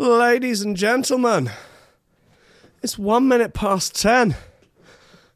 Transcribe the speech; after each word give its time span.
Ladies 0.00 0.62
and 0.62 0.76
gentlemen, 0.76 1.50
it's 2.84 2.96
one 2.96 3.26
minute 3.26 3.52
past 3.52 4.00
ten. 4.00 4.36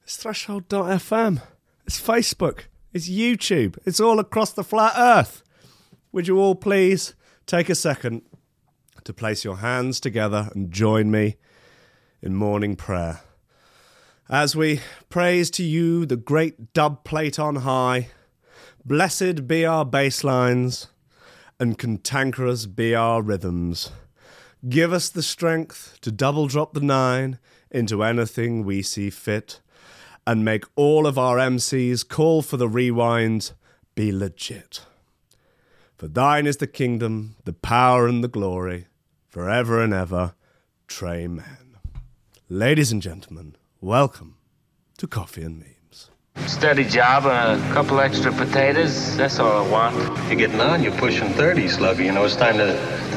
It's 0.04 0.16
Threshold.fm. 0.16 1.42
It's 1.84 2.00
Facebook. 2.00 2.66
It's 2.92 3.10
YouTube. 3.10 3.76
It's 3.84 3.98
all 3.98 4.20
across 4.20 4.52
the 4.52 4.62
flat 4.62 4.92
earth. 4.96 5.42
Would 6.12 6.28
you 6.28 6.38
all 6.38 6.54
please 6.54 7.16
take 7.44 7.68
a 7.68 7.74
second 7.74 8.22
to 9.02 9.12
place 9.12 9.42
your 9.44 9.56
hands 9.56 9.98
together 9.98 10.48
and 10.54 10.70
join 10.70 11.10
me 11.10 11.38
in 12.22 12.36
morning 12.36 12.76
prayer? 12.76 13.22
As 14.30 14.54
we 14.54 14.78
praise 15.10 15.50
to 15.52 15.64
you 15.64 16.06
the 16.06 16.16
great 16.16 16.72
dub 16.72 17.02
plate 17.02 17.36
on 17.36 17.56
high, 17.56 18.10
blessed 18.84 19.48
be 19.48 19.66
our 19.66 19.84
bass 19.84 20.22
lines, 20.22 20.86
and 21.58 21.76
cantankerous 21.76 22.66
be 22.66 22.94
our 22.94 23.22
rhythms. 23.22 23.90
Give 24.68 24.92
us 24.92 25.08
the 25.08 25.24
strength 25.24 25.98
to 26.02 26.12
double 26.12 26.46
drop 26.46 26.72
the 26.72 26.80
nine 26.80 27.40
into 27.68 28.04
anything 28.04 28.64
we 28.64 28.80
see 28.80 29.10
fit, 29.10 29.60
and 30.24 30.44
make 30.44 30.64
all 30.76 31.04
of 31.04 31.18
our 31.18 31.38
MCs 31.38 32.06
call 32.08 32.42
for 32.42 32.56
the 32.56 32.68
rewind 32.68 33.52
be 33.96 34.12
legit. 34.12 34.82
For 35.96 36.06
thine 36.06 36.46
is 36.46 36.58
the 36.58 36.68
kingdom, 36.68 37.34
the 37.44 37.52
power, 37.52 38.06
and 38.06 38.22
the 38.22 38.28
glory, 38.28 38.86
forever 39.28 39.82
and 39.82 39.92
ever. 39.92 40.34
Trey 40.86 41.26
man. 41.26 41.78
Ladies 42.48 42.92
and 42.92 43.02
gentlemen, 43.02 43.56
welcome 43.80 44.36
to 44.98 45.08
Coffee 45.08 45.42
and 45.42 45.58
Memes. 45.58 46.10
Steady 46.46 46.84
job 46.84 47.26
and 47.26 47.60
a 47.60 47.74
couple 47.74 47.98
extra 47.98 48.30
potatoes. 48.32 49.16
That's 49.16 49.40
all 49.40 49.66
I 49.66 49.68
want. 49.68 49.96
You're 50.28 50.36
getting 50.36 50.60
on. 50.60 50.84
You're 50.84 50.96
pushing 50.96 51.28
30, 51.30 51.68
Slugger. 51.68 52.02
You 52.04 52.12
know, 52.12 52.24
it's 52.24 52.36
time 52.36 52.58
to, 52.58 52.74
to 53.11 53.11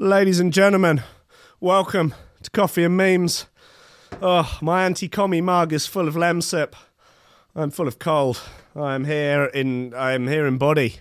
Ladies 0.00 0.38
and 0.38 0.52
gentlemen, 0.52 1.02
welcome 1.58 2.14
to 2.44 2.50
Coffee 2.52 2.84
and 2.84 2.96
Memes. 2.96 3.46
Oh, 4.22 4.56
my 4.62 4.84
anti-commie 4.84 5.40
mug 5.40 5.72
is 5.72 5.88
full 5.88 6.06
of 6.06 6.14
lemsip. 6.14 6.74
I'm 7.56 7.72
full 7.72 7.88
of 7.88 7.98
cold. 7.98 8.40
I'm 8.76 9.06
here 9.06 9.46
in 9.46 9.92
I 9.94 10.12
am 10.12 10.28
here 10.28 10.46
in 10.46 10.56
body. 10.56 11.00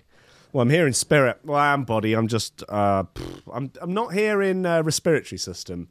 Well, 0.51 0.63
I'm 0.63 0.71
here 0.71 0.87
in 0.87 0.93
spirit. 0.93 1.37
Well, 1.43 1.59
I 1.59 1.73
am 1.73 1.83
body. 1.83 2.15
I'm 2.15 2.27
just 2.27 2.63
uh, 2.69 3.03
I'm 3.53 3.71
I'm 3.79 3.93
not 3.93 4.15
here 4.15 4.41
in 4.41 4.65
uh, 4.65 4.81
respiratory 4.81 5.37
system. 5.37 5.89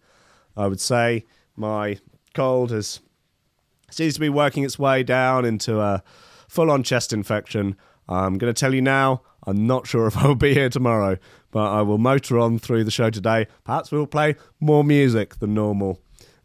I 0.57 0.67
would 0.67 0.81
say 0.81 1.27
my 1.55 2.01
cold 2.35 2.73
has 2.73 2.99
seems 3.89 4.15
to 4.15 4.21
be 4.21 4.29
working 4.29 4.65
its 4.65 4.81
way 4.81 5.05
down 5.05 5.45
into 5.45 5.79
a 5.79 6.03
full-on 6.49 6.83
chest 6.83 7.13
infection. 7.13 7.77
I'm 8.09 8.39
going 8.39 8.53
to 8.53 8.59
tell 8.59 8.75
you 8.75 8.83
now. 8.83 9.23
I'm 9.47 9.67
not 9.67 9.87
sure 9.87 10.07
if 10.09 10.17
I'll 10.17 10.35
be 10.35 10.55
here 10.55 10.69
tomorrow, 10.69 11.19
but 11.51 11.71
I 11.71 11.83
will 11.83 11.99
motor 11.99 12.39
on 12.39 12.59
through 12.59 12.85
the 12.85 12.91
show 12.91 13.11
today. 13.11 13.47
Perhaps 13.65 13.93
we'll 13.93 14.07
play 14.07 14.37
more 14.61 14.85
music 14.85 15.39
than 15.39 15.55
normal. 15.55 16.01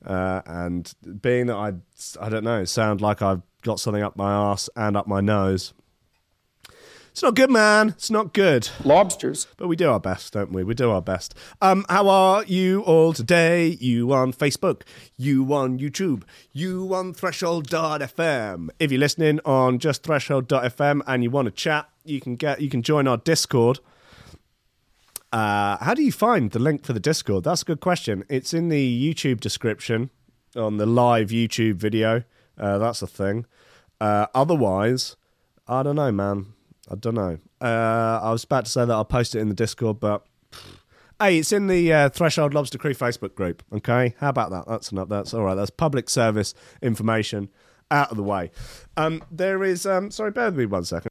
Uh, 0.06 0.42
and 0.46 0.94
being 1.22 1.48
that 1.48 1.56
I, 1.56 1.74
I 2.20 2.30
don't 2.30 2.44
know, 2.44 2.66
sound 2.66 3.02
like 3.02 3.22
I've 3.22 3.42
got 3.62 3.80
something 3.80 4.02
up 4.02 4.16
my 4.16 4.32
ass 4.34 4.70
and 4.76 4.98
up 4.98 5.08
my 5.08 5.22
nose. 5.22 5.74
It's 7.12 7.22
not 7.22 7.36
good, 7.36 7.52
man. 7.52 7.90
It's 7.90 8.10
not 8.10 8.32
good. 8.32 8.70
Lobsters. 8.86 9.46
But 9.58 9.68
we 9.68 9.76
do 9.76 9.90
our 9.90 10.00
best, 10.00 10.32
don't 10.32 10.54
we? 10.54 10.64
We 10.64 10.74
do 10.74 10.92
our 10.92 11.02
best. 11.02 11.36
Um, 11.62 11.86
how 11.90 12.08
are 12.08 12.46
you 12.46 12.84
all 12.84 13.12
today? 13.12 13.78
You 13.82 14.14
on 14.14 14.32
Facebook, 14.32 14.84
you 15.18 15.54
on 15.54 15.78
YouTube, 15.78 16.24
you 16.54 16.96
on 16.96 17.14
Threshold.fm. 17.14 18.70
If 18.80 18.92
you're 18.94 19.00
listening 19.00 19.42
on 19.44 19.80
just 19.80 20.04
Threshold.fm 20.04 21.02
and 21.06 21.22
you 21.22 21.30
want 21.30 21.48
to 21.48 21.52
chat, 21.52 21.90
you 22.06 22.22
can 22.22 22.38
get 22.38 22.62
you 22.62 22.70
can 22.70 22.82
join 22.82 23.10
our 23.10 23.18
Discord. 23.18 23.80
Uh, 25.34 25.78
how 25.84 25.94
do 25.94 26.04
you 26.04 26.14
find 26.14 26.52
the 26.52 26.60
link 26.60 26.86
for 26.86 26.94
the 26.94 27.00
Discord? 27.02 27.44
That's 27.44 27.62
a 27.62 27.66
good 27.66 27.82
question. 27.82 28.24
It's 28.30 28.54
in 28.54 28.70
the 28.70 29.14
YouTube 29.14 29.42
description 29.42 30.12
on 30.56 30.78
the 30.78 30.86
live 30.86 31.28
YouTube 31.28 31.76
video. 31.76 32.24
Uh, 32.58 32.78
that's 32.78 33.02
a 33.02 33.08
thing. 33.08 33.46
Uh, 34.00 34.28
otherwise, 34.34 35.18
I 35.68 35.84
don't 35.84 35.98
know, 35.98 36.14
man. 36.14 36.54
I 36.92 36.96
don't 36.96 37.16
know. 37.16 37.38
Uh, 37.62 38.20
I 38.22 38.32
was 38.32 38.44
about 38.44 38.66
to 38.66 38.72
say 38.72 38.84
that 38.84 38.94
I'll 38.94 39.06
post 39.06 39.34
it 39.34 39.40
in 39.40 39.48
the 39.48 39.56
Discord, 39.56 40.00
but 40.02 40.26
hey, 41.22 41.38
it's 41.38 41.54
in 41.54 41.68
the 41.68 41.94
uh, 41.94 42.10
Threshold 42.10 42.54
Lobster 42.54 42.78
Crew 42.78 42.94
Facebook 42.94 43.34
group. 43.34 43.64
Okay, 43.74 44.14
how 44.20 44.30
about 44.30 44.50
that? 44.52 44.66
That's 44.68 44.92
enough. 44.92 45.08
That's 45.08 45.34
all 45.34 45.44
right. 45.44 45.56
That's 45.56 45.70
public 45.70 46.10
service 46.10 46.54
information 46.82 47.50
out 47.90 48.12
of 48.12 48.18
the 48.18 48.24
way. 48.24 48.52
Um, 48.98 49.24
there 49.32 49.64
is. 49.64 49.86
Um, 49.86 50.12
sorry, 50.12 50.32
bear 50.32 50.46
with 50.46 50.58
me 50.58 50.66
one 50.66 50.84
second. 50.84 51.10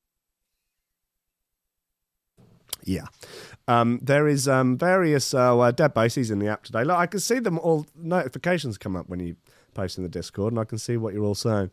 Yeah. 2.85 3.07
Um, 3.67 4.01
there 4.03 4.29
is 4.29 4.49
um, 4.49 4.77
various 4.77 5.33
uh, 5.33 5.71
dead 5.71 5.95
bases 5.95 6.31
in 6.31 6.41
the 6.41 6.49
app 6.49 6.65
today. 6.65 6.85
Look, 6.85 6.99
I 6.99 7.07
can 7.07 7.21
see 7.21 7.39
them 7.39 7.59
all. 7.59 7.87
Notifications 7.97 8.77
come 8.77 8.97
up 8.97 9.09
when 9.09 9.21
you 9.21 9.37
post 9.73 9.97
in 9.97 10.03
the 10.03 10.11
Discord, 10.11 10.53
and 10.53 10.61
I 10.61 10.65
can 10.65 10.77
see 10.77 10.99
what 10.99 11.15
you're 11.15 11.25
all 11.25 11.35
saying. 11.35 11.71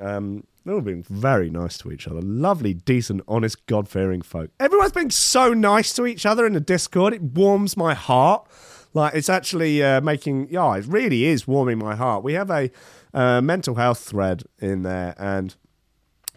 Um, 0.00 0.44
they're 0.64 0.74
all 0.74 0.80
being 0.82 1.02
very 1.02 1.50
nice 1.50 1.78
to 1.78 1.90
each 1.90 2.06
other. 2.06 2.20
Lovely, 2.20 2.74
decent, 2.74 3.22
honest, 3.26 3.64
God 3.66 3.88
fearing 3.88 4.20
folk. 4.22 4.50
Everyone's 4.60 4.92
being 4.92 5.10
so 5.10 5.54
nice 5.54 5.94
to 5.94 6.06
each 6.06 6.26
other 6.26 6.46
in 6.46 6.52
the 6.52 6.60
Discord. 6.60 7.14
It 7.14 7.22
warms 7.22 7.76
my 7.76 7.94
heart. 7.94 8.46
Like 8.94 9.14
it's 9.14 9.28
actually 9.28 9.82
uh, 9.82 10.00
making, 10.00 10.48
yeah, 10.50 10.76
it 10.76 10.86
really 10.86 11.24
is 11.24 11.46
warming 11.46 11.78
my 11.78 11.96
heart. 11.96 12.22
We 12.22 12.34
have 12.34 12.50
a 12.50 12.70
uh, 13.14 13.40
mental 13.40 13.76
health 13.76 14.00
thread 14.00 14.44
in 14.58 14.82
there, 14.82 15.14
and 15.18 15.54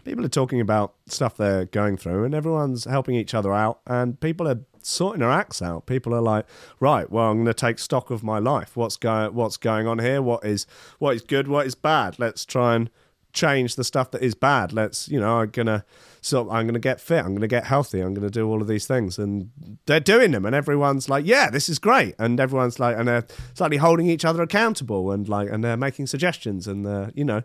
people 0.04 0.24
are 0.24 0.28
talking 0.28 0.60
about 0.60 0.94
stuff 1.06 1.36
they're 1.36 1.66
going 1.66 1.96
through, 1.96 2.24
and 2.24 2.34
everyone's 2.34 2.84
helping 2.84 3.14
each 3.14 3.34
other 3.34 3.52
out, 3.52 3.80
and 3.86 4.18
people 4.20 4.48
are 4.48 4.60
sorting 4.82 5.20
their 5.20 5.30
acts 5.30 5.62
out. 5.62 5.86
People 5.86 6.14
are 6.14 6.20
like, 6.20 6.46
right, 6.80 7.10
well, 7.10 7.30
I'm 7.30 7.36
going 7.38 7.46
to 7.46 7.54
take 7.54 7.78
stock 7.78 8.10
of 8.10 8.22
my 8.22 8.38
life. 8.38 8.76
What's 8.76 8.96
going, 8.96 9.34
what's 9.34 9.56
going 9.56 9.86
on 9.86 9.98
here? 9.98 10.20
What 10.20 10.44
is, 10.44 10.66
what 10.98 11.14
is 11.14 11.22
good? 11.22 11.48
What 11.48 11.66
is 11.66 11.74
bad? 11.74 12.18
Let's 12.18 12.44
try 12.44 12.74
and 12.74 12.90
change 13.32 13.76
the 13.76 13.84
stuff 13.84 14.10
that 14.10 14.22
is 14.22 14.34
bad. 14.34 14.72
Let's, 14.72 15.08
you 15.08 15.18
know, 15.20 15.40
I'm 15.40 15.50
gonna, 15.50 15.84
so 16.20 16.50
I'm 16.50 16.66
gonna 16.66 16.78
get 16.78 17.00
fit. 17.00 17.24
I'm 17.24 17.34
gonna 17.34 17.48
get 17.48 17.64
healthy. 17.64 18.00
I'm 18.00 18.14
gonna 18.14 18.30
do 18.30 18.48
all 18.48 18.60
of 18.60 18.68
these 18.68 18.86
things, 18.86 19.18
and 19.18 19.50
they're 19.86 20.00
doing 20.00 20.32
them, 20.32 20.44
and 20.44 20.54
everyone's 20.54 21.08
like, 21.08 21.26
yeah, 21.26 21.50
this 21.50 21.68
is 21.68 21.78
great, 21.78 22.14
and 22.18 22.38
everyone's 22.38 22.78
like, 22.78 22.96
and 22.96 23.08
they're 23.08 23.26
slightly 23.54 23.78
holding 23.78 24.06
each 24.06 24.24
other 24.24 24.42
accountable, 24.42 25.10
and 25.10 25.28
like, 25.28 25.50
and 25.50 25.64
they're 25.64 25.76
making 25.76 26.06
suggestions, 26.06 26.66
and 26.66 26.86
uh, 26.86 27.10
you 27.14 27.24
know. 27.24 27.42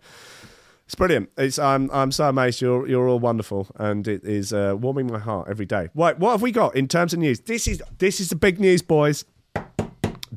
It's 0.86 0.96
brilliant. 0.96 1.30
It's 1.38 1.60
I'm 1.60 1.92
I'm 1.92 2.14
so 2.14 2.30
amazed. 2.30 2.62
You're 2.62 2.88
you're 2.88 3.10
all 3.10 3.20
wonderful, 3.20 3.68
and 3.76 4.08
it 4.08 4.24
is 4.24 4.54
uh, 4.54 4.74
warming 4.80 5.08
my 5.08 5.20
heart 5.20 5.50
every 5.50 5.66
day. 5.66 5.90
Right, 5.94 6.18
what 6.18 6.32
have 6.32 6.42
we 6.42 6.54
got 6.54 6.78
in 6.78 6.88
terms 6.88 7.12
of 7.12 7.20
news? 7.20 7.42
This 7.42 7.68
is 7.68 7.84
this 7.98 8.22
is 8.22 8.30
the 8.30 8.38
big 8.38 8.58
news, 8.58 8.82
boys. 8.82 9.26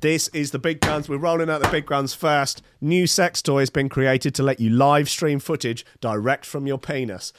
This 0.00 0.28
is 0.28 0.50
the 0.50 0.59
big 0.59 0.81
guns. 0.81 1.11
We're 1.11 1.19
rolling 1.19 1.50
out 1.50 1.61
the 1.62 1.69
big 1.69 1.84
guns 1.84 2.15
first. 2.15 2.62
New 2.81 3.06
sex 3.06 3.43
toy 3.43 3.59
has 3.61 3.69
been 3.69 3.91
created 3.91 4.34
to 4.37 4.43
let 4.43 4.59
you 4.59 4.71
live 4.71 5.11
stream 5.11 5.38
footage 5.38 5.84
direct 6.00 6.47
from 6.47 6.66
your 6.66 6.78
penis. 6.78 7.34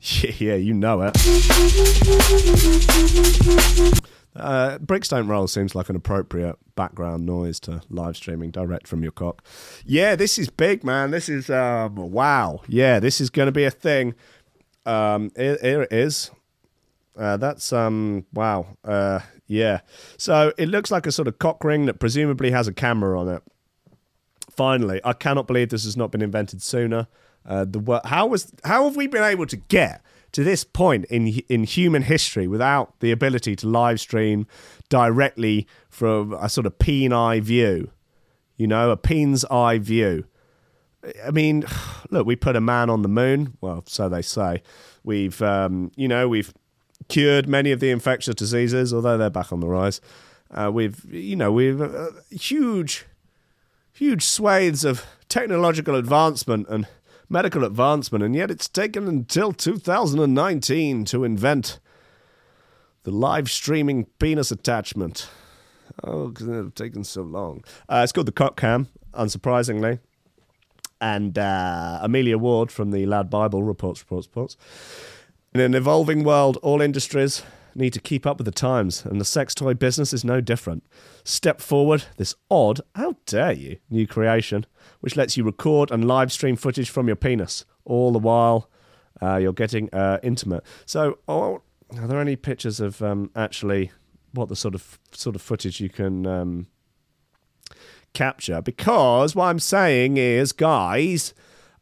Yeah, 0.00 0.32
yeah, 0.38 0.54
you 0.54 0.72
know 0.72 1.02
it. 1.02 1.18
Uh, 4.34 4.78
bricks 4.78 5.08
don't 5.08 5.28
roll 5.28 5.46
seems 5.46 5.74
like 5.74 5.90
an 5.90 5.96
appropriate 5.96 6.56
background 6.74 7.26
noise 7.26 7.60
to 7.60 7.82
live 7.90 8.16
streaming 8.16 8.50
direct 8.50 8.88
from 8.88 9.02
your 9.02 9.12
cock. 9.12 9.44
Yeah, 9.84 10.16
this 10.16 10.38
is 10.38 10.48
big, 10.48 10.82
man. 10.82 11.10
This 11.10 11.28
is 11.28 11.50
um, 11.50 11.96
wow. 11.96 12.62
Yeah, 12.66 13.00
this 13.00 13.20
is 13.20 13.28
going 13.28 13.46
to 13.46 13.52
be 13.52 13.64
a 13.64 13.70
thing. 13.70 14.14
Um, 14.86 15.30
here, 15.36 15.58
here 15.60 15.82
it 15.82 15.92
is. 15.92 16.30
Uh, 17.16 17.36
that's 17.36 17.72
um 17.72 18.24
wow. 18.32 18.66
Uh, 18.84 19.20
yeah. 19.46 19.80
So 20.16 20.52
it 20.56 20.68
looks 20.68 20.90
like 20.90 21.06
a 21.06 21.12
sort 21.12 21.28
of 21.28 21.38
cock 21.38 21.62
ring 21.64 21.86
that 21.86 22.00
presumably 22.00 22.50
has 22.50 22.68
a 22.68 22.72
camera 22.72 23.18
on 23.20 23.28
it. 23.28 23.42
Finally, 24.50 25.00
I 25.04 25.12
cannot 25.12 25.46
believe 25.46 25.70
this 25.70 25.84
has 25.84 25.96
not 25.96 26.10
been 26.10 26.22
invented 26.22 26.62
sooner. 26.62 27.08
Uh, 27.44 27.64
the 27.68 28.00
how 28.04 28.26
was 28.26 28.52
how 28.64 28.84
have 28.84 28.96
we 28.96 29.06
been 29.06 29.22
able 29.22 29.46
to 29.46 29.56
get 29.56 30.02
to 30.32 30.42
this 30.42 30.64
point 30.64 31.04
in 31.06 31.26
in 31.48 31.64
human 31.64 32.02
history 32.02 32.46
without 32.46 32.98
the 33.00 33.10
ability 33.10 33.56
to 33.56 33.68
live 33.68 34.00
stream 34.00 34.46
directly 34.88 35.66
from 35.90 36.32
a 36.34 36.48
sort 36.48 36.66
of 36.66 36.78
peen 36.78 37.12
eye 37.12 37.40
view? 37.40 37.90
You 38.56 38.66
know, 38.66 38.90
a 38.90 38.96
peen's 38.96 39.44
eye 39.46 39.78
view. 39.78 40.24
I 41.26 41.30
mean, 41.30 41.64
look, 42.10 42.26
we 42.26 42.36
put 42.36 42.56
a 42.56 42.60
man 42.60 42.90
on 42.90 43.02
the 43.02 43.08
moon. 43.08 43.56
Well, 43.60 43.84
so 43.86 44.08
they 44.08 44.22
say. 44.22 44.62
We've, 45.04 45.42
um, 45.42 45.90
you 45.96 46.06
know, 46.06 46.28
we've 46.28 46.52
cured 47.08 47.48
many 47.48 47.72
of 47.72 47.80
the 47.80 47.90
infectious 47.90 48.34
diseases, 48.34 48.92
although 48.92 49.18
they're 49.18 49.30
back 49.30 49.52
on 49.52 49.60
the 49.60 49.68
rise. 49.68 50.00
Uh, 50.50 50.70
we've, 50.72 51.04
you 51.12 51.36
know, 51.36 51.50
we've 51.50 51.80
uh, 51.80 52.10
huge, 52.30 53.06
huge 53.92 54.22
swathes 54.22 54.84
of 54.84 55.06
technological 55.28 55.94
advancement 55.94 56.68
and 56.68 56.86
medical 57.28 57.64
advancement, 57.64 58.22
and 58.22 58.34
yet 58.34 58.50
it's 58.50 58.68
taken 58.68 59.08
until 59.08 59.52
2019 59.52 61.04
to 61.06 61.24
invent 61.24 61.78
the 63.04 63.10
live 63.10 63.50
streaming 63.50 64.04
penis 64.18 64.50
attachment. 64.50 65.28
Oh, 66.04 66.28
because 66.28 66.48
it's 66.48 66.74
taken 66.74 67.04
so 67.04 67.22
long. 67.22 67.64
Uh, 67.88 68.00
it's 68.02 68.12
called 68.12 68.26
the 68.28 68.32
Cock 68.32 68.56
Cam, 68.56 68.88
unsurprisingly. 69.14 69.98
And 71.00 71.36
uh, 71.36 71.98
Amelia 72.00 72.38
Ward 72.38 72.70
from 72.70 72.92
the 72.92 73.06
LADbible 73.06 73.66
reports, 73.66 74.00
reports, 74.00 74.28
reports. 74.28 74.56
In 75.54 75.60
an 75.60 75.74
evolving 75.74 76.24
world, 76.24 76.56
all 76.62 76.80
industries 76.80 77.42
need 77.74 77.92
to 77.92 78.00
keep 78.00 78.26
up 78.26 78.38
with 78.38 78.46
the 78.46 78.50
times, 78.50 79.04
and 79.04 79.20
the 79.20 79.24
sex 79.24 79.54
toy 79.54 79.74
business 79.74 80.14
is 80.14 80.24
no 80.24 80.40
different. 80.40 80.82
Step 81.24 81.60
forward 81.60 82.04
this 82.16 82.34
odd, 82.50 82.80
how 82.94 83.16
dare 83.26 83.52
you, 83.52 83.76
new 83.90 84.06
creation, 84.06 84.64
which 85.00 85.14
lets 85.14 85.36
you 85.36 85.44
record 85.44 85.90
and 85.90 86.08
live 86.08 86.32
stream 86.32 86.56
footage 86.56 86.88
from 86.88 87.06
your 87.06 87.16
penis, 87.16 87.66
all 87.84 88.12
the 88.12 88.18
while 88.18 88.70
uh, 89.20 89.36
you're 89.36 89.52
getting 89.52 89.92
uh, 89.92 90.18
intimate. 90.22 90.64
So, 90.86 91.18
oh, 91.28 91.60
are 91.98 92.06
there 92.06 92.20
any 92.20 92.36
pictures 92.36 92.80
of 92.80 93.02
um, 93.02 93.30
actually 93.36 93.92
what 94.32 94.48
the 94.48 94.56
sort 94.56 94.74
of 94.74 94.98
sort 95.12 95.36
of 95.36 95.42
footage 95.42 95.80
you 95.80 95.90
can 95.90 96.26
um, 96.26 96.66
capture? 98.14 98.62
Because 98.62 99.34
what 99.34 99.48
I'm 99.48 99.58
saying 99.58 100.16
is, 100.16 100.52
guys, 100.52 101.34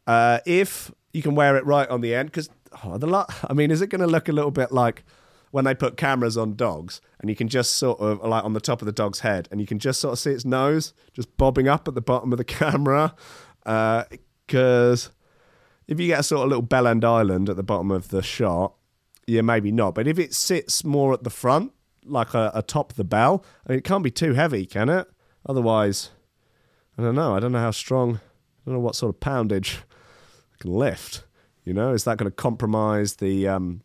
uh, 0.07 0.39
if 0.45 0.91
you 1.13 1.21
can 1.21 1.35
wear 1.35 1.55
it 1.55 1.65
right 1.65 1.87
on 1.87 2.01
the 2.01 2.13
end, 2.13 2.31
because 2.31 2.49
oh, 2.83 2.97
the 2.97 3.07
lot. 3.07 3.33
I 3.49 3.53
mean, 3.53 3.71
is 3.71 3.81
it 3.81 3.87
going 3.87 4.01
to 4.01 4.07
look 4.07 4.29
a 4.29 4.33
little 4.33 4.51
bit 4.51 4.71
like? 4.71 5.03
When 5.51 5.65
they 5.65 5.75
put 5.75 5.97
cameras 5.97 6.37
on 6.37 6.55
dogs, 6.55 7.01
and 7.19 7.29
you 7.29 7.35
can 7.35 7.49
just 7.49 7.73
sort 7.73 7.99
of 7.99 8.23
like 8.23 8.45
on 8.45 8.53
the 8.53 8.61
top 8.61 8.81
of 8.81 8.85
the 8.85 8.93
dog's 8.93 9.19
head, 9.19 9.49
and 9.51 9.59
you 9.59 9.67
can 9.67 9.79
just 9.79 9.99
sort 9.99 10.13
of 10.13 10.19
see 10.19 10.31
its 10.31 10.45
nose 10.45 10.93
just 11.11 11.35
bobbing 11.35 11.67
up 11.67 11.89
at 11.89 11.93
the 11.93 11.99
bottom 11.99 12.31
of 12.31 12.37
the 12.37 12.45
camera, 12.45 13.13
because 13.65 15.07
uh, 15.07 15.11
if 15.89 15.99
you 15.99 16.07
get 16.07 16.21
a 16.21 16.23
sort 16.23 16.43
of 16.43 16.47
little 16.47 16.61
bell 16.61 16.87
end 16.87 17.03
island 17.03 17.49
at 17.49 17.57
the 17.57 17.63
bottom 17.63 17.91
of 17.91 18.11
the 18.11 18.21
shot, 18.21 18.75
yeah, 19.27 19.41
maybe 19.41 19.73
not. 19.73 19.93
But 19.93 20.07
if 20.07 20.17
it 20.17 20.33
sits 20.33 20.85
more 20.85 21.13
at 21.13 21.23
the 21.23 21.29
front, 21.29 21.73
like 22.05 22.33
a, 22.33 22.51
atop 22.53 22.93
the 22.93 23.03
bell, 23.03 23.43
I 23.65 23.71
mean, 23.71 23.79
it 23.79 23.83
can't 23.83 24.03
be 24.03 24.11
too 24.11 24.33
heavy, 24.33 24.65
can 24.65 24.87
it? 24.87 25.09
Otherwise, 25.45 26.11
I 26.97 27.01
don't 27.01 27.15
know. 27.15 27.35
I 27.35 27.39
don't 27.39 27.51
know 27.51 27.59
how 27.59 27.71
strong. 27.71 28.15
I 28.15 28.19
don't 28.65 28.75
know 28.75 28.79
what 28.79 28.95
sort 28.95 29.13
of 29.13 29.19
poundage 29.19 29.79
it 30.53 30.59
can 30.59 30.71
lift. 30.71 31.23
You 31.63 31.73
know, 31.73 31.93
is 31.93 32.03
that 32.05 32.17
going 32.17 32.29
to 32.29 32.35
compromise 32.35 33.15
the? 33.15 33.47
Um... 33.47 33.81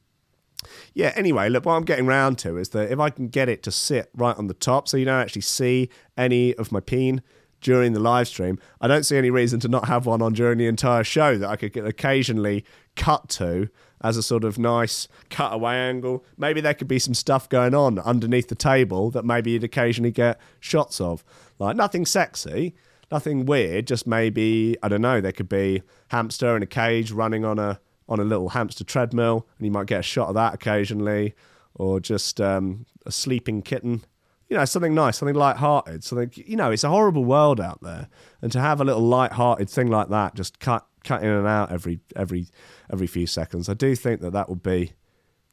Yeah. 0.94 1.12
Anyway, 1.14 1.48
look, 1.48 1.66
what 1.66 1.74
I'm 1.74 1.84
getting 1.84 2.06
round 2.06 2.38
to 2.38 2.56
is 2.56 2.70
that 2.70 2.90
if 2.90 2.98
I 2.98 3.10
can 3.10 3.28
get 3.28 3.48
it 3.48 3.62
to 3.64 3.70
sit 3.70 4.10
right 4.14 4.36
on 4.36 4.46
the 4.46 4.54
top, 4.54 4.88
so 4.88 4.96
you 4.96 5.04
don't 5.04 5.20
actually 5.20 5.42
see 5.42 5.90
any 6.16 6.54
of 6.54 6.72
my 6.72 6.80
peen 6.80 7.22
during 7.60 7.92
the 7.92 8.00
live 8.00 8.28
stream, 8.28 8.58
I 8.80 8.88
don't 8.88 9.04
see 9.04 9.16
any 9.16 9.30
reason 9.30 9.60
to 9.60 9.68
not 9.68 9.86
have 9.86 10.06
one 10.06 10.22
on 10.22 10.32
during 10.32 10.58
the 10.58 10.66
entire 10.66 11.04
show 11.04 11.38
that 11.38 11.48
I 11.48 11.56
could 11.56 11.72
get 11.72 11.86
occasionally 11.86 12.64
cut 12.96 13.28
to 13.30 13.68
as 14.02 14.16
a 14.16 14.22
sort 14.22 14.44
of 14.44 14.58
nice 14.58 15.08
cutaway 15.30 15.74
angle. 15.74 16.24
Maybe 16.36 16.60
there 16.60 16.74
could 16.74 16.88
be 16.88 16.98
some 16.98 17.14
stuff 17.14 17.48
going 17.48 17.74
on 17.74 17.98
underneath 17.98 18.48
the 18.48 18.54
table 18.54 19.10
that 19.10 19.24
maybe 19.24 19.52
you'd 19.52 19.64
occasionally 19.64 20.10
get 20.10 20.40
shots 20.60 21.00
of. 21.00 21.24
Like 21.58 21.76
nothing 21.76 22.04
sexy, 22.04 22.74
nothing 23.10 23.46
weird, 23.46 23.86
just 23.86 24.06
maybe, 24.06 24.76
I 24.82 24.88
don't 24.88 25.02
know, 25.02 25.20
there 25.20 25.32
could 25.32 25.48
be 25.48 25.82
hamster 26.08 26.56
in 26.56 26.62
a 26.62 26.66
cage 26.66 27.12
running 27.12 27.44
on 27.44 27.58
a 27.58 27.80
on 28.08 28.20
a 28.20 28.24
little 28.24 28.50
hamster 28.50 28.84
treadmill, 28.84 29.46
and 29.58 29.66
you 29.66 29.72
might 29.72 29.86
get 29.86 30.00
a 30.00 30.02
shot 30.02 30.28
of 30.28 30.34
that 30.34 30.54
occasionally, 30.54 31.34
or 31.74 31.98
just 31.98 32.40
um, 32.40 32.86
a 33.04 33.10
sleeping 33.10 33.62
kitten. 33.62 34.04
You 34.48 34.56
know, 34.56 34.64
something 34.64 34.94
nice, 34.94 35.18
something 35.18 35.34
light-hearted, 35.34 36.04
something. 36.04 36.30
You 36.34 36.56
know, 36.56 36.70
it's 36.70 36.84
a 36.84 36.88
horrible 36.88 37.24
world 37.24 37.60
out 37.60 37.82
there, 37.82 38.08
and 38.40 38.52
to 38.52 38.60
have 38.60 38.80
a 38.80 38.84
little 38.84 39.02
light-hearted 39.02 39.68
thing 39.68 39.88
like 39.88 40.08
that, 40.10 40.34
just 40.34 40.60
cut 40.60 40.86
cut 41.02 41.22
in 41.22 41.30
and 41.30 41.46
out 41.48 41.72
every 41.72 42.00
every 42.14 42.46
every 42.92 43.08
few 43.08 43.26
seconds. 43.26 43.68
I 43.68 43.74
do 43.74 43.96
think 43.96 44.20
that 44.20 44.32
that 44.32 44.48
would 44.48 44.62
be 44.62 44.92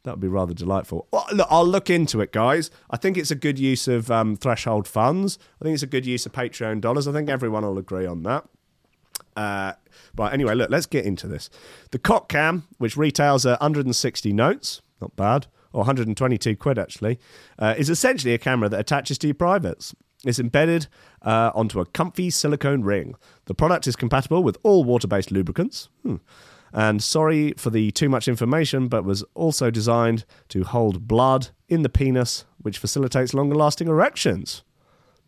that 0.03 0.11
would 0.11 0.19
be 0.19 0.27
rather 0.27 0.53
delightful. 0.53 1.07
Well, 1.11 1.25
look, 1.31 1.47
I'll 1.49 1.65
look 1.65 1.89
into 1.89 2.21
it, 2.21 2.31
guys. 2.31 2.69
I 2.89 2.97
think 2.97 3.17
it's 3.17 3.31
a 3.31 3.35
good 3.35 3.57
use 3.57 3.87
of 3.87 4.11
um, 4.11 4.35
threshold 4.35 4.87
funds. 4.87 5.39
I 5.61 5.63
think 5.63 5.73
it's 5.73 5.83
a 5.83 5.87
good 5.87 6.05
use 6.05 6.25
of 6.25 6.33
Patreon 6.33 6.81
dollars. 6.81 7.07
I 7.07 7.13
think 7.13 7.29
everyone 7.29 7.63
will 7.63 7.77
agree 7.77 8.05
on 8.05 8.23
that. 8.23 8.45
Uh, 9.35 9.73
right, 10.17 10.33
anyway, 10.33 10.55
look, 10.55 10.69
let's 10.69 10.85
get 10.85 11.05
into 11.05 11.27
this. 11.27 11.49
The 11.91 11.99
Cock 11.99 12.29
Cam, 12.29 12.67
which 12.77 12.97
retails 12.97 13.45
at 13.45 13.59
160 13.61 14.33
notes, 14.33 14.81
not 15.01 15.15
bad, 15.15 15.47
or 15.71 15.79
122 15.79 16.55
quid 16.55 16.77
actually, 16.77 17.19
uh, 17.57 17.73
is 17.77 17.89
essentially 17.89 18.33
a 18.33 18.37
camera 18.37 18.69
that 18.69 18.79
attaches 18.79 19.17
to 19.19 19.27
your 19.27 19.33
privates. 19.33 19.95
It's 20.25 20.39
embedded 20.39 20.87
uh, 21.21 21.51
onto 21.53 21.79
a 21.79 21.85
comfy 21.85 22.29
silicone 22.29 22.83
ring. 22.83 23.15
The 23.45 23.53
product 23.53 23.87
is 23.87 23.95
compatible 23.95 24.43
with 24.43 24.57
all 24.63 24.83
water 24.83 25.07
based 25.07 25.31
lubricants. 25.31 25.89
Hmm. 26.03 26.17
And 26.73 27.03
sorry 27.03 27.53
for 27.55 27.69
the 27.69 27.91
too 27.91 28.09
much 28.09 28.27
information, 28.27 28.87
but 28.87 29.05
was 29.05 29.23
also 29.35 29.69
designed 29.69 30.25
to 30.49 30.63
hold 30.63 31.07
blood 31.07 31.49
in 31.69 31.83
the 31.83 31.89
penis, 31.89 32.45
which 32.57 32.79
facilitates 32.79 33.33
longer 33.33 33.55
lasting 33.55 33.87
erections. 33.87 34.63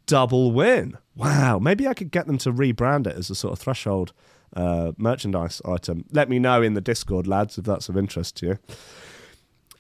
Double 0.08 0.52
win. 0.52 0.98
Wow. 1.16 1.60
Maybe 1.60 1.88
I 1.88 1.94
could 1.94 2.12
get 2.12 2.26
them 2.26 2.40
to 2.40 2.52
rebrand 2.52 3.06
it 3.06 3.16
as 3.16 3.30
a 3.30 3.36
sort 3.36 3.54
of 3.54 3.60
threshold 3.60 4.12
uh, 4.56 4.94
merchandise 4.98 5.62
item. 5.66 6.06
Let 6.12 6.30
me 6.30 6.40
know 6.40 6.64
in 6.64 6.74
the 6.74 6.82
Discord, 6.82 7.28
lads, 7.28 7.58
if 7.60 7.66
that's 7.66 7.90
of 7.90 7.98
interest 7.98 8.38
to 8.38 8.46
you. 8.48 8.60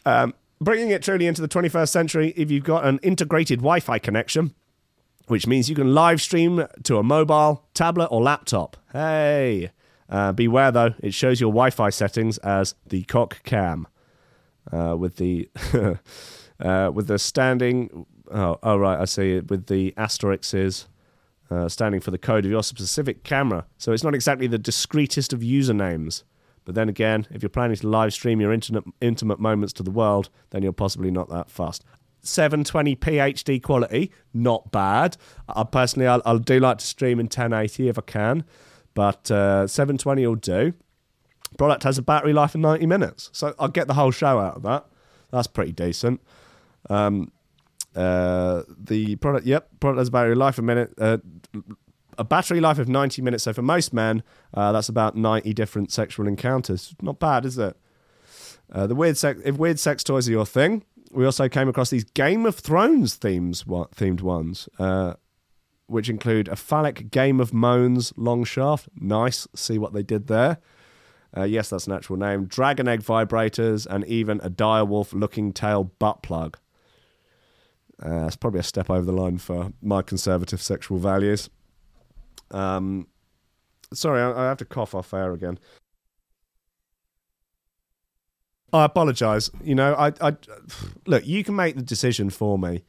Um, 0.06 0.36
bringing 0.62 0.92
it 0.92 1.02
truly 1.02 1.26
into 1.26 1.42
the 1.42 1.48
21st 1.48 1.90
century, 1.90 2.34
if 2.38 2.52
you've 2.52 2.64
got 2.64 2.86
an 2.86 3.00
integrated 3.02 3.60
Wi 3.60 3.80
Fi 3.80 3.98
connection, 3.98 4.54
which 5.28 5.48
means 5.48 5.70
you 5.70 5.76
can 5.76 5.96
live 5.96 6.22
stream 6.22 6.68
to 6.84 6.98
a 6.98 7.04
mobile, 7.04 7.66
tablet, 7.74 8.08
or 8.08 8.22
laptop. 8.22 8.78
Hey! 8.94 9.72
Uh, 10.10 10.32
beware 10.32 10.72
though, 10.72 10.94
it 11.00 11.14
shows 11.14 11.42
your 11.42 11.52
Wi 11.52 11.70
Fi 11.70 11.90
settings 11.90 12.38
as 12.40 12.76
the 12.86 13.04
cock 13.04 13.44
cam. 13.44 13.88
Uh, 14.72 14.96
with 14.98 15.18
the 15.18 15.48
uh, 16.60 16.90
with 16.92 17.08
the 17.08 17.20
standing 17.20 18.06
oh, 18.32 18.58
oh 18.64 18.78
right 18.78 19.00
I 19.00 19.06
see 19.06 19.34
it 19.34 19.50
with 19.52 19.68
the 19.68 19.94
asterisks 19.96 20.88
uh, 21.52 21.70
standing 21.70 22.02
for 22.02 22.10
the 22.10 22.18
code 22.18 22.46
of 22.46 22.52
your 22.52 22.64
specific 22.64 23.24
camera. 23.24 23.68
So 23.78 23.92
it's 23.92 24.04
not 24.04 24.16
exactly 24.16 24.48
the 24.48 24.58
discreetest 24.58 25.34
of 25.34 25.42
usernames. 25.42 26.24
But 26.66 26.74
then 26.74 26.90
again 26.90 27.28
if 27.30 27.44
you're 27.44 27.50
planning 27.52 27.78
to 27.78 27.88
live 27.88 28.14
stream 28.14 28.42
your 28.42 28.52
intimate, 28.52 28.86
intimate 29.02 29.40
moments 29.40 29.72
to 29.74 29.84
the 29.84 29.92
world 29.92 30.30
then 30.50 30.64
you're 30.64 30.74
possibly 30.74 31.12
not 31.12 31.30
that 31.30 31.52
fast. 31.52 31.84
720p 32.24 32.98
HD 32.98 33.62
quality 33.62 34.12
not 34.34 34.72
bad. 34.72 35.16
I 35.48 35.64
personally 35.64 36.08
I'll, 36.08 36.24
I'll 36.26 36.40
do 36.40 36.60
like 36.60 36.80
to 36.80 36.88
stream 36.88 37.20
in 37.20 37.26
1080 37.26 37.88
if 37.88 38.00
I 38.00 38.02
can 38.02 38.46
but 38.96 39.30
uh, 39.30 39.68
720 39.68 40.26
will 40.26 40.36
do. 40.36 40.74
Product 41.58 41.84
has 41.84 41.98
a 42.00 42.02
battery 42.02 42.34
life 42.34 42.56
of 42.56 42.62
90 42.62 42.88
minutes, 42.88 43.30
so 43.32 43.54
I'll 43.60 43.68
get 43.68 43.88
the 43.88 43.94
whole 43.94 44.12
show 44.12 44.40
out 44.40 44.56
of 44.56 44.64
that. 44.64 44.88
That's 45.32 45.48
pretty 45.48 45.72
decent. 45.72 46.22
Um, 46.90 47.32
uh, 47.96 48.64
the 48.68 49.16
product, 49.18 49.46
yep, 49.46 49.70
product 49.80 50.00
has 50.00 50.08
a 50.08 50.12
battery 50.12 50.36
life 50.36 50.58
of 50.58 50.64
a 50.64 50.68
minute, 50.68 50.94
uh, 51.00 51.18
a 52.18 52.24
battery 52.24 52.60
life 52.60 52.80
of 52.80 52.90
90 52.90 53.22
minutes. 53.22 53.44
So 53.44 53.54
for 53.54 53.62
most 53.62 53.94
men, 53.94 54.24
uh, 54.54 54.72
that's 54.72 54.90
about 54.90 55.16
90 55.16 55.54
different 55.54 55.92
sexual 55.92 56.28
encounters. 56.28 56.96
Not 57.02 57.20
bad, 57.20 57.46
is 57.46 57.58
it? 57.58 57.78
Uh, 58.72 58.88
the 58.88 58.96
weird 58.96 59.18
sex, 59.18 59.40
if 59.46 59.58
weird 59.58 59.80
sex 59.80 60.04
toys 60.04 60.28
are 60.28 60.32
your 60.32 60.46
thing, 60.46 60.84
we 61.12 61.26
also 61.26 61.48
came 61.48 61.70
across 61.70 61.90
these 61.90 62.04
Game 62.04 62.46
of 62.46 62.56
Thrones 62.56 63.16
themes, 63.16 63.64
themed 63.64 64.22
ones. 64.22 64.68
Which 65.88 66.10
include 66.10 66.48
a 66.48 66.56
phallic 66.56 67.12
game 67.12 67.40
of 67.40 67.54
moans 67.54 68.12
long 68.18 68.44
shaft. 68.44 68.90
Nice. 68.96 69.48
See 69.56 69.78
what 69.78 69.94
they 69.94 70.04
did 70.04 70.28
there. 70.28 70.58
Uh, 71.36 71.44
yes, 71.44 71.70
that's 71.70 71.86
an 71.86 71.94
actual 71.94 72.18
name. 72.18 72.46
Dragon 72.46 72.88
egg 72.88 73.02
vibrators 73.02 73.86
and 73.86 74.06
even 74.06 74.40
a 74.42 74.50
direwolf 74.50 75.14
looking 75.14 75.52
tail 75.54 75.84
butt 75.84 76.24
plug. 76.24 76.58
Uh, 78.02 78.30
probably 78.40 78.60
a 78.60 78.64
step 78.64 78.90
over 78.90 79.06
the 79.06 79.12
line 79.12 79.38
for 79.38 79.72
my 79.82 80.02
conservative 80.02 80.62
sexual 80.62 80.98
values. 80.98 81.50
Um, 82.52 83.08
sorry, 83.94 84.22
I, 84.22 84.46
I 84.46 84.48
have 84.48 84.58
to 84.58 84.66
cough 84.66 84.96
off 84.96 85.14
air 85.14 85.34
again. 85.34 85.60
I 88.74 88.86
apologize. 88.86 89.50
You 89.64 89.76
know, 89.76 89.94
I, 89.94 90.12
I 90.20 90.36
look. 91.06 91.26
You 91.26 91.44
can 91.44 91.56
make 91.56 91.76
the 91.76 91.82
decision 91.82 92.30
for 92.30 92.58
me. 92.58 92.84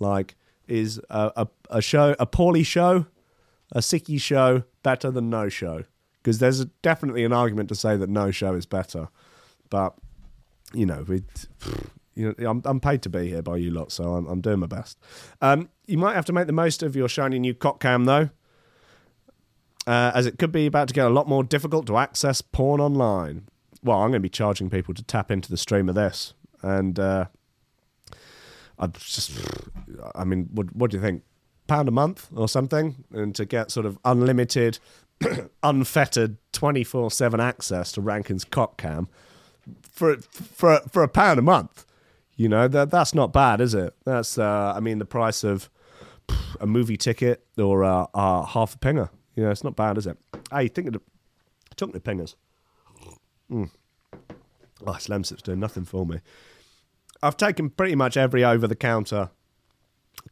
Like, 0.00 0.36
is 0.66 1.00
a, 1.10 1.32
a, 1.36 1.48
a 1.70 1.80
show, 1.82 2.14
a 2.18 2.26
poorly 2.26 2.62
show, 2.62 3.06
a 3.72 3.80
sicky 3.80 4.20
show 4.20 4.64
better 4.82 5.10
than 5.10 5.30
no 5.30 5.48
show? 5.48 5.84
Because 6.22 6.38
there's 6.38 6.60
a, 6.60 6.66
definitely 6.82 7.24
an 7.24 7.32
argument 7.32 7.68
to 7.70 7.74
say 7.74 7.96
that 7.96 8.08
no 8.08 8.30
show 8.30 8.54
is 8.54 8.66
better, 8.66 9.08
but 9.70 9.94
you 10.74 10.84
know, 10.84 11.04
we, 11.08 11.22
you 12.14 12.34
know, 12.38 12.50
I'm, 12.50 12.62
I'm 12.64 12.80
paid 12.80 13.00
to 13.02 13.08
be 13.08 13.28
here 13.28 13.42
by 13.42 13.56
you 13.56 13.70
lot, 13.70 13.92
so 13.92 14.14
I'm, 14.14 14.26
I'm 14.26 14.40
doing 14.40 14.58
my 14.58 14.66
best. 14.66 14.98
Um, 15.40 15.68
you 15.86 15.96
might 15.96 16.14
have 16.14 16.24
to 16.26 16.32
make 16.32 16.46
the 16.46 16.52
most 16.52 16.82
of 16.82 16.96
your 16.96 17.08
shiny 17.08 17.38
new 17.38 17.54
cock 17.54 17.80
cam 17.80 18.04
though. 18.04 18.30
uh, 19.88 20.12
as 20.14 20.26
it 20.26 20.38
could 20.38 20.52
be 20.52 20.66
about 20.66 20.86
to 20.86 20.94
get 20.94 21.06
a 21.06 21.08
lot 21.08 21.26
more 21.26 21.42
difficult 21.42 21.86
to 21.86 21.96
access 21.96 22.42
porn 22.42 22.78
online. 22.78 23.48
Well, 23.82 23.98
I'm 24.00 24.10
going 24.10 24.20
to 24.20 24.20
be 24.20 24.28
charging 24.28 24.68
people 24.68 24.92
to 24.92 25.02
tap 25.02 25.30
into 25.30 25.50
the 25.50 25.56
stream 25.56 25.88
of 25.88 25.94
this, 25.94 26.34
and 26.62 26.98
uh, 27.00 27.24
I 28.78 28.86
just, 28.88 29.30
I 30.14 30.24
mean, 30.24 30.50
what, 30.52 30.76
what 30.76 30.90
do 30.90 30.98
you 30.98 31.02
think? 31.02 31.22
Pound 31.68 31.88
a 31.88 31.92
month 31.92 32.28
or 32.34 32.48
something, 32.48 33.04
and 33.12 33.34
to 33.36 33.44
get 33.44 33.70
sort 33.70 33.86
of 33.86 33.98
unlimited, 34.04 34.78
unfettered, 35.62 36.36
twenty 36.52 36.82
four 36.82 37.10
seven 37.10 37.40
access 37.40 37.92
to 37.92 38.00
Rankin's 38.00 38.44
cock 38.44 38.76
cam 38.78 39.08
for 39.82 40.16
for 40.16 40.80
for 40.90 41.02
a 41.02 41.08
pound 41.08 41.38
a 41.38 41.42
month. 41.42 41.84
You 42.36 42.48
know 42.48 42.68
that 42.68 42.90
that's 42.90 43.14
not 43.14 43.32
bad, 43.32 43.60
is 43.60 43.74
it? 43.74 43.94
That's 44.04 44.38
uh, 44.38 44.72
I 44.74 44.80
mean 44.80 44.98
the 44.98 45.04
price 45.04 45.44
of 45.44 45.68
a 46.60 46.66
movie 46.66 46.96
ticket 46.96 47.44
or 47.56 47.84
uh, 47.84 48.06
uh, 48.14 48.42
half 48.42 48.74
a 48.74 48.78
pinger. 48.78 49.10
You 49.34 49.44
know, 49.44 49.50
it's 49.50 49.64
not 49.64 49.76
bad, 49.76 49.98
is 49.98 50.06
it? 50.06 50.18
Hey, 50.50 50.68
think 50.68 50.88
of 50.88 50.94
the 50.94 51.00
took 51.76 51.92
the 51.92 52.00
pingers. 52.00 52.34
Mm. 53.50 53.70
Oh, 54.86 54.92
Lemsip's 54.92 55.42
doing 55.42 55.60
nothing 55.60 55.84
for 55.84 56.04
me. 56.04 56.20
I've 57.22 57.36
taken 57.36 57.70
pretty 57.70 57.94
much 57.94 58.16
every 58.16 58.44
over 58.44 58.66
the 58.66 58.76
counter 58.76 59.30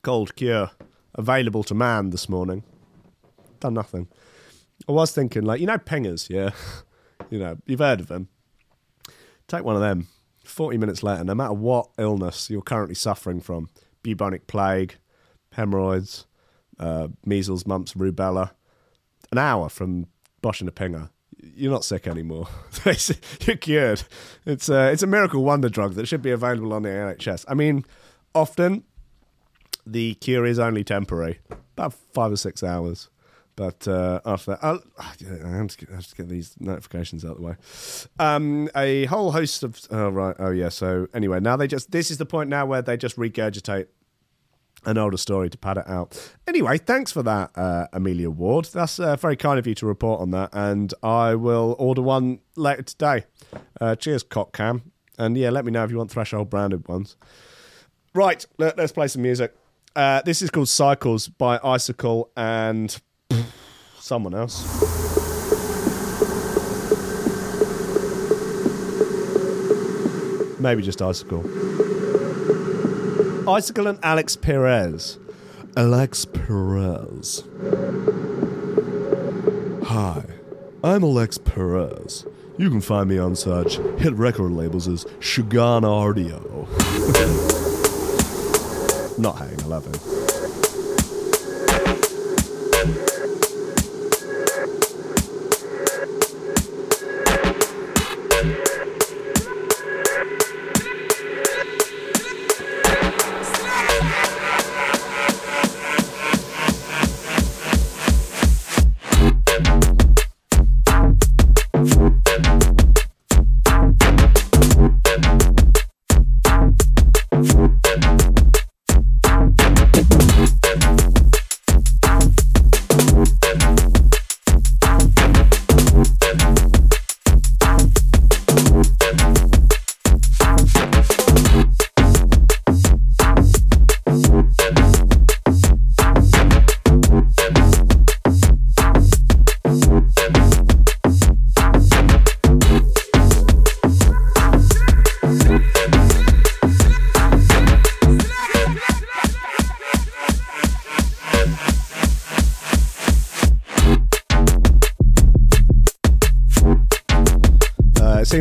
cold 0.03 0.37
cure 0.37 0.71
available 1.17 1.65
to 1.65 1.75
man 1.75 2.11
this 2.11 2.29
morning. 2.29 2.63
Done 3.61 3.75
nothing. 3.75 4.09
I 4.89 4.93
was 4.93 5.13
thinking, 5.13 5.43
like, 5.43 5.61
you 5.61 5.67
know, 5.67 5.79
pingers, 5.79 6.29
yeah? 6.31 6.51
you 7.31 7.39
know, 7.39 7.57
you've 7.67 7.81
heard 7.81 8.01
of 8.01 8.09
them. 8.09 8.29
Take 9.49 9.65
one 9.65 9.77
of 9.77 9.83
them. 9.83 10.09
40 10.45 10.79
minutes 10.79 11.03
later, 11.03 11.25
no 11.25 11.35
matter 11.35 11.53
what 11.53 11.89
illness 11.99 12.51
you're 12.51 12.63
currently 12.63 12.95
suffering 12.95 13.41
from 13.41 13.69
bubonic 14.03 14.47
plague, 14.47 14.97
hemorrhoids, 15.53 16.27
uh, 16.79 17.09
measles, 17.25 17.67
mumps, 17.67 17.95
rubella 17.95 18.51
an 19.33 19.39
hour 19.39 19.69
from 19.69 20.07
boshing 20.43 20.69
a 20.69 20.73
pinger, 20.73 21.11
you're 21.55 21.73
not 21.73 21.85
sick 21.85 22.07
anymore. 22.07 22.49
you're 23.41 23.57
cured. 23.57 24.03
It's 24.45 24.69
a, 24.69 24.91
it's 24.93 25.03
a 25.03 25.07
miracle 25.07 25.43
wonder 25.43 25.69
drug 25.69 25.95
that 25.95 26.07
should 26.07 26.23
be 26.23 26.31
available 26.31 26.73
on 26.73 26.83
the 26.83 26.89
NHS. 26.89 27.45
I 27.49 27.55
mean, 27.55 27.85
often 28.35 28.85
the 29.87 30.15
cure 30.15 30.45
is 30.45 30.59
only 30.59 30.85
temporary, 30.85 31.39
about 31.77 31.95
five 32.13 32.33
or 32.33 32.37
six 32.37 32.63
hours. 32.63 33.09
But 33.55 33.89
uh, 33.89 34.21
after 34.27 34.51
that, 34.51 34.59
I'll, 34.63 34.83
I 34.99 35.03
have, 35.05 35.17
to 35.17 35.25
get, 35.25 35.43
I 35.91 35.95
have 35.95 36.07
to 36.09 36.15
get 36.15 36.29
these 36.29 36.55
notifications 36.61 37.25
out 37.25 37.33
of 37.33 37.37
the 37.39 37.43
way. 37.43 37.55
Um, 38.19 38.69
a 38.77 39.07
whole 39.07 39.33
host 39.33 39.63
of 39.63 39.81
oh 39.91 40.11
right, 40.11 40.37
oh 40.39 40.51
yeah. 40.51 40.69
So 40.69 41.09
anyway, 41.15 41.41
now 41.41 41.57
they 41.57 41.67
just 41.67 41.91
this 41.91 42.11
is 42.11 42.19
the 42.19 42.27
point 42.27 42.51
now 42.51 42.67
where 42.67 42.83
they 42.83 42.99
just 42.99 43.17
regurgitate 43.17 43.87
an 44.85 44.99
older 44.99 45.17
story 45.17 45.49
to 45.49 45.57
pad 45.57 45.79
it 45.79 45.89
out. 45.89 46.35
Anyway, 46.47 46.77
thanks 46.77 47.11
for 47.11 47.23
that, 47.23 47.51
uh, 47.57 47.87
Amelia 47.95 48.31
Ward. 48.31 48.67
That's 48.67 49.01
uh, 49.01 49.17
very 49.17 49.37
kind 49.37 49.59
of 49.59 49.67
you 49.67 49.75
to 49.77 49.87
report 49.87 50.21
on 50.21 50.33
that, 50.33 50.51
and 50.53 50.93
I 51.03 51.35
will 51.35 51.77
order 51.79 52.03
one 52.03 52.41
later 52.57 52.83
today. 52.83 53.25
Uh, 53.81 53.97
cheers, 53.97 54.23
Cockcam, 54.23 54.83
and 55.19 55.37
yeah, 55.37 55.49
let 55.49 55.65
me 55.65 55.73
know 55.73 55.83
if 55.83 55.91
you 55.91 55.97
want 55.97 56.11
threshold 56.11 56.51
branded 56.51 56.87
ones. 56.89 57.17
Right, 58.15 58.45
let, 58.59 58.79
us 58.79 58.93
play 58.93 59.09
some 59.09 59.23
music. 59.23 59.55
Uh, 59.97 60.21
this 60.27 60.43
is 60.43 60.51
called 60.51 60.69
Cycles 60.69 61.27
by 61.27 61.59
Icicle 61.65 62.31
and 62.37 62.95
someone 63.99 64.35
else. 64.35 64.63
Maybe 70.61 70.83
just 70.83 71.01
Icicle. 71.01 71.41
Icicle 73.49 73.87
and 73.87 73.99
Alex 74.03 74.37
Perez. 74.37 75.19
Alex 75.79 76.27
Perez. 76.27 77.45
Hi, 79.85 80.25
I'm 80.85 81.05
Alex 81.05 81.39
Perez. 81.39 82.27
You 82.59 82.69
can 82.69 82.83
find 82.83 83.09
me 83.09 83.17
on 83.17 83.35
such 83.35 83.77
hit 83.99 84.13
record 84.13 84.53
labels 84.53 84.89
as 84.89 85.07
Shogun 85.21 85.87
Audio. 85.87 86.69
Not 89.19 89.39
hang, 89.39 89.56
I 89.73 90.16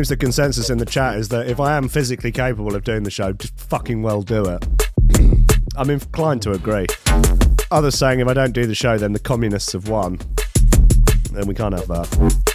seems 0.06 0.20
the 0.20 0.24
consensus 0.24 0.70
in 0.70 0.78
the 0.78 0.86
chat 0.86 1.16
is 1.16 1.28
that 1.30 1.48
if 1.48 1.58
I 1.58 1.76
am 1.76 1.88
physically 1.88 2.30
capable 2.30 2.76
of 2.76 2.84
doing 2.84 3.02
the 3.02 3.10
show, 3.10 3.32
just 3.32 3.58
fucking 3.58 4.02
well 4.02 4.22
do 4.22 4.44
it. 4.44 4.64
I'm 5.76 5.90
inclined 5.90 6.42
to 6.42 6.52
agree. 6.52 6.86
Others 7.72 7.98
saying 7.98 8.20
if 8.20 8.28
I 8.28 8.34
don't 8.34 8.52
do 8.52 8.66
the 8.66 8.74
show, 8.74 8.98
then 8.98 9.12
the 9.12 9.18
communists 9.18 9.72
have 9.72 9.88
won. 9.88 10.20
And 11.34 11.48
we 11.48 11.54
can't 11.54 11.74
have 11.74 11.88
that. 11.88 12.45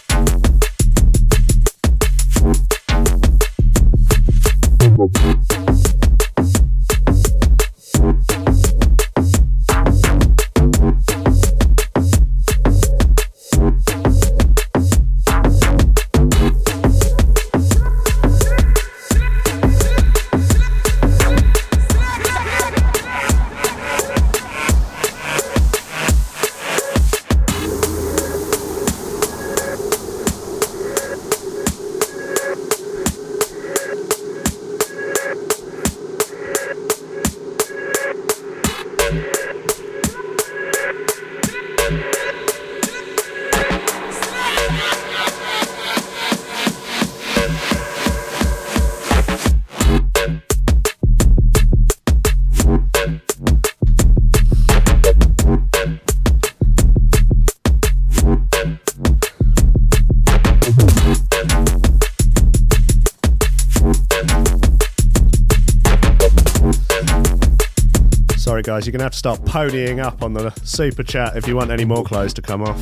Guys. 68.82 68.88
You're 68.88 68.92
going 68.92 69.00
to 69.00 69.06
have 69.06 69.12
to 69.12 69.18
start 69.18 69.42
ponying 69.42 70.04
up 70.04 70.24
on 70.24 70.34
the 70.34 70.52
super 70.64 71.04
chat 71.04 71.38
if 71.38 71.48
you 71.48 71.56
want 71.56 71.72
any 71.72 71.86
more 71.86 72.04
clothes 72.04 72.34
to 72.36 72.42
come 72.42 72.64
off. 72.64 72.82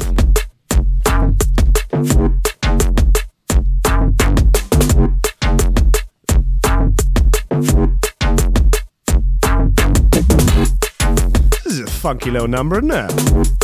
This 11.63 11.73
is 11.73 11.79
a 11.81 11.87
funky 11.87 12.31
little 12.31 12.47
number, 12.47 12.77
isn't 12.77 12.91
it? 12.91 13.58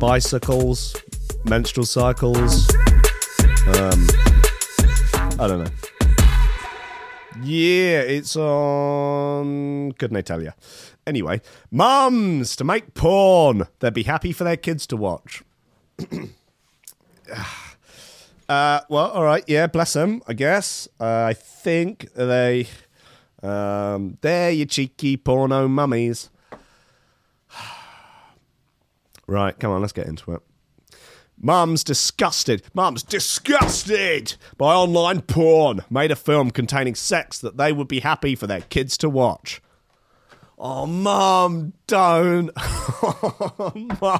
Bicycles, 0.00 0.96
menstrual 1.44 1.84
cycles. 1.84 2.70
Um, 3.66 4.06
I 5.40 5.46
don't 5.48 5.64
know. 5.64 5.70
Yeah, 7.42 8.00
it's 8.00 8.36
on. 8.36 9.92
Couldn't 9.92 10.16
I 10.16 10.20
tell 10.22 10.40
you? 10.40 10.52
Anyway, 11.04 11.40
mums 11.72 12.54
to 12.56 12.64
make 12.64 12.94
porn. 12.94 13.66
They'd 13.80 13.92
be 13.92 14.04
happy 14.04 14.32
for 14.32 14.44
their 14.44 14.56
kids 14.56 14.86
to 14.88 14.96
watch. 14.96 15.42
uh, 18.48 18.80
well, 18.88 19.10
all 19.10 19.24
right, 19.24 19.42
yeah, 19.48 19.66
bless 19.66 19.94
them. 19.94 20.22
I 20.28 20.32
guess. 20.34 20.86
Uh, 21.00 21.24
I 21.28 21.32
think 21.34 22.12
they. 22.14 22.68
Um, 23.42 24.18
they're 24.20 24.50
your 24.50 24.66
cheeky 24.66 25.16
porno 25.16 25.66
mummies. 25.66 26.30
Right, 29.28 29.58
come 29.58 29.70
on, 29.70 29.80
let's 29.80 29.92
get 29.92 30.06
into 30.08 30.32
it. 30.32 30.40
Mum's 31.40 31.84
disgusted. 31.84 32.62
Mum's 32.74 33.04
disgusted 33.04 34.34
by 34.56 34.74
online 34.74 35.20
porn. 35.20 35.84
Made 35.88 36.10
a 36.10 36.16
film 36.16 36.50
containing 36.50 36.96
sex 36.96 37.38
that 37.38 37.56
they 37.56 37.72
would 37.72 37.86
be 37.86 38.00
happy 38.00 38.34
for 38.34 38.48
their 38.48 38.62
kids 38.62 38.98
to 38.98 39.08
watch. 39.08 39.62
Oh, 40.58 40.86
Mum, 40.86 41.74
don't. 41.86 42.50
Oh, 43.00 43.72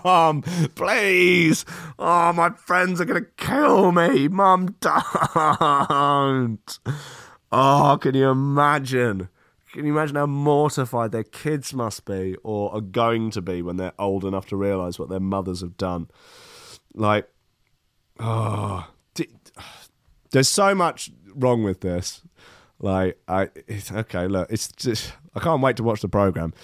Mum, 0.04 0.42
please. 0.76 1.64
Oh, 1.98 2.32
my 2.32 2.50
friends 2.50 3.00
are 3.00 3.04
going 3.04 3.24
to 3.24 3.30
kill 3.36 3.90
me. 3.90 4.28
Mum, 4.28 4.76
don't. 4.80 6.78
Oh, 7.50 7.98
can 8.00 8.14
you 8.14 8.28
imagine? 8.28 9.28
Can 9.72 9.84
you 9.84 9.92
imagine 9.92 10.16
how 10.16 10.26
mortified 10.26 11.12
their 11.12 11.24
kids 11.24 11.74
must 11.74 12.04
be 12.04 12.36
or 12.42 12.74
are 12.74 12.80
going 12.80 13.30
to 13.32 13.42
be 13.42 13.60
when 13.62 13.76
they're 13.76 13.92
old 13.98 14.24
enough 14.24 14.46
to 14.46 14.56
realise 14.56 14.98
what 14.98 15.08
their 15.08 15.20
mothers 15.20 15.60
have 15.60 15.76
done? 15.76 16.08
Like, 16.94 17.28
oh, 18.18 18.88
there's 20.30 20.48
so 20.48 20.74
much 20.74 21.10
wrong 21.34 21.62
with 21.62 21.80
this. 21.80 22.22
Like, 22.80 23.18
I 23.26 23.48
okay, 23.92 24.26
look, 24.26 24.48
it's 24.50 24.68
just 24.72 25.12
I 25.34 25.40
can't 25.40 25.62
wait 25.62 25.76
to 25.76 25.82
watch 25.82 26.00
the 26.00 26.08
program. 26.08 26.54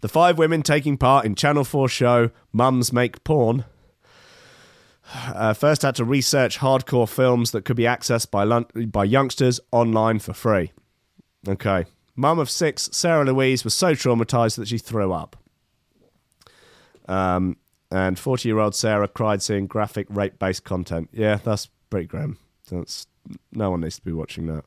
The 0.00 0.08
five 0.08 0.38
women 0.38 0.62
taking 0.62 0.98
part 0.98 1.24
in 1.24 1.34
Channel 1.34 1.64
4 1.64 1.88
show 1.88 2.30
Mums 2.52 2.92
Make 2.92 3.24
Porn 3.24 3.64
uh, 5.14 5.54
first 5.54 5.82
had 5.82 5.94
to 5.96 6.04
research 6.04 6.58
hardcore 6.58 7.08
films 7.08 7.50
that 7.52 7.64
could 7.64 7.76
be 7.76 7.84
accessed 7.84 8.30
by 8.30 8.84
by 8.86 9.04
youngsters 9.04 9.60
online 9.70 10.18
for 10.18 10.32
free. 10.32 10.72
Okay, 11.46 11.84
mum 12.16 12.38
of 12.38 12.50
six, 12.50 12.88
Sarah 12.92 13.24
Louise, 13.24 13.64
was 13.64 13.74
so 13.74 13.92
traumatized 13.92 14.56
that 14.56 14.68
she 14.68 14.78
threw 14.78 15.12
up. 15.12 15.36
Um, 17.06 17.56
and 17.90 18.18
40 18.18 18.48
year 18.48 18.58
old 18.58 18.74
Sarah 18.74 19.08
cried 19.08 19.42
seeing 19.42 19.66
graphic 19.66 20.06
rape 20.08 20.38
based 20.38 20.64
content. 20.64 21.10
Yeah, 21.12 21.36
that's 21.36 21.68
pretty 21.90 22.06
grim. 22.06 22.38
That's 22.70 23.06
no 23.52 23.70
one 23.70 23.82
needs 23.82 23.96
to 23.96 24.02
be 24.02 24.12
watching 24.12 24.46
that. 24.46 24.64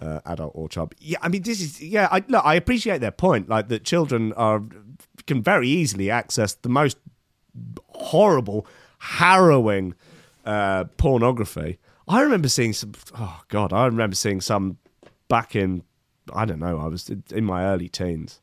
Uh, 0.00 0.20
adult 0.26 0.52
or 0.54 0.68
child. 0.68 0.94
Yeah, 1.00 1.18
I 1.22 1.28
mean, 1.28 1.42
this 1.42 1.60
is 1.60 1.80
yeah. 1.80 2.06
I 2.12 2.22
look, 2.28 2.44
I 2.44 2.54
appreciate 2.54 2.98
their 2.98 3.10
point, 3.10 3.48
like 3.48 3.66
that 3.66 3.82
children 3.82 4.32
are 4.34 4.62
can 5.26 5.42
very 5.42 5.68
easily 5.68 6.08
access 6.08 6.54
the 6.54 6.68
most 6.68 6.98
horrible, 7.88 8.64
harrowing 8.98 9.94
uh, 10.44 10.84
pornography. 10.98 11.78
I 12.06 12.20
remember 12.20 12.48
seeing 12.48 12.74
some. 12.74 12.92
Oh 13.18 13.40
God, 13.48 13.72
I 13.72 13.86
remember 13.86 14.14
seeing 14.14 14.40
some 14.40 14.78
back 15.28 15.56
in. 15.56 15.82
I 16.32 16.44
don't 16.44 16.58
know. 16.58 16.78
I 16.78 16.86
was 16.86 17.08
in 17.08 17.44
my 17.44 17.64
early 17.64 17.88
teens. 17.88 18.40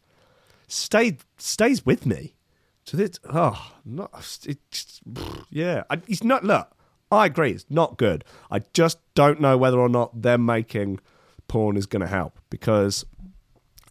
Stayed 0.67 1.19
stays 1.38 1.86
with 1.86 2.06
me. 2.06 2.36
So 2.84 2.98
this, 2.98 3.19
oh, 3.32 3.71
not 3.84 4.39
it. 4.45 4.60
Just, 4.69 5.02
yeah, 5.50 5.84
it's 6.08 6.24
not. 6.24 6.43
Look, 6.43 6.71
I 7.12 7.26
agree. 7.26 7.52
It's 7.52 7.65
not 7.69 7.98
good. 7.98 8.24
I 8.52 8.60
just 8.74 9.00
don't 9.15 9.39
know 9.39 9.58
whether 9.58 9.80
or 9.80 9.89
not 9.89 10.21
they're 10.21 10.38
making 10.38 11.00
porn 11.48 11.78
is 11.78 11.86
going 11.86 12.02
to 12.02 12.08
help 12.08 12.39
because 12.50 13.06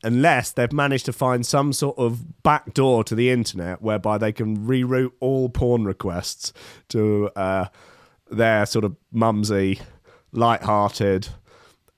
unless 0.02 0.52
they've 0.52 0.72
managed 0.72 1.06
to 1.06 1.12
find 1.12 1.46
some 1.46 1.72
sort 1.72 1.96
of 1.98 2.42
back 2.42 2.74
door 2.74 3.02
to 3.04 3.14
the 3.14 3.30
internet 3.30 3.80
whereby 3.80 4.18
they 4.18 4.32
can 4.32 4.58
reroute 4.58 5.12
all 5.18 5.48
porn 5.48 5.84
requests 5.84 6.52
to 6.88 7.30
uh, 7.34 7.66
their 8.30 8.66
sort 8.66 8.84
of 8.84 8.96
mumsy, 9.10 9.80
light-hearted, 10.32 11.28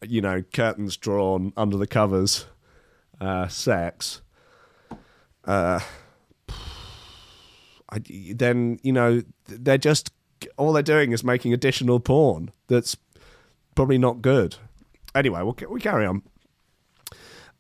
you 0.09 0.21
know, 0.21 0.43
curtains 0.43 0.97
drawn 0.97 1.53
under 1.57 1.77
the 1.77 1.87
covers 1.87 2.47
uh, 3.21 3.49
sex. 3.49 4.23
Uh, 5.45 5.81
I, 7.89 8.01
then 8.35 8.79
you 8.83 8.93
know 8.93 9.23
they're 9.47 9.79
just 9.79 10.11
all 10.57 10.73
they're 10.73 10.83
doing 10.83 11.13
is 11.13 11.23
making 11.23 11.53
additional 11.53 12.01
porn 12.01 12.51
that's 12.67 12.97
probably 13.75 13.99
not 13.99 14.23
good. 14.23 14.57
Anyway, 15.15 15.41
we'll, 15.43 15.57
we 15.71 15.81
carry 15.81 16.05
on. 16.05 16.23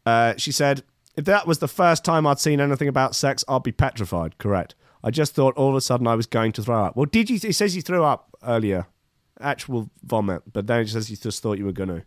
Uh, 0.04 0.35
she 0.37 0.52
said, 0.52 0.82
"If 1.16 1.24
that 1.26 1.46
was 1.46 1.59
the 1.59 1.68
first 1.68 2.04
time 2.04 2.26
I'd 2.26 2.40
seen 2.40 2.61
anything 2.61 2.88
about 2.88 3.14
sex, 3.14 3.44
I'd 3.48 3.62
be 3.62 3.72
petrified." 3.72 4.38
Correct. 4.38 4.74
I 5.04 5.11
just 5.11 5.35
thought 5.35 5.54
all 5.56 5.70
of 5.70 5.76
a 5.76 5.80
sudden 5.80 6.06
I 6.06 6.16
was 6.16 6.26
going 6.26 6.52
to 6.52 6.62
throw 6.62 6.85
up. 6.85 6.96
Well, 6.96 7.06
did 7.06 7.30
you? 7.30 7.38
He 7.38 7.52
says 7.52 7.76
you 7.76 7.82
threw 7.82 8.02
up 8.02 8.35
earlier, 8.42 8.87
actual 9.40 9.90
vomit, 10.02 10.42
but 10.52 10.66
then 10.66 10.82
he 10.82 10.88
says 10.88 11.11
you 11.11 11.16
just 11.16 11.42
thought 11.42 11.59
you 11.59 11.64
were 11.64 11.72
going 11.72 11.90
to. 11.90 12.02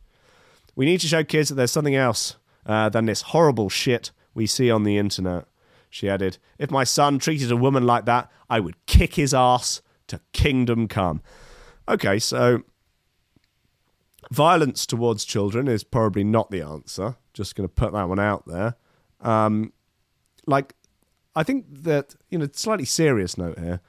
We 0.80 0.86
need 0.86 1.02
to 1.02 1.08
show 1.08 1.26
kids 1.26 1.50
that 1.50 1.56
there's 1.56 1.74
something 1.74 1.98
else 1.98 2.38
uh, 2.65 2.88
than 2.88 3.06
this 3.06 3.22
horrible 3.22 3.68
shit 3.68 4.12
we 4.34 4.48
see 4.48 4.72
on 4.72 4.84
the 4.84 4.98
internet. 4.98 5.44
She 5.89 6.08
added, 6.08 6.38
If 6.58 6.72
my 6.72 6.86
son 6.86 7.20
treated 7.20 7.52
a 7.52 7.58
woman 7.58 7.86
like 7.86 8.06
that, 8.06 8.32
I 8.50 8.62
would 8.62 8.86
kick 8.86 9.15
his 9.15 9.34
ass 9.34 9.82
to 10.08 10.22
kingdom 10.32 10.88
come. 10.88 11.22
Okay, 11.89 12.18
so 12.18 12.62
violence 14.32 14.86
towards 14.86 15.26
children 15.26 15.68
is 15.68 15.84
probably 15.84 16.24
not 16.24 16.50
the 16.50 16.62
answer. 16.62 17.18
Just 17.34 17.58
going 17.58 17.68
to 17.68 17.76
put 17.76 17.92
that 17.92 18.08
one 18.08 18.18
out 18.22 18.48
there. 18.48 18.76
Um, 19.20 19.74
like, 20.48 20.76
I 21.36 21.44
think 21.44 21.65
that, 21.70 22.15
you 22.30 22.38
know, 22.38 22.48
slightly 22.54 22.86
serious 22.86 23.38
note 23.38 23.60
here 23.60 23.82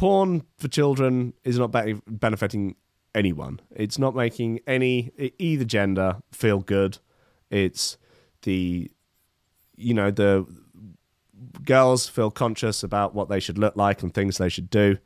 porn 0.00 0.42
for 0.56 0.66
children 0.66 1.34
is 1.44 1.58
not 1.58 1.70
benefiting 2.06 2.74
anyone. 3.14 3.60
It's 3.74 3.98
not 3.98 4.14
making 4.14 4.60
any, 4.66 5.10
either 5.38 5.64
gender, 5.64 6.16
feel 6.32 6.60
good. 6.60 6.98
It's 7.50 7.96
the, 8.42 8.90
you 9.76 9.94
know, 9.94 10.10
the 10.10 10.46
girls 11.64 12.08
feel 12.08 12.30
conscious 12.30 12.82
about 12.82 13.14
what 13.14 13.28
they 13.28 13.40
should 13.40 13.58
look 13.58 13.76
like 13.76 14.02
and 14.02 14.12
things 14.12 14.38
they 14.38 14.48
should 14.48 14.70
do. 14.70 14.98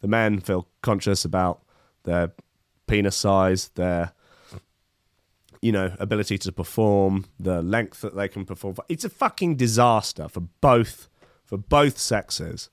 The 0.00 0.08
men 0.08 0.40
feel 0.40 0.68
conscious 0.82 1.24
about 1.24 1.62
their 2.04 2.32
penis 2.86 3.16
size, 3.16 3.68
their 3.74 4.12
you 5.60 5.70
know 5.70 5.94
ability 6.00 6.38
to 6.38 6.52
perform, 6.52 7.26
the 7.38 7.62
length 7.62 8.00
that 8.00 8.16
they 8.16 8.28
can 8.28 8.44
perform. 8.44 8.74
It's 8.88 9.04
a 9.04 9.10
fucking 9.10 9.56
disaster 9.56 10.28
for 10.28 10.40
both 10.40 11.08
for 11.44 11.56
both 11.56 11.98
sexes. 11.98 12.68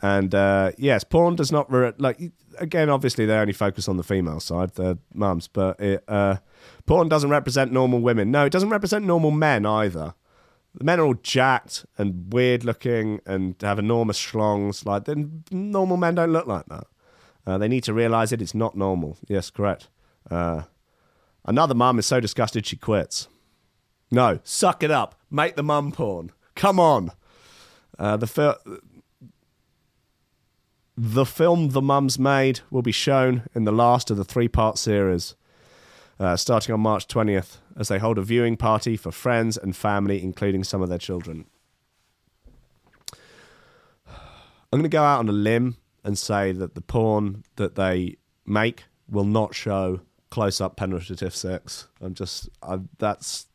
And 0.00 0.34
uh, 0.34 0.72
yes, 0.78 1.02
porn 1.04 1.34
does 1.34 1.50
not 1.50 1.70
re- 1.72 1.92
like 1.98 2.20
again. 2.58 2.88
Obviously, 2.88 3.26
they 3.26 3.34
only 3.36 3.52
focus 3.52 3.88
on 3.88 3.96
the 3.96 4.04
female 4.04 4.40
side, 4.40 4.74
the 4.74 4.98
mums, 5.12 5.48
but 5.48 5.80
it, 5.80 6.04
uh, 6.06 6.36
porn 6.86 7.08
doesn't 7.08 7.30
represent 7.30 7.72
normal 7.72 8.00
women. 8.00 8.30
No, 8.30 8.44
it 8.44 8.52
doesn't 8.52 8.70
represent 8.70 9.04
normal 9.04 9.32
men 9.32 9.66
either. 9.66 10.14
The 10.74 10.84
men 10.84 11.00
are 11.00 11.04
all 11.04 11.14
jacked 11.14 11.84
and 11.96 12.32
weird 12.32 12.62
looking 12.64 13.20
and 13.26 13.56
have 13.62 13.78
enormous 13.80 14.18
schlongs. 14.18 14.86
Like, 14.86 15.06
then 15.06 15.42
normal 15.50 15.96
men 15.96 16.14
don't 16.14 16.32
look 16.32 16.46
like 16.46 16.66
that. 16.66 16.84
Uh, 17.44 17.58
they 17.58 17.66
need 17.66 17.82
to 17.84 17.94
realize 17.94 18.30
it. 18.30 18.40
It's 18.42 18.54
not 18.54 18.76
normal. 18.76 19.16
Yes, 19.26 19.50
correct. 19.50 19.88
Uh, 20.30 20.64
another 21.44 21.74
mum 21.74 21.98
is 21.98 22.06
so 22.06 22.20
disgusted 22.20 22.66
she 22.66 22.76
quits. 22.76 23.26
No, 24.10 24.38
suck 24.44 24.82
it 24.82 24.90
up. 24.90 25.16
Make 25.30 25.56
the 25.56 25.62
mum 25.62 25.90
porn. 25.90 26.30
Come 26.54 26.78
on. 26.78 27.12
Uh, 27.98 28.16
the 28.16 28.26
fil- 28.26 28.58
the 31.00 31.24
film 31.24 31.68
the 31.68 31.80
mums 31.80 32.18
made 32.18 32.58
will 32.72 32.82
be 32.82 32.90
shown 32.90 33.44
in 33.54 33.62
the 33.62 33.70
last 33.70 34.10
of 34.10 34.16
the 34.16 34.24
three 34.24 34.48
part 34.48 34.76
series 34.76 35.36
uh, 36.18 36.36
starting 36.36 36.72
on 36.72 36.80
March 36.80 37.06
20th, 37.06 37.58
as 37.76 37.86
they 37.86 38.00
hold 38.00 38.18
a 38.18 38.22
viewing 38.22 38.56
party 38.56 38.96
for 38.96 39.12
friends 39.12 39.56
and 39.56 39.76
family, 39.76 40.20
including 40.20 40.64
some 40.64 40.82
of 40.82 40.88
their 40.88 40.98
children. 40.98 41.44
I'm 44.08 44.80
going 44.80 44.82
to 44.82 44.88
go 44.88 45.04
out 45.04 45.20
on 45.20 45.28
a 45.28 45.32
limb 45.32 45.76
and 46.02 46.18
say 46.18 46.50
that 46.50 46.74
the 46.74 46.80
porn 46.80 47.44
that 47.54 47.76
they 47.76 48.16
make 48.44 48.84
will 49.08 49.24
not 49.24 49.54
show 49.54 50.00
close 50.30 50.60
up 50.60 50.76
penetrative 50.76 51.34
sex. 51.34 51.86
I'm 52.00 52.14
just, 52.14 52.48
I, 52.60 52.80
that's, 52.98 53.46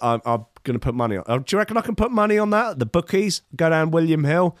I'm, 0.00 0.22
I'm 0.24 0.46
going 0.62 0.74
to 0.74 0.78
put 0.78 0.94
money 0.94 1.16
on. 1.16 1.24
Uh, 1.26 1.38
do 1.38 1.56
you 1.56 1.58
reckon 1.58 1.76
I 1.76 1.80
can 1.80 1.96
put 1.96 2.12
money 2.12 2.38
on 2.38 2.50
that? 2.50 2.78
The 2.78 2.86
bookies 2.86 3.42
go 3.56 3.68
down 3.68 3.90
William 3.90 4.22
Hill. 4.22 4.56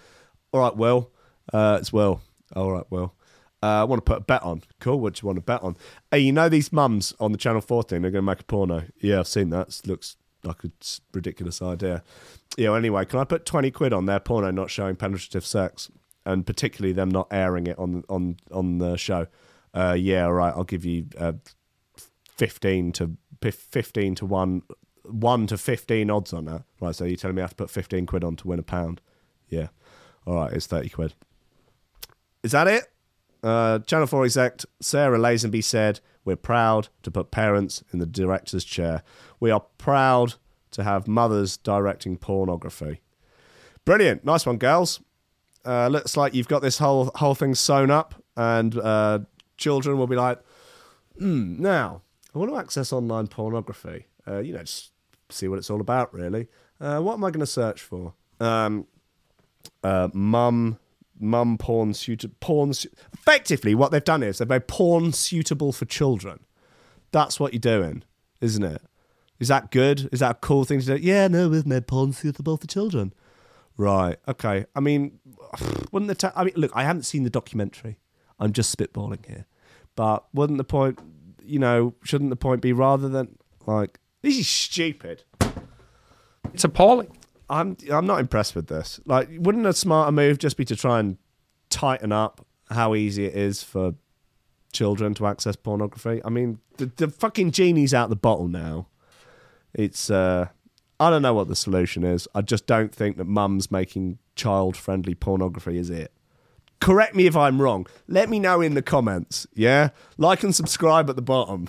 All 0.50 0.60
right, 0.60 0.76
Will. 0.76 1.12
Uh, 1.52 1.82
Will. 1.92 2.20
All 2.54 2.72
right, 2.72 2.84
well. 2.90 3.14
Uh, 3.60 3.80
I 3.80 3.84
want 3.84 4.04
to 4.04 4.08
put 4.08 4.18
a 4.18 4.24
bet 4.24 4.42
on. 4.44 4.62
Cool. 4.78 5.00
What 5.00 5.14
do 5.14 5.20
you 5.22 5.26
want 5.26 5.38
to 5.38 5.42
bet 5.42 5.62
on? 5.62 5.76
Hey, 6.12 6.20
you 6.20 6.32
know 6.32 6.48
these 6.48 6.72
mums 6.72 7.12
on 7.18 7.32
the 7.32 7.38
Channel 7.38 7.60
14? 7.60 8.00
They're 8.00 8.10
going 8.12 8.22
to 8.22 8.26
make 8.26 8.40
a 8.40 8.44
porno. 8.44 8.84
Yeah, 9.00 9.18
I've 9.18 9.26
seen 9.26 9.50
that. 9.50 9.68
It 9.68 9.86
looks 9.86 10.16
like 10.44 10.62
a 10.62 10.70
ridiculous 11.12 11.60
idea. 11.60 12.04
Yeah, 12.56 12.70
well, 12.70 12.78
anyway, 12.78 13.04
can 13.04 13.18
I 13.18 13.24
put 13.24 13.44
20 13.44 13.70
quid 13.72 13.92
on 13.92 14.06
their 14.06 14.20
porno 14.20 14.52
not 14.52 14.70
showing 14.70 14.94
penetrative 14.94 15.44
sex? 15.44 15.90
And 16.24 16.46
particularly 16.46 16.92
them 16.92 17.08
not 17.08 17.26
airing 17.30 17.66
it 17.66 17.78
on 17.78 18.04
on 18.10 18.36
on 18.52 18.78
the 18.78 18.96
show. 18.96 19.28
Uh, 19.72 19.96
yeah, 19.98 20.24
all 20.26 20.34
right, 20.34 20.52
I'll 20.54 20.62
give 20.64 20.84
you 20.84 21.06
uh, 21.18 21.32
15 22.36 22.92
to 22.92 23.16
15 23.40 24.14
to 24.16 24.26
1 24.26 24.62
1 25.04 25.46
to 25.46 25.56
15 25.56 26.10
odds 26.10 26.32
on 26.34 26.44
that. 26.44 26.64
Right, 26.80 26.94
so 26.94 27.06
you're 27.06 27.16
telling 27.16 27.36
me 27.36 27.40
I 27.40 27.44
have 27.44 27.50
to 27.50 27.56
put 27.56 27.70
15 27.70 28.04
quid 28.04 28.24
on 28.24 28.36
to 28.36 28.48
win 28.48 28.58
a 28.58 28.62
pound? 28.62 29.00
Yeah. 29.48 29.68
All 30.26 30.34
right, 30.34 30.52
it's 30.52 30.66
30 30.66 30.90
quid. 30.90 31.14
Is 32.42 32.52
that 32.52 32.68
it? 32.68 32.84
Uh, 33.42 33.78
Channel 33.80 34.06
4 34.06 34.24
exec 34.24 34.62
Sarah 34.80 35.18
Lazenby 35.18 35.62
said, 35.62 36.00
We're 36.24 36.36
proud 36.36 36.88
to 37.02 37.10
put 37.10 37.30
parents 37.30 37.84
in 37.92 37.98
the 37.98 38.06
director's 38.06 38.64
chair. 38.64 39.02
We 39.40 39.50
are 39.50 39.64
proud 39.78 40.34
to 40.72 40.84
have 40.84 41.08
mothers 41.08 41.56
directing 41.56 42.16
pornography. 42.16 43.00
Brilliant. 43.84 44.24
Nice 44.24 44.44
one, 44.44 44.58
girls. 44.58 45.00
Uh, 45.64 45.88
looks 45.88 46.16
like 46.16 46.34
you've 46.34 46.48
got 46.48 46.62
this 46.62 46.78
whole 46.78 47.10
whole 47.16 47.34
thing 47.34 47.54
sewn 47.54 47.90
up, 47.90 48.14
and 48.36 48.78
uh, 48.78 49.20
children 49.56 49.98
will 49.98 50.06
be 50.06 50.16
like, 50.16 50.38
hmm, 51.18 51.60
now, 51.60 52.02
I 52.34 52.38
want 52.38 52.50
to 52.50 52.56
access 52.58 52.92
online 52.92 53.26
pornography. 53.26 54.06
Uh, 54.26 54.38
you 54.38 54.52
know, 54.52 54.60
just 54.60 54.92
see 55.30 55.48
what 55.48 55.58
it's 55.58 55.70
all 55.70 55.80
about, 55.80 56.12
really. 56.14 56.48
Uh, 56.80 57.00
what 57.00 57.14
am 57.14 57.24
I 57.24 57.30
going 57.30 57.40
to 57.40 57.46
search 57.46 57.82
for? 57.82 58.14
Um, 58.40 58.86
uh, 59.82 60.08
mum, 60.12 60.78
mum 61.20 61.58
porn 61.58 61.94
suitable. 61.94 62.34
Porn 62.40 62.72
su- 62.74 62.88
effectively, 63.12 63.74
what 63.74 63.90
they've 63.90 64.02
done 64.04 64.22
is 64.22 64.38
they've 64.38 64.48
made 64.48 64.68
porn 64.68 65.12
suitable 65.12 65.72
for 65.72 65.84
children. 65.84 66.40
That's 67.12 67.40
what 67.40 67.52
you're 67.52 67.60
doing, 67.60 68.02
isn't 68.40 68.62
it? 68.64 68.82
Is 69.38 69.48
that 69.48 69.70
good? 69.70 70.08
Is 70.12 70.20
that 70.20 70.30
a 70.30 70.34
cool 70.34 70.64
thing 70.64 70.80
to 70.80 70.98
do? 70.98 71.02
Yeah, 71.02 71.28
no, 71.28 71.48
we've 71.48 71.66
made 71.66 71.86
porn 71.86 72.12
suitable 72.12 72.56
for 72.56 72.66
children. 72.66 73.12
Right. 73.76 74.18
Okay. 74.26 74.66
I 74.74 74.80
mean, 74.80 75.20
wouldn't 75.92 76.08
the 76.08 76.14
ta- 76.14 76.32
I 76.34 76.44
mean, 76.44 76.54
look, 76.56 76.72
I 76.74 76.82
haven't 76.82 77.04
seen 77.04 77.22
the 77.22 77.30
documentary. 77.30 77.98
I'm 78.40 78.52
just 78.52 78.76
spitballing 78.76 79.24
here, 79.26 79.46
but 79.96 80.24
wouldn't 80.34 80.58
the 80.58 80.64
point, 80.64 80.98
you 81.42 81.58
know, 81.58 81.94
shouldn't 82.04 82.30
the 82.30 82.36
point 82.36 82.60
be 82.62 82.72
rather 82.72 83.08
than 83.08 83.36
like 83.66 83.98
this 84.22 84.38
is 84.38 84.48
stupid. 84.48 85.22
It's 86.52 86.64
appalling. 86.64 87.16
I'm 87.50 87.76
I'm 87.90 88.06
not 88.06 88.20
impressed 88.20 88.54
with 88.54 88.66
this. 88.66 89.00
Like, 89.04 89.28
wouldn't 89.32 89.66
a 89.66 89.72
smarter 89.72 90.12
move 90.12 90.38
just 90.38 90.56
be 90.56 90.64
to 90.66 90.76
try 90.76 91.00
and 91.00 91.16
tighten 91.70 92.12
up 92.12 92.44
how 92.70 92.94
easy 92.94 93.24
it 93.24 93.34
is 93.34 93.62
for 93.62 93.94
children 94.72 95.14
to 95.14 95.26
access 95.26 95.56
pornography? 95.56 96.20
I 96.24 96.30
mean, 96.30 96.58
the, 96.76 96.86
the 96.96 97.08
fucking 97.08 97.52
genie's 97.52 97.94
out 97.94 98.10
the 98.10 98.16
bottle 98.16 98.48
now. 98.48 98.88
It's 99.74 100.10
uh, 100.10 100.48
I 101.00 101.10
don't 101.10 101.22
know 101.22 101.34
what 101.34 101.48
the 101.48 101.56
solution 101.56 102.04
is. 102.04 102.28
I 102.34 102.42
just 102.42 102.66
don't 102.66 102.94
think 102.94 103.16
that 103.16 103.24
mums 103.24 103.70
making 103.70 104.18
child-friendly 104.36 105.14
pornography 105.14 105.78
is 105.78 105.90
it. 105.90 106.12
Correct 106.80 107.14
me 107.14 107.26
if 107.26 107.36
I'm 107.36 107.60
wrong. 107.60 107.86
Let 108.06 108.28
me 108.28 108.38
know 108.38 108.60
in 108.60 108.74
the 108.74 108.82
comments. 108.82 109.46
Yeah, 109.54 109.90
like 110.16 110.42
and 110.42 110.54
subscribe 110.54 111.10
at 111.10 111.16
the 111.16 111.22
bottom. 111.22 111.68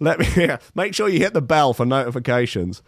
Let 0.00 0.18
me 0.18 0.26
yeah, 0.36 0.58
make 0.74 0.94
sure 0.94 1.08
you 1.08 1.18
hit 1.18 1.34
the 1.34 1.42
bell 1.42 1.74
for 1.74 1.84
notifications. 1.84 2.82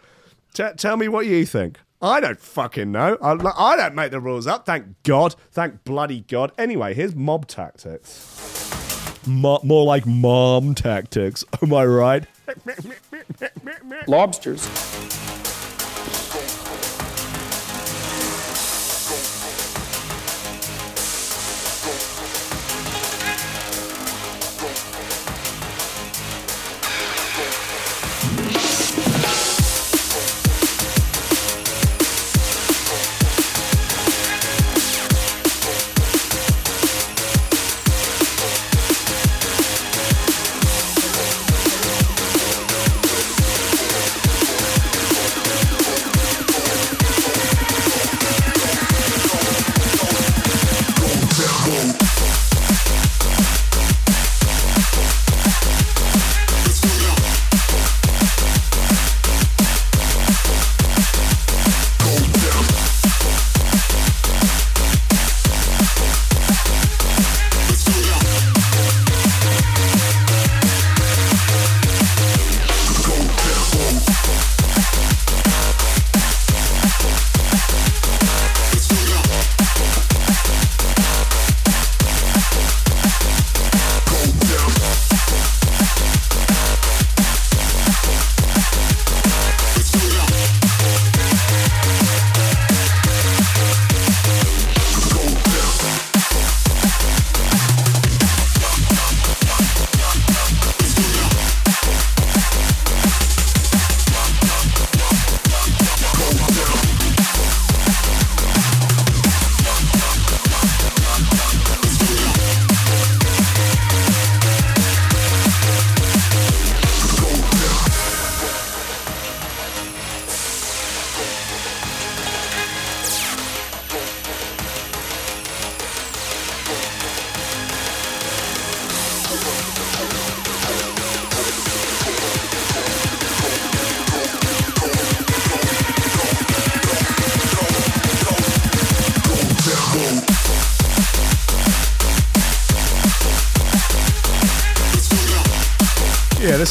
T- 0.53 0.63
tell 0.75 0.97
me 0.97 1.07
what 1.07 1.27
you 1.27 1.45
think. 1.45 1.79
I 2.01 2.19
don't 2.19 2.39
fucking 2.39 2.91
know. 2.91 3.17
I, 3.21 3.33
I 3.33 3.75
don't 3.75 3.93
make 3.95 4.11
the 4.11 4.19
rules 4.19 4.47
up. 4.47 4.65
Thank 4.65 5.03
God. 5.03 5.35
Thank 5.51 5.83
bloody 5.83 6.21
God. 6.21 6.51
Anyway, 6.57 6.93
here's 6.93 7.15
mob 7.15 7.47
tactics. 7.47 9.21
Mo- 9.27 9.59
more 9.63 9.85
like 9.85 10.07
mom 10.07 10.73
tactics. 10.73 11.45
Am 11.61 11.73
I 11.73 11.85
right? 11.85 12.25
Lobsters. 14.07 14.67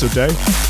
Yeah, 0.02 0.26
this 0.28 0.69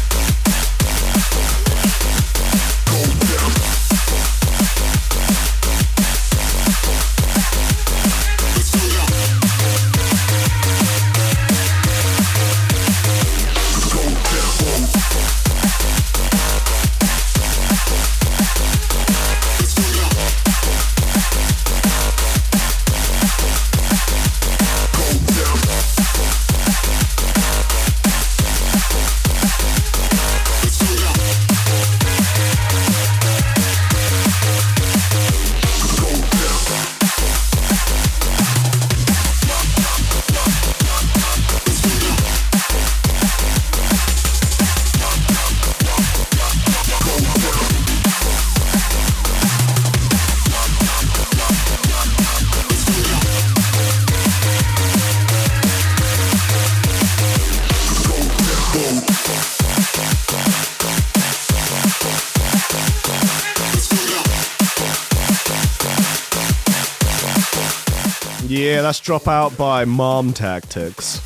Yeah, 68.80 68.84
that's 68.84 69.00
drop 69.00 69.28
out 69.28 69.58
by 69.58 69.84
mom 69.84 70.32
tactics. 70.32 71.20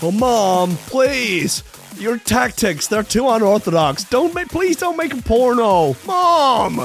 Oh, 0.00 0.12
mom, 0.12 0.76
please. 0.86 1.64
Your 1.98 2.18
tactics, 2.18 2.86
they're 2.86 3.02
too 3.02 3.28
unorthodox. 3.28 4.04
Don't 4.04 4.32
make, 4.32 4.46
please 4.46 4.76
don't 4.76 4.96
make 4.96 5.12
a 5.12 5.20
porno. 5.20 5.96
Mom! 6.06 6.76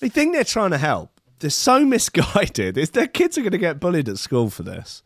They 0.00 0.08
think 0.08 0.32
they're 0.32 0.42
trying 0.42 0.70
to 0.70 0.78
help. 0.78 1.20
They're 1.40 1.50
so 1.50 1.84
misguided. 1.84 2.76
Their 2.76 3.08
kids 3.08 3.36
are 3.36 3.42
going 3.42 3.52
to 3.52 3.58
get 3.58 3.78
bullied 3.78 4.08
at 4.08 4.16
school 4.16 4.48
for 4.48 4.62
this. 4.62 5.02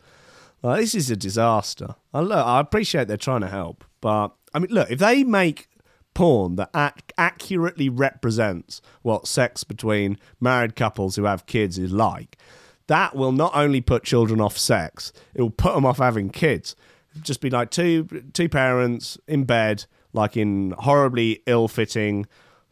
Like, 0.62 0.78
this 0.78 0.94
is 0.94 1.10
a 1.10 1.16
disaster. 1.16 1.96
I, 2.14 2.20
look, 2.20 2.46
I 2.46 2.60
appreciate 2.60 3.08
they're 3.08 3.16
trying 3.16 3.40
to 3.40 3.48
help, 3.48 3.82
but 4.00 4.28
I 4.54 4.60
mean, 4.60 4.70
look, 4.70 4.92
if 4.92 5.00
they 5.00 5.24
make 5.24 5.68
porn 6.16 6.56
that 6.56 6.70
ac- 6.74 7.04
accurately 7.18 7.90
represents 7.90 8.80
what 9.02 9.28
sex 9.28 9.64
between 9.64 10.16
married 10.40 10.74
couples 10.74 11.16
who 11.16 11.24
have 11.24 11.44
kids 11.44 11.76
is 11.78 11.92
like, 11.92 12.38
that 12.86 13.14
will 13.14 13.32
not 13.32 13.54
only 13.54 13.82
put 13.82 14.02
children 14.02 14.40
off 14.40 14.56
sex, 14.56 15.12
it 15.34 15.42
will 15.42 15.50
put 15.50 15.74
them 15.74 15.84
off 15.84 15.98
having 15.98 16.30
kids. 16.30 16.74
Just 17.20 17.42
be 17.42 17.50
like 17.50 17.70
two 17.70 18.08
two 18.32 18.48
parents 18.48 19.18
in 19.28 19.44
bed, 19.44 19.84
like 20.14 20.38
in 20.38 20.70
horribly 20.78 21.42
ill-fitting 21.46 22.24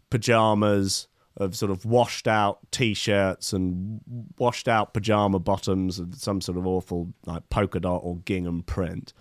pajamas 0.09 1.07
of 1.37 1.55
sort 1.55 1.71
of 1.71 1.85
washed 1.85 2.27
out 2.27 2.61
t-shirts 2.71 3.53
and 3.53 4.01
washed 4.39 4.69
out 4.69 4.95
pajama 4.95 5.39
bottoms 5.39 5.99
and 5.99 6.15
some 6.15 6.41
sort 6.41 6.57
of 6.57 6.67
awful 6.67 7.13
like 7.27 7.47
polka 7.51 7.81
dot 7.81 8.01
or 8.05 8.17
gingham 8.25 8.63
print 8.63 9.13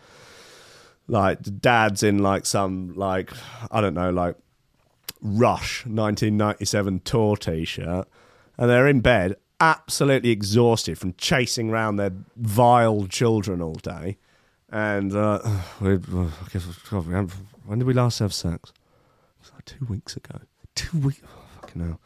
like 1.13 1.61
dad's 1.61 2.01
in 2.01 2.17
like 2.17 2.45
some 2.45 2.91
like 2.95 3.31
i 3.71 3.79
don't 3.79 3.93
know 3.93 4.09
like 4.09 4.35
rush 5.21 5.85
1997 5.85 6.99
tour 7.01 7.37
t-shirt 7.37 8.07
and 8.57 8.69
they're 8.69 8.87
in 8.87 8.99
bed 8.99 9.35
absolutely 9.59 10.31
exhausted 10.31 10.97
from 10.97 11.13
chasing 11.13 11.69
around 11.69 11.95
their 11.95 12.11
vile 12.35 13.05
children 13.07 13.61
all 13.61 13.75
day 13.75 14.17
and 14.69 15.15
uh, 15.15 15.39
we, 15.81 15.93
I 15.93 16.27
guess, 16.51 16.63
when 17.65 17.79
did 17.79 17.87
we 17.87 17.93
last 17.93 18.19
have 18.19 18.33
sex 18.33 18.73
like 19.53 19.65
two 19.65 19.85
weeks 19.85 20.17
ago 20.17 20.39
two 20.75 20.97
weeks 20.97 21.21
oh, 21.23 21.61
fucking 21.61 21.81
hell 21.81 21.99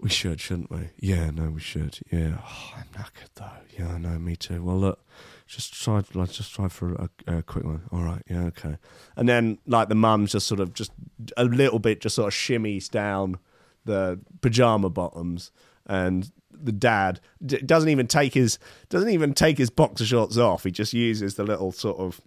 we 0.00 0.08
should, 0.08 0.40
shouldn't 0.40 0.68
we? 0.68 0.88
Yeah, 0.98 1.30
no, 1.30 1.50
we 1.50 1.60
should. 1.60 2.00
Yeah, 2.10 2.38
oh, 2.44 2.72
I'm 2.76 2.86
knackered 3.00 3.30
though. 3.36 3.50
Yeah, 3.78 3.92
I 3.92 3.98
know, 3.98 4.18
me 4.18 4.34
too. 4.34 4.60
Well, 4.60 4.76
look, 4.76 5.06
just 5.54 5.74
try, 5.74 6.02
like, 6.14 6.30
just 6.30 6.54
try 6.54 6.68
for 6.68 6.94
a, 6.94 7.10
a 7.26 7.42
quick 7.42 7.64
one. 7.64 7.82
All 7.92 8.02
right, 8.02 8.22
yeah, 8.28 8.44
okay. 8.44 8.78
And 9.16 9.28
then, 9.28 9.58
like, 9.66 9.88
the 9.88 9.94
mum's 9.94 10.32
just 10.32 10.46
sort 10.46 10.60
of, 10.60 10.72
just 10.72 10.92
a 11.36 11.44
little 11.44 11.78
bit, 11.78 12.00
just 12.00 12.14
sort 12.14 12.28
of 12.28 12.34
shimmies 12.34 12.90
down 12.90 13.38
the 13.84 14.20
pajama 14.40 14.88
bottoms, 14.88 15.50
and 15.86 16.30
the 16.50 16.72
dad 16.72 17.20
d- 17.44 17.58
doesn't 17.58 17.88
even 17.88 18.06
take 18.06 18.34
his 18.34 18.58
doesn't 18.88 19.10
even 19.10 19.34
take 19.34 19.58
his 19.58 19.70
boxer 19.70 20.04
shorts 20.04 20.36
off. 20.36 20.64
He 20.64 20.70
just 20.70 20.92
uses 20.92 21.34
the 21.34 21.42
little 21.42 21.72
sort 21.72 21.98
of 21.98 22.20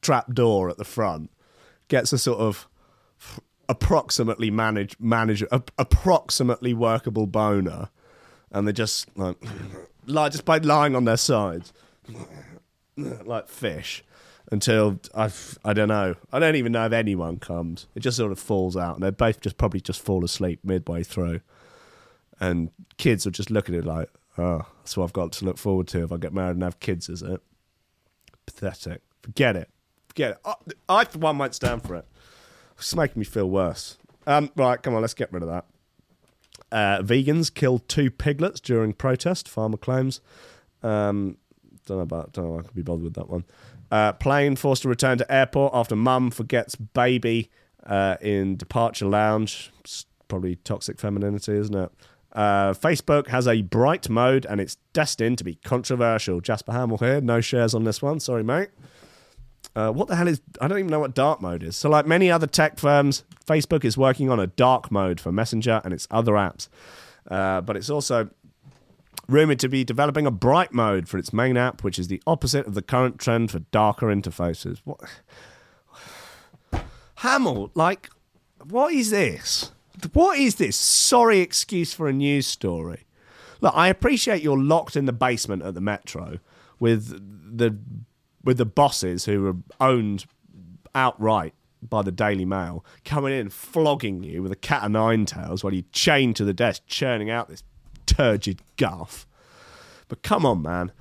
trap 0.00 0.32
door 0.32 0.70
at 0.70 0.76
the 0.76 0.84
front, 0.84 1.30
gets 1.88 2.12
a 2.12 2.18
sort 2.18 2.38
of 2.38 2.68
approximately 3.68 4.50
manage 4.50 4.96
manage 5.00 5.42
a, 5.50 5.62
approximately 5.76 6.72
workable 6.72 7.26
boner, 7.26 7.88
and 8.52 8.68
they 8.68 8.72
just 8.72 9.08
like 9.18 9.36
like 10.06 10.32
just 10.32 10.44
by 10.44 10.58
lying 10.58 10.94
on 10.96 11.04
their 11.04 11.16
sides 11.16 11.72
like 12.96 13.48
fish 13.48 14.04
until 14.50 15.00
I 15.14 15.30
I 15.64 15.72
don't 15.72 15.88
know 15.88 16.14
I 16.32 16.38
don't 16.38 16.56
even 16.56 16.72
know 16.72 16.86
if 16.86 16.92
anyone 16.92 17.38
comes. 17.38 17.86
It 17.94 18.00
just 18.00 18.16
sort 18.16 18.32
of 18.32 18.38
falls 18.38 18.76
out, 18.76 18.96
and 18.96 19.02
they 19.02 19.10
both 19.10 19.40
just 19.40 19.56
probably 19.56 19.80
just 19.80 20.00
fall 20.00 20.24
asleep 20.24 20.60
midway 20.62 21.02
through, 21.02 21.40
and 22.40 22.70
kids 22.98 23.24
will 23.24 23.32
just 23.32 23.50
look 23.50 23.68
at 23.68 23.74
it 23.74 23.84
like, 23.84 24.10
oh, 24.38 24.66
that's 24.78 24.96
what 24.96 25.04
I've 25.04 25.12
got 25.12 25.32
to 25.32 25.44
look 25.44 25.58
forward 25.58 25.88
to 25.88 26.02
if 26.02 26.12
I 26.12 26.16
get 26.16 26.34
married 26.34 26.56
and 26.56 26.62
have 26.62 26.80
kids, 26.80 27.08
is 27.08 27.22
it? 27.22 27.40
Pathetic. 28.46 29.02
Forget 29.22 29.56
it. 29.56 29.70
Forget 30.08 30.32
it. 30.32 30.38
I, 30.44 30.54
I 30.88 31.04
for 31.04 31.18
one 31.18 31.36
might 31.36 31.54
stand 31.54 31.82
for 31.82 31.94
it. 31.94 32.04
It's 32.76 32.94
making 32.94 33.20
me 33.20 33.24
feel 33.24 33.48
worse. 33.48 33.96
Um, 34.26 34.50
right, 34.56 34.80
come 34.82 34.94
on, 34.94 35.00
let's 35.00 35.14
get 35.14 35.32
rid 35.32 35.42
of 35.42 35.48
that. 35.48 35.64
Uh, 36.72 37.02
vegans 37.02 37.52
killed 37.52 37.86
two 37.88 38.10
piglets 38.10 38.58
during 38.58 38.94
protest. 38.94 39.48
Farmer 39.48 39.76
claims. 39.76 40.20
Um, 40.82 41.36
don't 41.86 41.98
know 41.98 42.02
about. 42.02 42.32
Don't 42.32 42.46
know. 42.46 42.58
I 42.58 42.62
could 42.62 42.74
be 42.74 42.82
bothered 42.82 43.04
with 43.04 43.14
that 43.14 43.28
one. 43.28 43.44
Uh, 43.90 44.12
plane 44.14 44.56
forced 44.56 44.82
to 44.82 44.88
return 44.88 45.18
to 45.18 45.30
airport 45.32 45.74
after 45.74 45.94
mum 45.94 46.30
forgets 46.30 46.74
baby 46.74 47.50
uh, 47.84 48.16
in 48.22 48.56
departure 48.56 49.06
lounge. 49.06 49.70
It's 49.80 50.06
probably 50.28 50.56
toxic 50.56 50.98
femininity, 50.98 51.52
isn't 51.52 51.74
it? 51.74 51.92
Uh, 52.32 52.72
Facebook 52.72 53.28
has 53.28 53.46
a 53.46 53.60
bright 53.60 54.08
mode 54.08 54.46
and 54.46 54.60
it's 54.60 54.76
destined 54.94 55.36
to 55.38 55.44
be 55.44 55.56
controversial. 55.56 56.40
Jasper 56.40 56.72
Hamill 56.72 56.96
here. 56.98 57.20
No 57.20 57.42
shares 57.42 57.74
on 57.74 57.84
this 57.84 58.00
one. 58.00 58.18
Sorry, 58.20 58.42
mate. 58.42 58.70
Uh, 59.74 59.90
what 59.90 60.08
the 60.08 60.16
hell 60.16 60.28
is? 60.28 60.40
I 60.60 60.68
don't 60.68 60.78
even 60.78 60.90
know 60.90 61.00
what 61.00 61.14
dark 61.14 61.40
mode 61.40 61.62
is. 61.62 61.76
So, 61.76 61.88
like 61.88 62.06
many 62.06 62.30
other 62.30 62.46
tech 62.46 62.78
firms, 62.78 63.24
Facebook 63.46 63.84
is 63.84 63.96
working 63.96 64.28
on 64.30 64.38
a 64.38 64.46
dark 64.46 64.90
mode 64.90 65.20
for 65.20 65.32
Messenger 65.32 65.80
and 65.84 65.94
its 65.94 66.06
other 66.10 66.32
apps. 66.32 66.68
Uh, 67.30 67.60
but 67.60 67.76
it's 67.76 67.88
also 67.88 68.28
rumored 69.28 69.58
to 69.60 69.68
be 69.68 69.84
developing 69.84 70.26
a 70.26 70.30
bright 70.30 70.72
mode 70.72 71.08
for 71.08 71.16
its 71.18 71.32
main 71.32 71.56
app, 71.56 71.82
which 71.82 71.98
is 71.98 72.08
the 72.08 72.22
opposite 72.26 72.66
of 72.66 72.74
the 72.74 72.82
current 72.82 73.18
trend 73.18 73.50
for 73.50 73.60
darker 73.70 74.06
interfaces. 74.08 74.80
What? 74.84 75.00
Hamill, 77.16 77.70
like, 77.74 78.10
what 78.68 78.92
is 78.92 79.10
this? 79.10 79.70
What 80.12 80.38
is 80.38 80.56
this? 80.56 80.76
Sorry 80.76 81.38
excuse 81.38 81.94
for 81.94 82.08
a 82.08 82.12
news 82.12 82.46
story. 82.46 83.06
Look, 83.60 83.74
I 83.76 83.88
appreciate 83.88 84.42
you're 84.42 84.58
locked 84.58 84.96
in 84.96 85.06
the 85.06 85.12
basement 85.12 85.62
at 85.62 85.74
the 85.74 85.80
Metro 85.80 86.40
with 86.80 87.56
the 87.56 87.78
with 88.44 88.58
the 88.58 88.66
bosses 88.66 89.24
who 89.24 89.46
are 89.46 89.56
owned 89.80 90.26
outright 90.94 91.54
by 91.82 92.02
the 92.02 92.12
Daily 92.12 92.44
Mail 92.44 92.84
coming 93.04 93.32
in 93.32 93.50
flogging 93.50 94.22
you 94.22 94.42
with 94.42 94.52
a 94.52 94.56
cat 94.56 94.84
o' 94.84 94.88
nine 94.88 95.26
tails 95.26 95.64
while 95.64 95.74
you 95.74 95.82
chained 95.92 96.36
to 96.36 96.44
the 96.44 96.54
desk 96.54 96.82
churning 96.86 97.30
out 97.30 97.48
this 97.48 97.62
turgid 98.06 98.62
guff. 98.76 99.26
But 100.08 100.22
come 100.22 100.44
on, 100.46 100.62
man. 100.62 100.92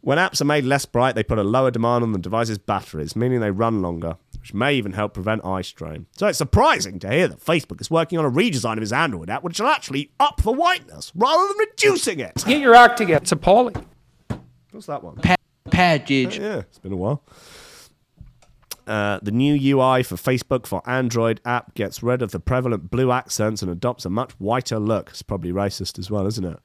When 0.00 0.18
apps 0.18 0.40
are 0.40 0.46
made 0.46 0.64
less 0.64 0.86
bright, 0.86 1.14
they 1.14 1.24
put 1.24 1.38
a 1.38 1.44
lower 1.44 1.70
demand 1.70 2.04
on 2.04 2.12
the 2.12 2.18
device's 2.18 2.58
batteries, 2.58 3.16
meaning 3.16 3.40
they 3.40 3.50
run 3.50 3.82
longer, 3.82 4.16
which 4.40 4.54
may 4.54 4.74
even 4.74 4.92
help 4.92 5.14
prevent 5.14 5.44
eye 5.44 5.62
strain. 5.62 6.06
So 6.12 6.28
it's 6.28 6.38
surprising 6.38 7.00
to 7.00 7.10
hear 7.10 7.26
that 7.26 7.44
Facebook 7.44 7.80
is 7.80 7.90
working 7.90 8.18
on 8.18 8.24
a 8.24 8.30
redesign 8.30 8.76
of 8.76 8.84
its 8.84 8.92
Android 8.92 9.28
app, 9.30 9.42
which 9.42 9.58
will 9.58 9.66
actually 9.66 10.12
up 10.20 10.42
the 10.42 10.52
whiteness 10.52 11.10
rather 11.14 11.48
than 11.48 11.56
reducing 11.58 12.20
it. 12.20 12.44
Get 12.46 12.60
your 12.60 12.74
act 12.74 12.98
together. 12.98 13.22
It's 13.22 13.32
appalling. 13.32 13.84
What's 14.70 14.86
that 14.86 15.02
one? 15.02 15.16
Package. 15.70 16.38
Yeah, 16.38 16.58
it's 16.58 16.78
been 16.78 16.92
a 16.92 16.96
while. 16.96 17.22
Uh, 18.86 19.18
the 19.20 19.32
new 19.32 19.54
UI 19.54 20.02
for 20.04 20.14
Facebook 20.14 20.64
for 20.64 20.80
Android 20.88 21.40
app 21.44 21.74
gets 21.74 22.02
rid 22.02 22.22
of 22.22 22.30
the 22.30 22.38
prevalent 22.38 22.90
blue 22.90 23.10
accents 23.10 23.60
and 23.60 23.70
adopts 23.70 24.04
a 24.04 24.10
much 24.10 24.30
whiter 24.38 24.78
look. 24.78 25.10
It's 25.10 25.22
probably 25.22 25.52
racist 25.52 25.98
as 25.98 26.10
well, 26.10 26.26
isn't 26.26 26.44
it? 26.44 26.58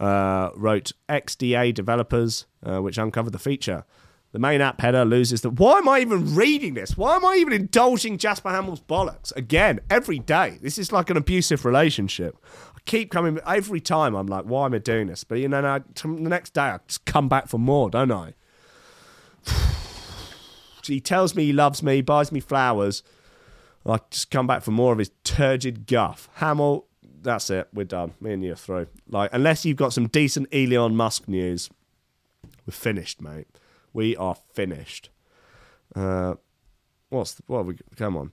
Uh, 0.00 0.50
wrote 0.56 0.92
XDA 1.08 1.72
developers, 1.72 2.46
uh, 2.64 2.80
which 2.80 2.98
uncovered 2.98 3.32
the 3.32 3.38
feature. 3.38 3.84
The 4.32 4.38
main 4.38 4.60
app 4.60 4.80
header 4.80 5.04
loses 5.04 5.40
the. 5.40 5.50
Why 5.50 5.78
am 5.78 5.88
I 5.88 6.00
even 6.00 6.34
reading 6.34 6.74
this? 6.74 6.96
Why 6.96 7.16
am 7.16 7.24
I 7.24 7.36
even 7.36 7.52
indulging 7.52 8.18
Jasper 8.18 8.50
Hamill's 8.50 8.80
bollocks 8.80 9.34
again 9.36 9.80
every 9.88 10.18
day? 10.18 10.58
This 10.60 10.78
is 10.78 10.92
like 10.92 11.08
an 11.08 11.16
abusive 11.16 11.64
relationship. 11.64 12.36
I 12.76 12.80
keep 12.84 13.10
coming 13.10 13.38
every 13.46 13.80
time. 13.80 14.14
I'm 14.14 14.26
like, 14.26 14.44
why 14.44 14.66
am 14.66 14.74
I 14.74 14.78
doing 14.78 15.06
this? 15.06 15.24
But 15.24 15.38
you 15.38 15.48
know, 15.48 15.62
the 15.94 16.08
next 16.08 16.52
day 16.52 16.62
I 16.62 16.78
just 16.86 17.06
come 17.06 17.28
back 17.28 17.48
for 17.48 17.58
more, 17.58 17.88
don't 17.88 18.12
I? 18.12 18.34
he 20.84 21.00
tells 21.00 21.34
me 21.34 21.44
he 21.44 21.52
loves 21.52 21.82
me, 21.82 22.00
buys 22.00 22.32
me 22.32 22.40
flowers. 22.40 23.02
I 23.86 24.00
just 24.10 24.30
come 24.30 24.46
back 24.46 24.62
for 24.62 24.70
more 24.70 24.92
of 24.92 24.98
his 24.98 25.10
turgid 25.24 25.86
guff. 25.86 26.28
Hamill, 26.34 26.86
that's 27.22 27.50
it. 27.50 27.68
We're 27.72 27.84
done. 27.84 28.14
Me 28.20 28.32
and 28.32 28.44
you 28.44 28.52
are 28.52 28.56
through. 28.56 28.88
Like, 29.08 29.30
unless 29.32 29.64
you've 29.64 29.76
got 29.76 29.92
some 29.92 30.08
decent 30.08 30.48
Elon 30.52 30.94
Musk 30.94 31.28
news, 31.28 31.70
we're 32.66 32.72
finished, 32.72 33.22
mate. 33.22 33.48
We 33.92 34.16
are 34.16 34.36
finished. 34.52 35.10
Uh, 35.94 36.34
what's 37.08 37.34
the, 37.34 37.42
what? 37.46 37.66
We 37.66 37.76
come 37.96 38.16
on. 38.16 38.32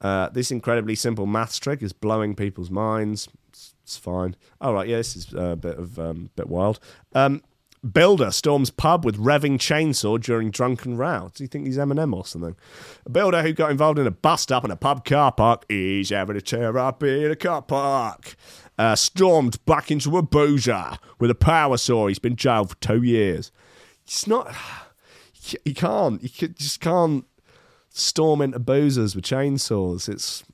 Uh, 0.00 0.28
this 0.28 0.50
incredibly 0.50 0.94
simple 0.94 1.26
maths 1.26 1.58
trick 1.58 1.82
is 1.82 1.92
blowing 1.92 2.34
people's 2.34 2.70
minds. 2.70 3.28
It's, 3.48 3.74
it's 3.82 3.96
fine. 3.96 4.36
All 4.60 4.74
right, 4.74 4.88
yeah, 4.88 4.96
this 4.96 5.16
is 5.16 5.32
a 5.32 5.56
bit 5.56 5.78
of 5.78 5.98
um, 5.98 6.30
bit 6.36 6.48
wild. 6.48 6.80
Um, 7.14 7.42
Builder 7.92 8.30
storms 8.30 8.70
pub 8.70 9.04
with 9.04 9.16
revving 9.16 9.58
chainsaw 9.58 10.20
during 10.20 10.50
drunken 10.50 10.96
row. 10.96 11.30
Do 11.34 11.44
you 11.44 11.48
think 11.48 11.66
he's 11.66 11.76
Eminem 11.76 12.14
or 12.14 12.24
something? 12.24 12.56
A 13.04 13.10
builder 13.10 13.42
who 13.42 13.52
got 13.52 13.70
involved 13.70 13.98
in 13.98 14.06
a 14.06 14.10
bust 14.10 14.50
up 14.50 14.64
in 14.64 14.70
a 14.70 14.76
pub 14.76 15.04
car 15.04 15.30
park. 15.30 15.64
He's 15.68 16.10
having 16.10 16.36
a 16.36 16.40
tear 16.40 16.76
up 16.78 17.02
in 17.02 17.30
a 17.30 17.36
car 17.36 17.62
park. 17.62 18.34
Uh, 18.78 18.94
stormed 18.94 19.64
back 19.64 19.90
into 19.90 20.18
a 20.18 20.22
boozer 20.22 20.98
with 21.18 21.30
a 21.30 21.34
power 21.34 21.76
saw. 21.76 22.08
He's 22.08 22.18
been 22.18 22.36
jailed 22.36 22.70
for 22.70 22.76
two 22.76 23.02
years. 23.02 23.52
It's 24.04 24.26
not. 24.26 24.54
You 25.64 25.74
can't. 25.74 26.22
You 26.22 26.48
just 26.48 26.80
can't 26.80 27.24
storm 27.88 28.42
into 28.42 28.58
boozers 28.58 29.14
with 29.14 29.24
chainsaws. 29.24 30.08
It's. 30.08 30.44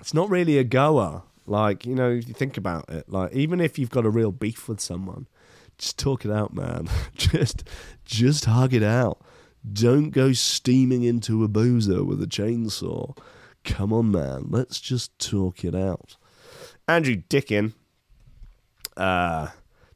It's 0.00 0.14
not 0.14 0.28
really 0.28 0.58
a 0.58 0.64
goer. 0.64 1.22
Like, 1.46 1.84
you 1.86 1.94
know, 1.94 2.10
if 2.10 2.26
you 2.26 2.34
think 2.34 2.56
about 2.56 2.88
it, 2.88 3.08
like 3.08 3.32
even 3.32 3.60
if 3.60 3.78
you've 3.78 3.90
got 3.90 4.06
a 4.06 4.10
real 4.10 4.32
beef 4.32 4.68
with 4.68 4.80
someone, 4.80 5.28
just 5.78 5.98
talk 5.98 6.24
it 6.24 6.30
out, 6.30 6.54
man. 6.54 6.88
just 7.14 7.64
just 8.04 8.44
hug 8.44 8.74
it 8.74 8.82
out. 8.82 9.20
Don't 9.70 10.10
go 10.10 10.32
steaming 10.32 11.02
into 11.02 11.42
a 11.42 11.48
boozer 11.48 12.04
with 12.04 12.22
a 12.22 12.26
chainsaw. 12.26 13.16
Come 13.64 13.92
on, 13.92 14.10
man. 14.10 14.46
Let's 14.50 14.80
just 14.80 15.18
talk 15.18 15.64
it 15.64 15.74
out. 15.74 16.16
Andrew 16.86 17.16
Dickin, 17.16 17.72
uh, 18.96 19.48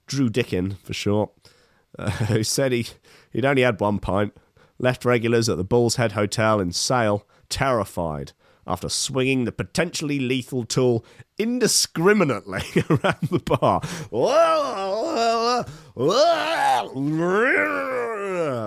Drew 0.06 0.30
Dickin 0.30 0.78
for 0.78 0.94
short, 0.94 1.30
uh, 1.98 2.10
who 2.10 2.42
said 2.42 2.72
he, 2.72 2.86
he'd 3.30 3.44
only 3.44 3.62
had 3.62 3.78
one 3.78 3.98
pint, 3.98 4.34
left 4.78 5.04
regulars 5.04 5.50
at 5.50 5.58
the 5.58 5.64
Bull's 5.64 5.96
Head 5.96 6.12
Hotel 6.12 6.60
in 6.60 6.72
Sale 6.72 7.26
terrified 7.50 8.32
after 8.68 8.88
swinging 8.88 9.44
the 9.44 9.52
potentially 9.52 10.20
lethal 10.20 10.64
tool 10.64 11.04
indiscriminately 11.38 12.62
around 12.90 13.28
the 13.30 13.40
bar. 13.44 13.80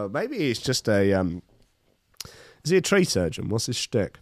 Maybe 0.09 0.39
he's 0.39 0.59
just 0.59 0.89
a. 0.89 1.13
Um, 1.13 1.43
is 2.63 2.71
he 2.71 2.77
a 2.77 2.81
tree 2.81 3.05
surgeon? 3.05 3.49
What's 3.49 3.67
his 3.67 3.77
shtick? 3.77 4.19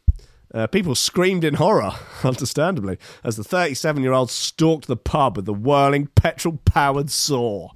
Uh, 0.54 0.66
people 0.66 0.96
screamed 0.96 1.44
in 1.44 1.56
horror, 1.56 1.92
understandably, 2.24 2.98
as 3.24 3.38
the 3.38 3.44
37 3.44 4.02
year 4.02 4.14
old 4.14 4.32
stalked 4.32 4.88
the 4.88 4.98
pub 4.98 5.36
with 5.36 5.46
the 5.46 5.54
whirling 5.54 6.08
petrol 6.16 6.60
powered 6.66 7.10
saw. 7.10 7.70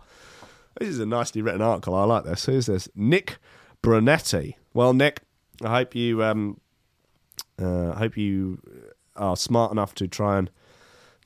This 0.80 0.90
is 0.90 1.00
a 1.00 1.06
nicely 1.06 1.42
written 1.42 1.62
article. 1.62 1.94
I 1.94 2.04
like 2.06 2.24
this. 2.24 2.46
Who's 2.46 2.66
this? 2.66 2.90
Nick 2.96 3.38
Brunetti. 3.82 4.58
Well, 4.74 4.94
Nick, 4.94 5.22
I 5.62 5.70
hope 5.70 5.94
you 5.94 6.24
um, 6.24 6.60
uh, 7.62 7.92
I 7.92 7.98
hope 8.00 8.18
you 8.18 8.60
are 9.16 9.36
smart 9.38 9.72
enough 9.72 9.94
to 9.96 10.08
try 10.08 10.38
and 10.38 10.50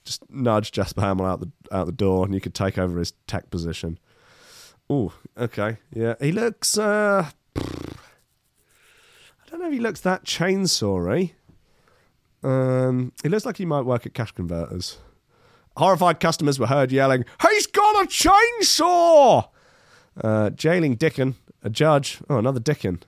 just 0.03 0.29
nudge 0.29 0.71
Jasper 0.71 1.01
Hamill 1.01 1.25
out 1.25 1.39
the 1.39 1.51
out 1.71 1.85
the 1.85 1.91
door, 1.91 2.25
and 2.25 2.33
you 2.33 2.41
could 2.41 2.53
take 2.53 2.77
over 2.77 2.97
his 2.99 3.13
tech 3.27 3.49
position. 3.49 3.99
Oh, 4.89 5.13
okay, 5.37 5.77
yeah. 5.93 6.15
He 6.19 6.31
looks. 6.31 6.77
Uh, 6.77 7.29
I 7.57 7.61
don't 9.49 9.59
know 9.59 9.67
if 9.67 9.73
he 9.73 9.79
looks 9.79 10.01
that 10.01 10.23
chainsawy. 10.23 11.33
Um, 12.43 13.11
he 13.23 13.29
looks 13.29 13.45
like 13.45 13.57
he 13.57 13.65
might 13.65 13.81
work 13.81 14.05
at 14.05 14.13
cash 14.13 14.31
converters. 14.31 14.97
Horrified 15.75 16.19
customers 16.19 16.59
were 16.59 16.67
heard 16.67 16.91
yelling, 16.91 17.25
"He's 17.41 17.67
got 17.67 18.03
a 18.03 18.07
chainsaw!" 18.07 19.49
Uh, 20.21 20.49
jailing 20.51 20.95
Dickon, 20.95 21.35
a 21.63 21.69
judge. 21.69 22.19
Oh, 22.29 22.37
another 22.37 22.59
Dickon. 22.59 23.03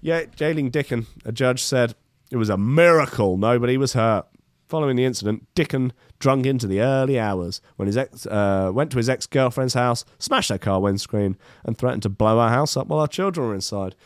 Yeah, 0.00 0.24
jailing 0.24 0.70
Dickon, 0.70 1.06
a 1.24 1.32
judge 1.32 1.62
said 1.62 1.94
it 2.30 2.36
was 2.36 2.48
a 2.48 2.56
miracle 2.56 3.36
nobody 3.36 3.76
was 3.76 3.92
hurt. 3.94 4.26
Following 4.68 4.94
the 4.94 5.04
incident, 5.04 5.48
Dickon 5.56 5.92
drunk 6.20 6.46
into 6.46 6.68
the 6.68 6.80
early 6.80 7.18
hours 7.18 7.60
when 7.74 7.86
his 7.86 7.96
ex 7.96 8.24
uh, 8.26 8.70
went 8.72 8.92
to 8.92 8.98
his 8.98 9.08
ex 9.08 9.26
girlfriend's 9.26 9.74
house, 9.74 10.04
smashed 10.20 10.50
her 10.50 10.58
car 10.58 10.80
windscreen, 10.80 11.36
and 11.64 11.76
threatened 11.76 12.04
to 12.04 12.08
blow 12.08 12.38
our 12.38 12.50
house 12.50 12.76
up 12.76 12.86
while 12.86 13.00
our 13.00 13.08
children 13.08 13.48
were 13.48 13.54
inside. 13.54 13.96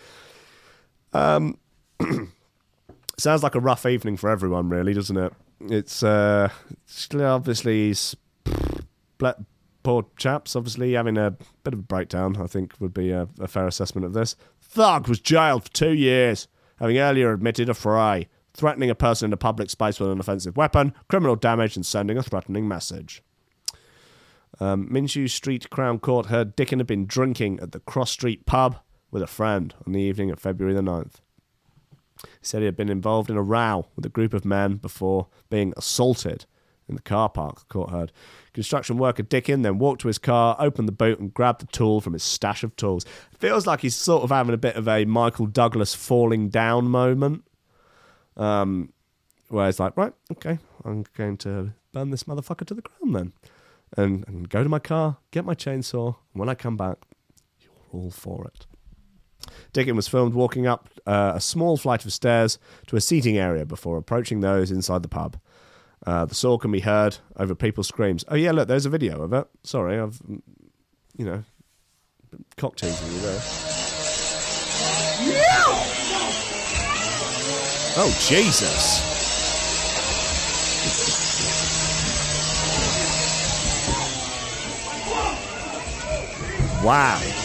Um, 1.13 1.59
sounds 3.19 3.43
like 3.43 3.55
a 3.55 3.61
rough 3.61 3.85
evening 3.85 4.17
for 4.17 4.31
everyone, 4.31 4.71
really, 4.71 4.95
doesn't 4.95 5.17
it? 5.19 5.35
It's 5.61 6.03
uh, 6.03 6.49
obviously 7.13 7.89
he's 7.89 8.17
poor 9.83 10.07
chaps. 10.17 10.57
Obviously 10.57 10.95
having 10.95 11.17
a 11.17 11.37
bit 11.63 11.75
of 11.75 11.81
a 11.81 11.83
breakdown. 11.83 12.37
I 12.41 12.47
think 12.47 12.73
would 12.81 12.95
be 12.95 13.11
a, 13.11 13.29
a 13.39 13.47
fair 13.47 13.67
assessment 13.67 14.07
of 14.07 14.13
this. 14.13 14.35
Thug 14.61 15.09
was 15.09 15.21
jailed 15.21 15.65
for 15.65 15.73
two 15.73 15.93
years 15.93 16.49
having 16.79 16.99
earlier 16.99 17.33
admitted 17.33 17.69
a 17.69 17.75
fray, 17.75 18.29
threatening 18.53 18.91
a 18.91 18.95
person 18.95 19.27
in 19.27 19.33
a 19.33 19.39
public 19.39 19.71
space 19.71 19.99
with 19.99 20.11
an 20.11 20.21
offensive 20.21 20.57
weapon, 20.57 20.95
criminal 21.09 21.37
damage, 21.37 21.77
and 21.77 21.85
sending 21.85 22.17
a 22.17 22.23
threatening 22.23 22.69
message. 22.69 23.23
Um, 24.61 24.89
Minshull 24.89 25.29
Street 25.29 25.69
Crown 25.71 25.99
Court 25.99 26.27
heard 26.27 26.55
Dickon 26.55 26.79
had 26.79 26.87
been 26.87 27.07
drinking 27.07 27.59
at 27.61 27.73
the 27.73 27.81
Cross 27.81 28.13
Street 28.13 28.47
pub 28.47 28.79
with 29.11 29.23
a 29.23 29.27
friend 29.27 29.75
on 29.87 29.93
the 29.93 30.01
evening 30.01 30.31
of 30.31 30.39
February 30.39 30.75
the 30.75 30.81
9th. 30.81 31.17
He 32.23 32.29
said 32.43 32.61
he 32.61 32.67
had 32.67 32.77
been 32.77 32.89
involved 32.89 33.31
in 33.31 33.37
a 33.37 33.43
row 33.43 33.87
with 33.97 34.07
a 34.07 34.11
group 34.11 34.33
of 34.33 34.45
men 34.45 34.77
before 34.77 35.27
being 35.51 35.75
assaulted 35.77 36.47
in 36.89 36.95
the 36.95 37.03
car 37.03 37.29
park, 37.29 37.69
court 37.69 37.91
heard. 37.91 38.13
Construction 38.55 38.99
worker 38.99 39.25
Dickon 39.25 39.63
then 39.63 39.79
walked 39.79 40.01
to 40.03 40.09
his 40.09 40.19
car, 40.19 40.57
opened 40.61 40.87
the 40.87 40.93
boot, 40.93 41.19
and 41.19 41.35
grabbed 41.35 41.61
the 41.61 41.67
tool 41.67 42.01
from 42.01 42.13
his 42.13 42.23
stash 42.23 42.63
of 42.63 42.75
tools. 42.77 43.05
Feels 43.37 43.67
like 43.67 43.81
he's 43.81 43.97
sort 43.97 44.23
of 44.23 44.31
having 44.31 44.55
a 44.55 44.59
bit 44.59 44.77
of 44.77 44.87
a 44.87 45.05
Michael 45.05 45.47
Douglas 45.47 45.95
falling 45.95 46.49
down 46.49 46.87
moment. 46.87 47.45
Um, 48.37 48.93
where 49.49 49.69
it's 49.69 49.81
like, 49.81 49.97
right, 49.97 50.13
okay, 50.33 50.59
I'm 50.85 51.05
going 51.17 51.37
to 51.39 51.73
burn 51.93 52.11
this 52.11 52.25
motherfucker 52.25 52.67
to 52.67 52.75
the 52.75 52.83
ground 52.83 53.15
then. 53.15 53.33
And, 53.97 54.25
and 54.29 54.49
go 54.49 54.63
to 54.63 54.69
my 54.69 54.79
car, 54.79 55.19
get 55.31 55.45
my 55.45 55.55
chainsaw, 55.55 56.07
and 56.07 56.41
when 56.41 56.49
I 56.49 56.55
come 56.55 56.77
back, 56.77 56.99
you're 57.61 57.73
all 57.93 58.11
for 58.11 58.47
it. 58.47 58.67
Dickon 59.73 59.97
was 59.97 60.09
filmed 60.09 60.35
walking 60.35 60.67
up 60.67 60.89
uh, 61.07 61.33
a 61.35 61.41
small 61.41 61.77
flight 61.77 62.05
of 62.05 62.13
stairs 62.13 62.59
to 62.87 62.97
a 62.97 63.01
seating 63.01 63.37
area 63.37 63.67
before 63.67 63.99
approaching 63.99 64.41
those 64.41 64.71
inside 64.71 65.03
the 65.03 65.09
pub. 65.09 65.37
Uh, 66.07 66.27
the 66.27 66.35
saw 66.35 66.59
can 66.59 66.71
be 66.71 66.81
heard 66.81 67.17
over 67.37 67.55
people's 67.55 67.89
screams. 67.89 68.25
Oh 68.29 68.35
yeah, 68.35 68.53
look, 68.53 68.69
there's 68.69 68.87
a 68.87 68.91
video 68.91 69.23
of 69.23 69.33
it. 69.33 69.47
Sorry, 69.63 69.99
I've 69.99 70.21
you 71.17 71.25
know 71.25 71.45
cocktails 72.57 73.01
you 73.13 73.21
there. 73.21 73.41
Oh 77.97 78.15
Jesus! 78.21 79.01
Wow. 86.85 87.44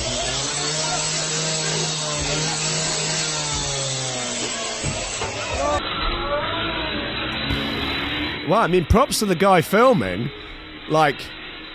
Well, 8.50 8.62
I 8.62 8.66
mean, 8.66 8.86
props 8.86 9.20
to 9.20 9.28
the 9.28 9.36
guy 9.36 9.62
filming. 9.62 10.32
Like, 10.90 11.22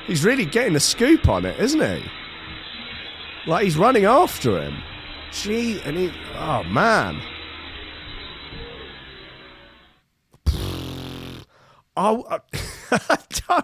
he's 0.09 0.25
really 0.25 0.45
getting 0.45 0.75
a 0.75 0.81
scoop 0.81 1.29
on 1.29 1.45
it, 1.45 1.57
isn't 1.61 1.81
he? 1.81 2.11
Like, 3.47 3.63
he's 3.63 3.77
running 3.77 4.07
after 4.07 4.61
him. 4.61 4.83
Gee, 5.31 5.81
and 5.83 5.97
he. 5.97 6.13
Oh, 6.37 6.65
man. 6.65 7.23
I, 11.97 12.41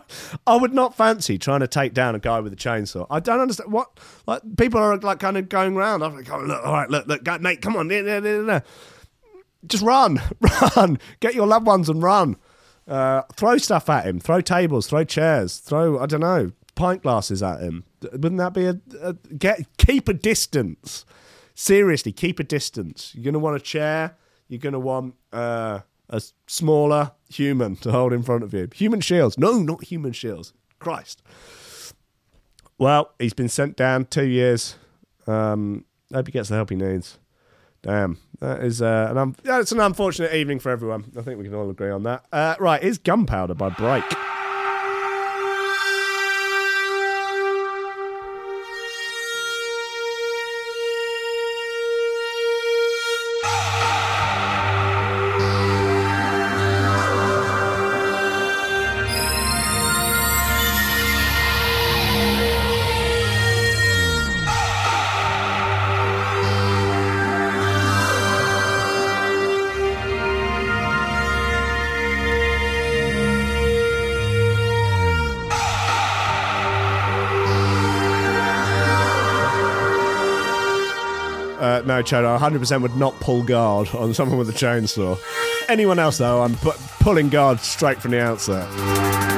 I 0.47 0.57
would 0.57 0.73
not 0.73 0.97
fancy 0.97 1.37
trying 1.37 1.61
to 1.61 1.67
take 1.67 1.93
down 1.95 2.15
a 2.15 2.21
guy 2.21 2.39
with 2.39 2.53
a 2.53 2.57
chainsaw. 2.57 3.09
I 3.11 3.19
don't 3.19 3.41
understand 3.41 3.73
what 3.73 3.99
like 4.29 4.43
people 4.57 4.81
are 4.81 4.97
like 4.99 5.19
kind 5.19 5.37
of 5.37 5.49
going 5.49 5.77
around. 5.77 6.05
I'm 6.05 6.15
like, 6.15 6.31
oh, 6.31 6.39
look, 6.39 6.65
all 6.65 6.73
right, 6.73 6.89
look, 6.89 7.09
look, 7.09 7.41
mate, 7.41 7.61
come 7.61 7.75
on, 7.75 7.89
just 9.67 9.83
run, 9.83 10.23
run, 10.77 10.99
get 11.19 11.35
your 11.35 11.49
loved 11.49 11.67
ones 11.67 11.89
and 11.89 12.01
run. 12.05 12.37
Uh, 12.91 13.23
throw 13.35 13.57
stuff 13.57 13.89
at 13.89 14.05
him. 14.05 14.19
Throw 14.19 14.41
tables. 14.41 14.89
Throw 14.89 15.05
chairs. 15.05 15.59
Throw 15.59 15.99
I 15.99 16.07
don't 16.07 16.21
know 16.21 16.53
pint 16.81 17.03
glasses 17.03 17.43
at 17.43 17.61
him. 17.61 17.85
Wouldn't 18.03 18.39
that 18.39 18.55
be 18.55 18.65
a, 18.65 18.81
a 19.03 19.13
get 19.13 19.67
keep 19.77 20.09
a 20.09 20.15
distance? 20.15 21.05
Seriously, 21.55 22.11
keep 22.11 22.41
a 22.41 22.45
distance. 22.45 23.13
You're 23.15 23.25
gonna 23.25 23.39
want 23.39 23.57
a 23.57 23.61
chair. 23.61 24.17
You're 24.49 24.61
gonna 24.61 24.81
want 24.81 25.15
uh, 25.33 25.81
a 26.09 26.23
smaller 26.47 27.13
human 27.29 27.77
to 27.77 27.93
hold 27.93 28.13
in 28.13 28.23
front 28.23 28.43
of 28.43 28.53
you. 28.53 28.69
Human 28.75 29.01
shields. 29.01 29.39
No, 29.39 29.59
not 29.59 29.85
human 29.85 30.13
shields. 30.13 30.53
Christ. 30.79 31.23
Well, 32.79 33.13
he's 33.19 33.35
been 33.35 33.51
sent 33.51 33.77
down 33.77 34.07
two 34.07 34.27
years. 34.27 34.77
Um, 35.27 35.85
hope 36.13 36.27
he 36.27 36.33
gets 36.33 36.49
the 36.49 36.57
help 36.57 36.71
he 36.71 36.77
needs. 36.77 37.20
Damn, 37.83 38.19
that 38.41 38.63
is 38.63 38.83
uh, 38.83 39.09
an 39.11 39.17
un- 39.19 39.37
that's 39.43 39.73
an 39.73 39.81
unfortunate 39.81 40.35
evening 40.35 40.59
for 40.59 40.71
everyone. 40.71 41.11
I 41.17 41.23
think 41.23 41.39
we 41.39 41.45
can 41.45 41.55
all 41.55 41.71
agree 41.71 41.91
on 41.91 42.03
that. 42.03 42.25
Uh, 42.33 42.55
right, 42.61 42.83
is 42.83 42.99
Gunpowder 42.99 43.55
by 43.55 43.71
Break. 43.71 44.05
No, 81.91 82.05
Chodo, 82.05 82.39
100% 82.39 82.83
would 82.83 82.95
not 82.97 83.19
pull 83.19 83.43
guard 83.43 83.89
on 83.97 84.15
someone 84.15 84.39
with 84.39 84.49
a 84.49 84.53
chainsaw. 84.53 85.19
Anyone 85.69 85.99
else, 85.99 86.19
though, 86.19 86.41
I'm 86.43 86.55
pu- 86.55 86.71
pulling 87.01 87.31
guard 87.31 87.59
straight 87.59 88.01
from 88.01 88.13
the 88.13 88.21
outset. 88.21 89.30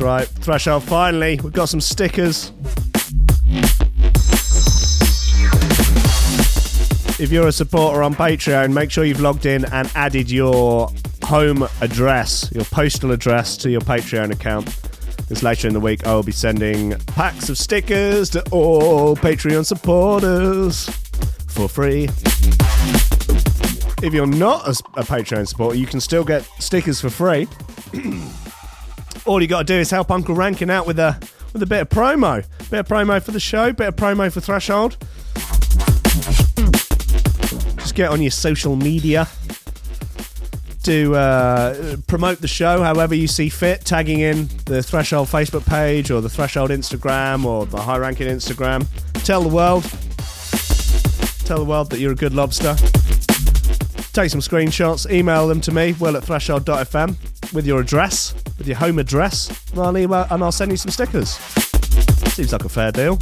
Right. 0.00 0.26
Threshold, 0.26 0.84
finally, 0.84 1.38
we've 1.44 1.52
got 1.52 1.68
some 1.68 1.80
stickers. 1.80 2.52
If 7.20 7.30
you're 7.30 7.48
a 7.48 7.52
supporter 7.52 8.02
on 8.02 8.14
Patreon, 8.14 8.72
make 8.72 8.90
sure 8.90 9.04
you've 9.04 9.20
logged 9.20 9.44
in 9.44 9.66
and 9.66 9.92
added 9.94 10.30
your 10.30 10.90
home 11.22 11.68
address, 11.82 12.50
your 12.50 12.64
postal 12.64 13.12
address 13.12 13.58
to 13.58 13.70
your 13.70 13.82
Patreon 13.82 14.32
account. 14.32 14.74
Because 15.18 15.42
later 15.42 15.68
in 15.68 15.74
the 15.74 15.80
week, 15.80 16.06
I 16.06 16.14
will 16.14 16.22
be 16.22 16.32
sending 16.32 16.98
packs 17.00 17.50
of 17.50 17.58
stickers 17.58 18.30
to 18.30 18.42
all 18.50 19.14
Patreon 19.16 19.66
supporters 19.66 20.88
for 21.48 21.68
free. 21.68 22.04
If 24.02 24.14
you're 24.14 24.26
not 24.26 24.66
a, 24.66 24.70
a 24.98 25.04
Patreon 25.04 25.46
supporter, 25.46 25.76
you 25.76 25.86
can 25.86 26.00
still 26.00 26.24
get 26.24 26.42
stickers 26.58 27.02
for 27.02 27.10
free. 27.10 27.46
all 29.26 29.40
you 29.40 29.48
got 29.48 29.58
to 29.60 29.64
do 29.64 29.74
is 29.74 29.90
help 29.90 30.10
Uncle 30.10 30.34
Rankin 30.34 30.70
out 30.70 30.86
with 30.86 30.98
a 30.98 31.18
with 31.52 31.62
a 31.62 31.66
bit 31.66 31.80
of 31.80 31.88
promo, 31.88 32.44
bit 32.70 32.80
of 32.80 32.88
promo 32.88 33.22
for 33.22 33.32
the 33.32 33.40
show, 33.40 33.72
bit 33.72 33.88
of 33.88 33.96
promo 33.96 34.32
for 34.32 34.40
Threshold. 34.40 34.96
Just 37.78 37.94
get 37.94 38.10
on 38.10 38.22
your 38.22 38.30
social 38.30 38.76
media 38.76 39.26
to 40.84 41.14
uh, 41.14 41.96
promote 42.06 42.40
the 42.40 42.48
show 42.48 42.82
however 42.82 43.14
you 43.14 43.28
see 43.28 43.48
fit, 43.48 43.84
tagging 43.84 44.20
in 44.20 44.48
the 44.64 44.82
Threshold 44.82 45.28
Facebook 45.28 45.66
page 45.66 46.10
or 46.10 46.20
the 46.20 46.28
Threshold 46.28 46.70
Instagram 46.70 47.44
or 47.44 47.66
the 47.66 47.80
High 47.80 47.98
Ranking 47.98 48.28
Instagram. 48.28 48.86
Tell 49.24 49.42
the 49.42 49.48
world, 49.48 49.82
tell 51.44 51.58
the 51.58 51.64
world 51.64 51.90
that 51.90 51.98
you're 51.98 52.12
a 52.12 52.16
good 52.16 52.34
lobster. 52.34 52.74
Take 54.12 54.30
some 54.30 54.40
screenshots, 54.40 55.10
email 55.10 55.46
them 55.46 55.60
to 55.60 55.72
me, 55.72 55.94
will 56.00 56.16
at 56.16 56.24
threshold.fm 56.24 57.52
with 57.52 57.66
your 57.66 57.80
address, 57.80 58.34
with 58.60 58.68
your 58.68 58.76
home 58.76 58.98
address, 58.98 59.48
and 59.70 59.80
I'll, 59.80 59.96
email, 59.96 60.26
and 60.30 60.44
I'll 60.44 60.52
send 60.52 60.70
you 60.70 60.76
some 60.76 60.90
stickers. 60.90 61.30
Seems 62.34 62.52
like 62.52 62.64
a 62.64 62.68
fair 62.68 62.92
deal. 62.92 63.18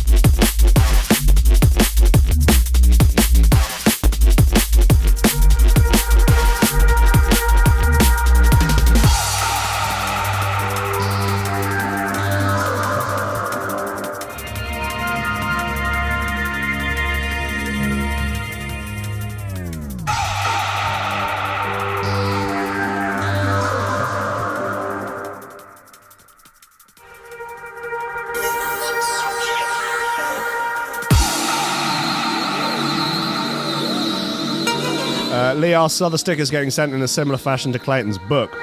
Are 35.89 36.11
the 36.11 36.18
stickers 36.18 36.51
getting 36.51 36.70
sent 36.70 36.93
in 36.93 37.01
a 37.01 37.09
similar 37.09 37.39
fashion 37.39 37.72
to 37.72 37.78
Clayton's 37.78 38.18
book? 38.28 38.55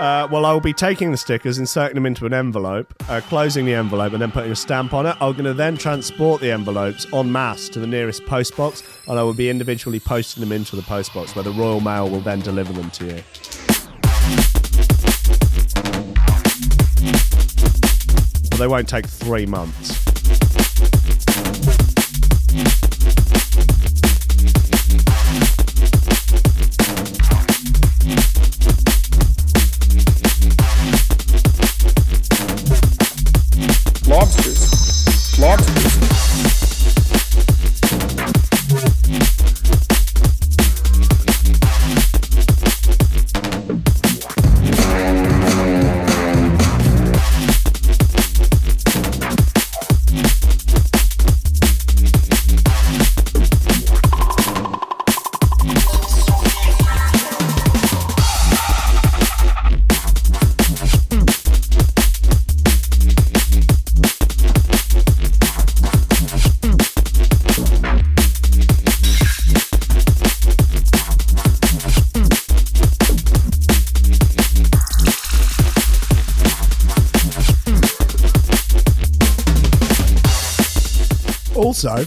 Uh, 0.00 0.26
well, 0.28 0.44
I 0.44 0.52
will 0.52 0.60
be 0.60 0.72
taking 0.72 1.12
the 1.12 1.16
stickers, 1.16 1.56
inserting 1.56 1.94
them 1.94 2.04
into 2.04 2.26
an 2.26 2.34
envelope, 2.34 2.92
uh, 3.08 3.20
closing 3.20 3.64
the 3.64 3.74
envelope, 3.74 4.12
and 4.12 4.20
then 4.20 4.32
putting 4.32 4.50
a 4.50 4.56
stamp 4.56 4.92
on 4.92 5.06
it. 5.06 5.16
I'm 5.20 5.34
going 5.34 5.44
to 5.44 5.54
then 5.54 5.76
transport 5.76 6.40
the 6.40 6.50
envelopes 6.50 7.06
en 7.14 7.30
masse 7.30 7.68
to 7.70 7.78
the 7.78 7.86
nearest 7.86 8.26
post 8.26 8.56
box, 8.56 8.82
and 9.06 9.20
I 9.20 9.22
will 9.22 9.34
be 9.34 9.48
individually 9.48 10.00
posting 10.00 10.40
them 10.40 10.50
into 10.50 10.74
the 10.74 10.82
post 10.82 11.14
box, 11.14 11.36
where 11.36 11.44
the 11.44 11.52
Royal 11.52 11.80
Mail 11.80 12.10
will 12.10 12.20
then 12.20 12.40
deliver 12.40 12.72
them 12.72 12.90
to 12.90 13.04
you. 13.06 13.22
But 18.50 18.58
they 18.58 18.66
won't 18.66 18.88
take 18.88 19.06
three 19.06 19.46
months. 19.46 20.03
Also, 81.84 82.06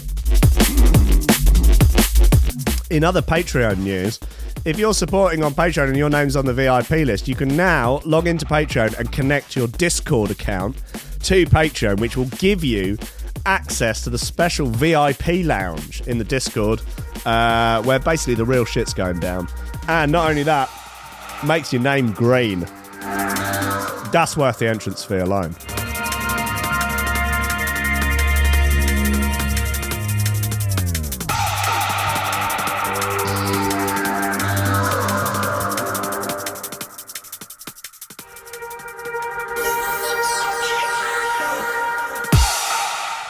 in 2.90 3.04
other 3.04 3.22
Patreon 3.22 3.78
news, 3.78 4.18
if 4.64 4.76
you're 4.76 4.92
supporting 4.92 5.44
on 5.44 5.54
Patreon 5.54 5.86
and 5.86 5.96
your 5.96 6.10
name's 6.10 6.34
on 6.34 6.46
the 6.46 6.52
VIP 6.52 7.06
list, 7.06 7.28
you 7.28 7.36
can 7.36 7.56
now 7.56 8.00
log 8.04 8.26
into 8.26 8.44
Patreon 8.44 8.98
and 8.98 9.12
connect 9.12 9.54
your 9.54 9.68
Discord 9.68 10.32
account 10.32 10.76
to 11.22 11.46
Patreon, 11.46 12.00
which 12.00 12.16
will 12.16 12.26
give 12.38 12.64
you 12.64 12.98
access 13.46 14.02
to 14.02 14.10
the 14.10 14.18
special 14.18 14.66
VIP 14.66 15.44
lounge 15.44 16.00
in 16.08 16.18
the 16.18 16.24
Discord, 16.24 16.82
uh, 17.24 17.80
where 17.84 18.00
basically 18.00 18.34
the 18.34 18.44
real 18.44 18.64
shit's 18.64 18.92
going 18.92 19.20
down. 19.20 19.46
And 19.86 20.10
not 20.10 20.28
only 20.28 20.42
that, 20.42 20.68
makes 21.46 21.72
your 21.72 21.82
name 21.82 22.10
green. 22.10 22.66
That's 24.10 24.36
worth 24.36 24.58
the 24.58 24.68
entrance 24.68 25.04
fee 25.04 25.18
alone. 25.18 25.54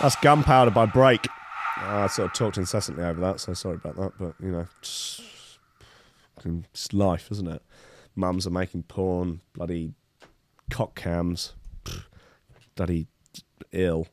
That's 0.08 0.22
Gunpowder 0.22 0.70
by 0.70 0.86
Break. 0.86 1.26
Uh, 1.82 1.84
I 1.84 2.06
sort 2.06 2.28
of 2.28 2.32
talked 2.32 2.56
incessantly 2.56 3.04
over 3.04 3.20
that, 3.20 3.40
so 3.40 3.52
sorry 3.52 3.74
about 3.74 3.96
that. 3.96 4.12
But, 4.18 4.32
you 4.42 4.50
know, 4.50 4.66
It's 6.72 6.94
life, 6.94 7.28
isn't 7.30 7.46
it? 7.46 7.62
Mums 8.16 8.46
are 8.46 8.50
making 8.50 8.84
porn, 8.84 9.42
bloody 9.52 9.92
cock 10.70 10.94
cams, 10.94 11.52
bloody 12.74 13.06
ill. 13.72 14.08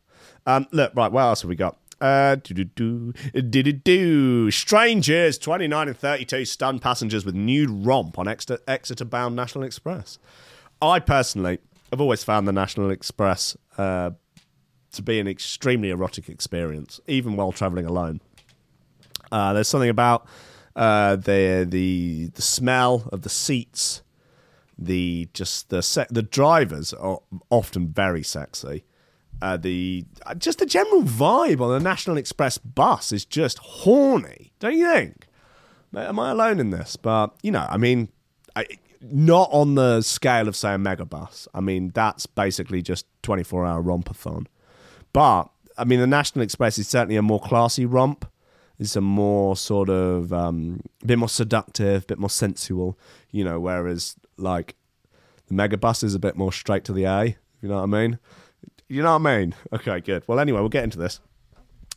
Um, 0.46 0.68
look, 0.72 0.94
right, 0.96 1.10
what 1.10 1.22
else 1.22 1.44
have 1.44 1.50
we 1.50 1.56
got? 1.56 1.78
Uh, 2.02 2.36
do 2.44 2.54
do 2.54 2.66
do 2.66 3.14
do 3.34 3.64
do 3.64 3.72
do. 3.72 4.52
Strangers, 4.52 5.38
twenty 5.38 5.66
nine 5.66 5.88
and 5.88 5.98
thirty 5.98 6.26
two 6.26 6.44
stun 6.44 6.80
passengers 6.80 7.24
with 7.24 7.36
nude 7.36 7.70
romp 7.70 8.20
on 8.20 8.28
Exeter, 8.28 8.60
Exeter 8.68 9.06
bound 9.06 9.34
National 9.34 9.64
Express. 9.64 10.20
I 10.82 11.00
personally 11.00 11.60
have 11.90 12.02
always 12.02 12.22
found 12.22 12.50
the 12.50 12.52
National 12.52 12.92
Express 12.92 13.56
uh, 13.78 14.12
to 14.96 15.02
be 15.02 15.20
an 15.20 15.28
extremely 15.28 15.90
erotic 15.90 16.30
experience, 16.30 17.00
even 17.08 17.36
while 17.36 17.52
travelling 17.52 17.86
alone. 17.86 18.22
Uh, 19.32 19.54
there's 19.54 19.68
something 19.68 19.90
about 19.90 20.28
uh, 20.76 21.16
the 21.16 21.66
the 21.68 22.28
the 22.34 22.42
smell 22.42 23.10
of 23.12 23.22
the 23.22 23.30
seats, 23.30 24.04
the 24.78 25.28
just 25.34 25.70
the 25.70 25.82
se- 25.82 26.08
the 26.10 26.22
drivers 26.22 26.94
are 26.94 27.20
often 27.50 27.88
very 27.88 28.24
sexy. 28.24 28.84
Uh, 29.42 29.58
the 29.58 30.06
uh, 30.26 30.34
just 30.36 30.60
the 30.60 30.66
general 30.66 31.04
vibe 31.04 31.60
on 31.62 31.70
the 31.70 31.80
National 31.80 32.18
Express 32.18 32.58
bus 32.58 33.12
is 33.12 33.26
just 33.26 33.58
horny, 33.60 34.54
don't 34.60 34.78
you 34.78 34.88
think? 34.88 35.28
Am 35.96 36.20
I 36.20 36.32
alone 36.32 36.60
in 36.60 36.72
this? 36.72 36.96
But 36.96 37.34
you 37.42 37.52
know, 37.52 37.66
I 37.70 37.78
mean, 37.78 38.10
I, 38.56 38.66
not 39.02 39.50
on 39.52 39.76
the 39.76 40.02
scale 40.02 40.48
of 40.48 40.56
say 40.56 40.74
a 40.74 40.78
megabus. 40.78 41.48
I 41.54 41.62
mean, 41.62 41.92
that's 41.94 42.26
basically 42.26 42.82
just 42.82 43.06
twenty 43.22 43.44
four 43.44 43.66
hour 43.66 43.82
rompathon. 43.82 44.48
But 45.16 45.50
I 45.78 45.86
mean, 45.86 46.02
the 46.02 46.08
National 46.08 46.44
Express 46.44 46.78
is 46.78 46.90
certainly 46.90 47.16
a 47.16 47.22
more 47.22 47.40
classy 47.40 47.86
romp. 47.86 48.30
It's 48.78 48.98
a 48.98 49.02
more 49.02 49.56
sort 49.56 49.90
of 49.90 50.34
um, 50.34 50.82
a 51.02 51.06
bit 51.06 51.18
more 51.18 51.30
seductive, 51.30 52.04
a 52.04 52.06
bit 52.06 52.20
more 52.20 52.30
sensual, 52.30 53.00
you 53.32 53.46
know. 53.46 53.58
Whereas 53.58 54.18
like 54.36 54.76
the 55.48 55.54
megabus 55.54 56.04
is 56.04 56.16
a 56.16 56.20
bit 56.20 56.36
more 56.36 56.52
straight 56.52 56.84
to 56.84 56.92
the 56.92 57.06
A. 57.06 57.38
You 57.62 57.70
know 57.70 57.76
what 57.76 57.84
I 57.84 57.86
mean? 57.86 58.20
You 58.90 59.04
know 59.04 59.18
what 59.18 59.26
I 59.26 59.38
mean? 59.38 59.56
Okay, 59.72 60.02
good. 60.02 60.24
Well, 60.28 60.38
anyway, 60.38 60.60
we'll 60.60 60.68
get 60.68 60.84
into 60.84 61.00
this. 61.00 61.22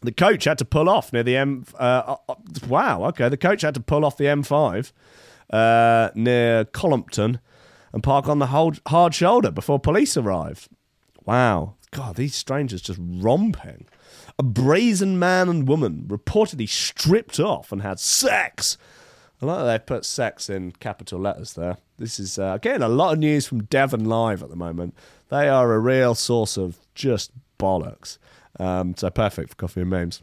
The 0.01 0.12
coach 0.12 0.45
had 0.45 0.59
to 0.59 0.64
pull 0.64 0.89
off 0.89 1.12
near 1.12 1.25
the 1.25 1.37
M. 1.37 1.64
Uh, 1.77 2.19
uh, 2.29 2.35
wow. 2.69 3.03
Okay, 3.07 3.29
the 3.29 3.37
coach 3.37 3.62
had 3.62 3.75
to 3.75 3.81
pull 3.81 4.05
off 4.05 4.16
the 4.16 4.27
M5 4.27 4.93
uh, 5.51 6.11
near 6.14 6.66
Cullompton 6.66 7.41
and 7.93 8.01
park 8.01 8.29
on 8.29 8.39
the 8.39 8.47
hard 8.87 9.14
shoulder 9.14 9.51
before 9.51 9.81
police 9.81 10.16
arrived. 10.16 10.69
Wow. 11.25 11.75
God, 11.91 12.16
these 12.16 12.34
strangers 12.34 12.82
just 12.82 13.01
romping. 13.01 13.86
A 14.39 14.43
brazen 14.43 15.18
man 15.18 15.49
and 15.49 15.66
woman 15.66 16.05
reportedly 16.09 16.68
stripped 16.68 17.41
off 17.41 17.72
and 17.72 17.82
had 17.82 17.99
sex. 17.99 18.76
I 19.41 19.47
like 19.47 19.59
that 19.59 19.64
they 19.64 19.95
put 19.95 20.05
sex 20.05 20.51
in 20.51 20.72
capital 20.72 21.20
letters 21.20 21.55
there. 21.55 21.78
This 21.97 22.18
is, 22.20 22.39
uh, 22.39 22.53
again, 22.55 22.82
a 22.82 22.89
lot 22.89 23.12
of 23.12 23.18
news 23.18 23.47
from 23.47 23.64
Devon 23.64 24.05
Live 24.05 24.43
at 24.43 24.51
the 24.51 24.57
moment. 24.57 24.95
They 25.28 25.49
are 25.49 25.72
a 25.72 25.78
real 25.78 26.14
source 26.14 26.57
of 26.57 26.78
just 26.95 27.32
bollocks. 27.59 28.18
Um, 28.59 28.95
so 28.97 29.11
perfect 29.11 29.51
for 29.51 29.57
coffee 29.57 29.82
and 29.82 29.91
memes. 29.91 30.22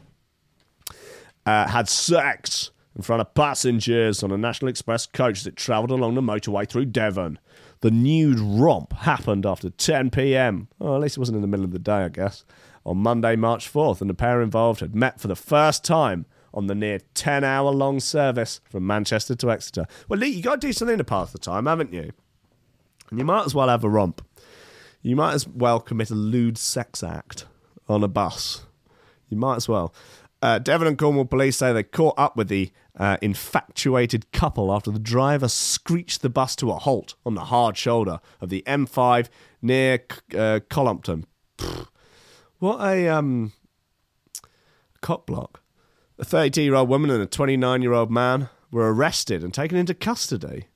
Uh, 1.44 1.68
had 1.68 1.88
sex 1.88 2.70
in 2.94 3.02
front 3.02 3.20
of 3.20 3.34
passengers 3.34 4.22
on 4.22 4.32
a 4.32 4.38
National 4.38 4.68
Express 4.68 5.06
coach 5.06 5.44
that 5.44 5.56
travelled 5.56 5.90
along 5.90 6.14
the 6.14 6.20
motorway 6.20 6.68
through 6.68 6.86
Devon. 6.86 7.38
The 7.80 7.90
nude 7.90 8.40
romp 8.40 8.92
happened 8.92 9.44
after 9.44 9.70
10 9.70 10.10
p.m. 10.10 10.68
At 10.80 10.86
least 11.00 11.16
it 11.16 11.20
wasn't 11.20 11.36
in 11.36 11.42
the 11.42 11.48
middle 11.48 11.64
of 11.64 11.72
the 11.72 11.78
day, 11.78 12.04
I 12.04 12.08
guess. 12.08 12.44
On 12.84 12.96
Monday, 12.96 13.36
March 13.36 13.70
4th, 13.72 14.00
and 14.00 14.08
the 14.08 14.14
pair 14.14 14.40
involved 14.40 14.80
had 14.80 14.94
met 14.94 15.20
for 15.20 15.28
the 15.28 15.36
first 15.36 15.84
time 15.84 16.24
on 16.54 16.68
the 16.68 16.74
near 16.74 17.00
10 17.14 17.44
hour 17.44 17.70
long 17.70 18.00
service 18.00 18.60
from 18.70 18.86
Manchester 18.86 19.34
to 19.34 19.50
Exeter. 19.50 19.86
Well, 20.08 20.18
Lee, 20.18 20.28
you 20.28 20.42
got 20.42 20.60
to 20.60 20.66
do 20.66 20.72
something 20.72 20.96
to 20.98 21.04
pass 21.04 21.32
the 21.32 21.38
time, 21.38 21.66
haven't 21.66 21.92
you? 21.92 22.12
And 23.10 23.18
you 23.18 23.24
might 23.24 23.44
as 23.44 23.54
well 23.54 23.68
have 23.68 23.84
a 23.84 23.88
romp. 23.88 24.24
You 25.02 25.16
might 25.16 25.34
as 25.34 25.46
well 25.46 25.80
commit 25.80 26.10
a 26.10 26.14
lewd 26.14 26.58
sex 26.58 27.02
act 27.02 27.46
on 27.88 28.02
a 28.02 28.08
bus. 28.08 28.64
You 29.28 29.36
might 29.36 29.56
as 29.56 29.68
well. 29.68 29.94
Uh, 30.42 30.58
Devon 30.58 30.88
and 30.88 30.98
Cornwall 30.98 31.24
police 31.24 31.56
say 31.56 31.72
they 31.72 31.82
caught 31.82 32.14
up 32.18 32.36
with 32.36 32.48
the 32.48 32.70
uh, 32.96 33.16
infatuated 33.20 34.30
couple 34.32 34.72
after 34.72 34.90
the 34.90 34.98
driver 34.98 35.48
screeched 35.48 36.22
the 36.22 36.30
bus 36.30 36.56
to 36.56 36.70
a 36.70 36.78
halt 36.78 37.14
on 37.24 37.34
the 37.34 37.46
hard 37.46 37.76
shoulder 37.76 38.20
of 38.40 38.48
the 38.48 38.62
M5 38.66 39.28
near 39.62 39.94
uh. 40.34 40.60
Pfft. 40.68 41.86
What 42.58 42.80
a 42.80 43.08
um, 43.08 43.52
cop 45.00 45.26
block. 45.26 45.62
A 46.18 46.24
32 46.24 46.62
year 46.62 46.74
old 46.74 46.88
woman 46.88 47.10
and 47.10 47.22
a 47.22 47.26
29 47.26 47.82
year 47.82 47.92
old 47.92 48.10
man 48.10 48.48
were 48.70 48.92
arrested 48.92 49.44
and 49.44 49.52
taken 49.52 49.76
into 49.76 49.94
custody. 49.94 50.66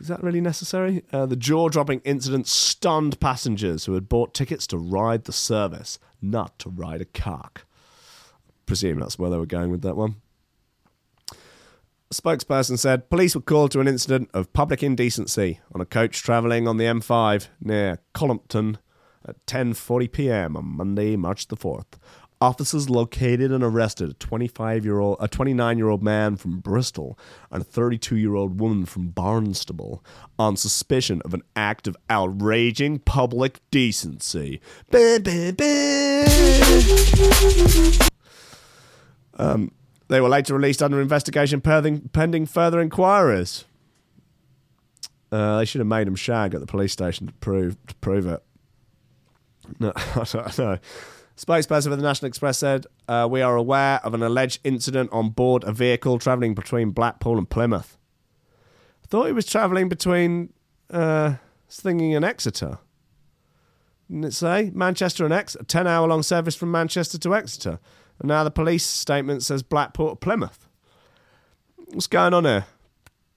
Is 0.00 0.06
that 0.06 0.22
really 0.22 0.40
necessary? 0.40 1.02
Uh, 1.12 1.26
the 1.26 1.34
jaw 1.34 1.68
dropping 1.68 2.00
incident 2.00 2.46
stunned 2.46 3.18
passengers 3.18 3.86
who 3.86 3.94
had 3.94 4.08
bought 4.08 4.32
tickets 4.32 4.66
to 4.68 4.78
ride 4.78 5.24
the 5.24 5.32
service, 5.32 5.98
not 6.22 6.56
to 6.60 6.70
ride 6.70 7.00
a 7.00 7.04
cock. 7.04 7.64
Presume 8.64 9.00
that's 9.00 9.18
where 9.18 9.30
they 9.30 9.38
were 9.38 9.46
going 9.46 9.70
with 9.70 9.82
that 9.82 9.96
one. 9.96 10.16
A 12.10 12.14
spokesperson 12.14 12.78
said 12.78 13.10
police 13.10 13.34
were 13.34 13.42
called 13.42 13.70
to 13.72 13.80
an 13.80 13.88
incident 13.88 14.30
of 14.32 14.50
public 14.54 14.82
indecency 14.82 15.60
on 15.74 15.82
a 15.82 15.84
coach 15.84 16.22
travelling 16.22 16.66
on 16.66 16.78
the 16.78 16.86
M5 16.86 17.48
near 17.60 17.98
Cullompton 18.14 18.78
at 19.26 19.44
10:40 19.44 20.10
p.m. 20.10 20.56
on 20.56 20.64
Monday, 20.64 21.16
March 21.16 21.48
the 21.48 21.56
4th. 21.56 21.98
Officers 22.40 22.88
located 22.88 23.52
and 23.52 23.62
arrested 23.62 24.08
a 24.08 24.14
25 24.14 24.86
year 24.86 25.00
old, 25.00 25.18
a 25.20 25.28
29 25.28 25.76
year 25.76 25.90
old 25.90 26.02
man 26.02 26.36
from 26.36 26.60
Bristol 26.60 27.18
and 27.50 27.60
a 27.60 27.64
32 27.64 28.16
year 28.16 28.34
old 28.34 28.58
woman 28.58 28.86
from 28.86 29.12
Barnstaple 29.12 30.02
on 30.38 30.56
suspicion 30.56 31.20
of 31.26 31.34
an 31.34 31.42
act 31.56 31.86
of 31.86 31.94
outraging 32.08 33.00
public 33.00 33.60
decency. 33.70 34.62
Bah, 34.90 35.18
bah, 35.22 35.52
bah. 35.52 36.24
Um, 39.40 39.72
they 40.08 40.20
were 40.20 40.28
later 40.28 40.54
released 40.54 40.82
under 40.82 41.00
investigation 41.00 41.60
pending, 41.60 42.46
further 42.46 42.80
inquiries. 42.80 43.64
Uh, 45.30 45.58
they 45.58 45.64
should 45.66 45.80
have 45.80 45.86
made 45.88 46.08
him 46.08 46.16
shag 46.16 46.54
at 46.54 46.60
the 46.60 46.66
police 46.66 46.92
station 46.92 47.26
to 47.26 47.32
prove 47.34 47.76
to 47.86 47.94
prove 47.96 48.26
it. 48.26 48.42
No, 49.78 49.92
I 49.96 50.24
don't 50.24 50.58
know. 50.58 50.78
Spokesperson 51.36 51.84
for 51.84 51.96
the 51.96 52.02
National 52.02 52.28
Express 52.28 52.58
said, 52.58 52.86
uh, 53.06 53.28
"We 53.30 53.42
are 53.42 53.54
aware 53.54 54.00
of 54.02 54.14
an 54.14 54.22
alleged 54.22 54.60
incident 54.64 55.10
on 55.12 55.30
board 55.30 55.64
a 55.64 55.72
vehicle 55.72 56.18
travelling 56.18 56.54
between 56.54 56.90
Blackpool 56.90 57.36
and 57.36 57.48
Plymouth." 57.48 57.98
I 59.04 59.06
thought 59.06 59.26
he 59.26 59.32
was 59.32 59.46
travelling 59.46 59.88
between 59.88 60.52
uh, 60.90 61.34
Stinging 61.68 62.14
and 62.14 62.24
Exeter. 62.24 62.78
Didn't 64.10 64.24
it 64.24 64.32
say 64.32 64.70
Manchester 64.74 65.24
and 65.26 65.34
Exeter? 65.34 65.62
A 65.62 65.66
ten-hour-long 65.66 66.22
service 66.22 66.54
from 66.54 66.70
Manchester 66.70 67.18
to 67.18 67.34
Exeter, 67.34 67.78
and 68.18 68.28
now 68.28 68.44
the 68.44 68.50
police 68.50 68.84
statement 68.84 69.42
says 69.42 69.62
Blackpool 69.62 70.10
to 70.10 70.16
Plymouth. 70.16 70.68
What's 71.76 72.06
going 72.06 72.34
on 72.34 72.44
here? 72.44 72.66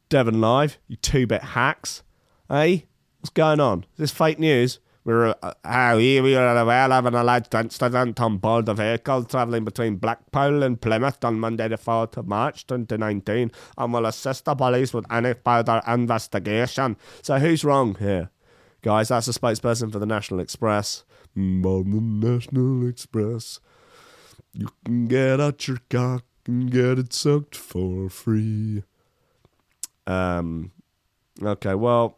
Devon 0.10 0.42
Live, 0.42 0.78
you 0.88 0.98
two-bit 0.98 1.42
hacks, 1.42 2.04
hey? 2.50 2.88
What's 3.20 3.30
going 3.30 3.60
on? 3.60 3.86
Is 3.94 3.98
this 3.98 4.12
fake 4.12 4.40
news? 4.40 4.80
We're 5.04 5.30
uh, 5.42 5.54
uh, 5.64 5.94
we 5.98 6.22
we 6.22 6.36
are 6.36 6.58
aware 6.58 6.92
of 6.92 7.06
an 7.08 7.16
alleged 7.16 7.56
incident 7.56 8.20
on 8.20 8.38
board 8.38 8.70
a 8.70 8.76
vehicle 8.76 9.24
travelling 9.24 9.64
between 9.66 9.96
Blackpool 9.96 10.62
and 10.62 10.80
Plymouth 10.80 11.24
on 11.26 11.40
Monday, 11.40 11.68
the 11.68 11.78
4th 11.78 12.18
of 12.18 12.28
March 12.28 12.68
2019, 12.68 13.52
and 13.78 13.94
will 13.94 14.06
assist 14.06 14.46
the 14.46 14.54
police 14.54 14.94
with 14.94 15.12
any 15.12 15.34
further 15.34 15.82
investigation. 15.88 16.98
So, 17.24 17.40
who's 17.40 17.64
wrong 17.64 17.96
here? 17.96 18.30
Guys, 18.84 19.08
that's 19.08 19.28
a 19.28 19.32
spokesperson 19.32 19.92
for 19.92 19.98
the 19.98 20.06
National 20.06 20.40
Express. 20.40 21.04
Mm, 21.36 21.66
On 21.66 22.20
the 22.22 22.28
National 22.28 22.88
Express, 22.88 23.60
you 24.54 24.70
can 24.86 25.08
get 25.08 25.39
out 25.39 25.68
your 25.68 25.80
cock 25.89 26.24
and 26.45 26.72
get 26.72 26.99
it 26.99 27.14
sucked 27.14 27.56
for 27.56 28.10
free. 28.10 28.84
Um, 30.08 30.72
okay, 31.41 31.76
well, 31.76 32.18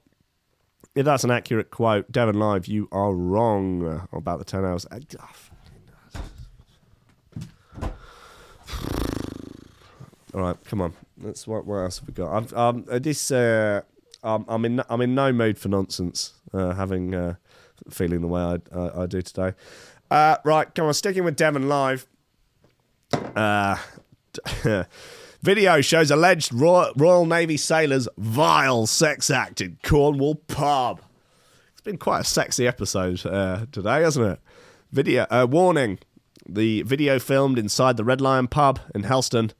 if 0.95 1.05
that's 1.05 1.23
an 1.23 1.31
accurate 1.31 1.71
quote, 1.71 2.11
Devon 2.11 2.39
Live, 2.39 2.67
you 2.67 2.87
are 2.91 3.13
wrong 3.13 4.07
about 4.11 4.39
the 4.39 4.45
10 4.45 4.65
hours. 4.65 4.85
All 10.33 10.41
right, 10.41 10.57
come 10.65 10.81
on. 10.81 10.93
Let's 11.21 11.45
what, 11.45 11.65
what 11.65 11.77
else 11.77 11.99
have 11.99 12.07
we 12.07 12.13
got? 12.13 12.33
I've, 12.33 12.53
um, 12.53 12.85
uh, 12.89 12.97
this 12.97 13.29
uh, 13.29 13.81
um, 14.23 14.45
I'm 14.47 14.65
in 14.65 14.81
I'm 14.89 15.01
in 15.01 15.13
no 15.13 15.31
mood 15.31 15.59
for 15.59 15.69
nonsense. 15.69 16.33
Uh, 16.51 16.73
having 16.73 17.13
uh, 17.13 17.35
feeling 17.89 18.21
the 18.21 18.27
way 18.27 18.41
I 18.41 18.57
I, 18.75 19.03
I 19.03 19.05
do 19.05 19.21
today. 19.21 19.53
Uh, 20.09 20.37
right, 20.43 20.73
come 20.73 20.87
on. 20.87 20.93
Sticking 20.95 21.23
with 21.23 21.35
Devon 21.35 21.69
Live. 21.69 22.07
Uh, 23.35 23.77
video 25.41 25.81
shows 25.81 26.11
alleged 26.11 26.53
Royal, 26.53 26.93
Royal 26.95 27.25
Navy 27.25 27.57
sailors 27.57 28.07
vile 28.17 28.85
sex 28.85 29.29
act 29.29 29.61
in 29.61 29.77
Cornwall 29.83 30.35
pub. 30.35 31.01
It's 31.73 31.81
been 31.81 31.97
quite 31.97 32.21
a 32.21 32.25
sexy 32.25 32.67
episode 32.67 33.25
uh, 33.25 33.65
today, 33.71 34.01
hasn't 34.01 34.25
it? 34.25 34.39
Video 34.91 35.25
uh, 35.29 35.47
warning: 35.49 35.99
the 36.47 36.83
video 36.83 37.19
filmed 37.19 37.57
inside 37.57 37.97
the 37.97 38.03
Red 38.03 38.21
Lion 38.21 38.47
pub 38.47 38.79
in 38.93 39.03
Helston 39.03 39.51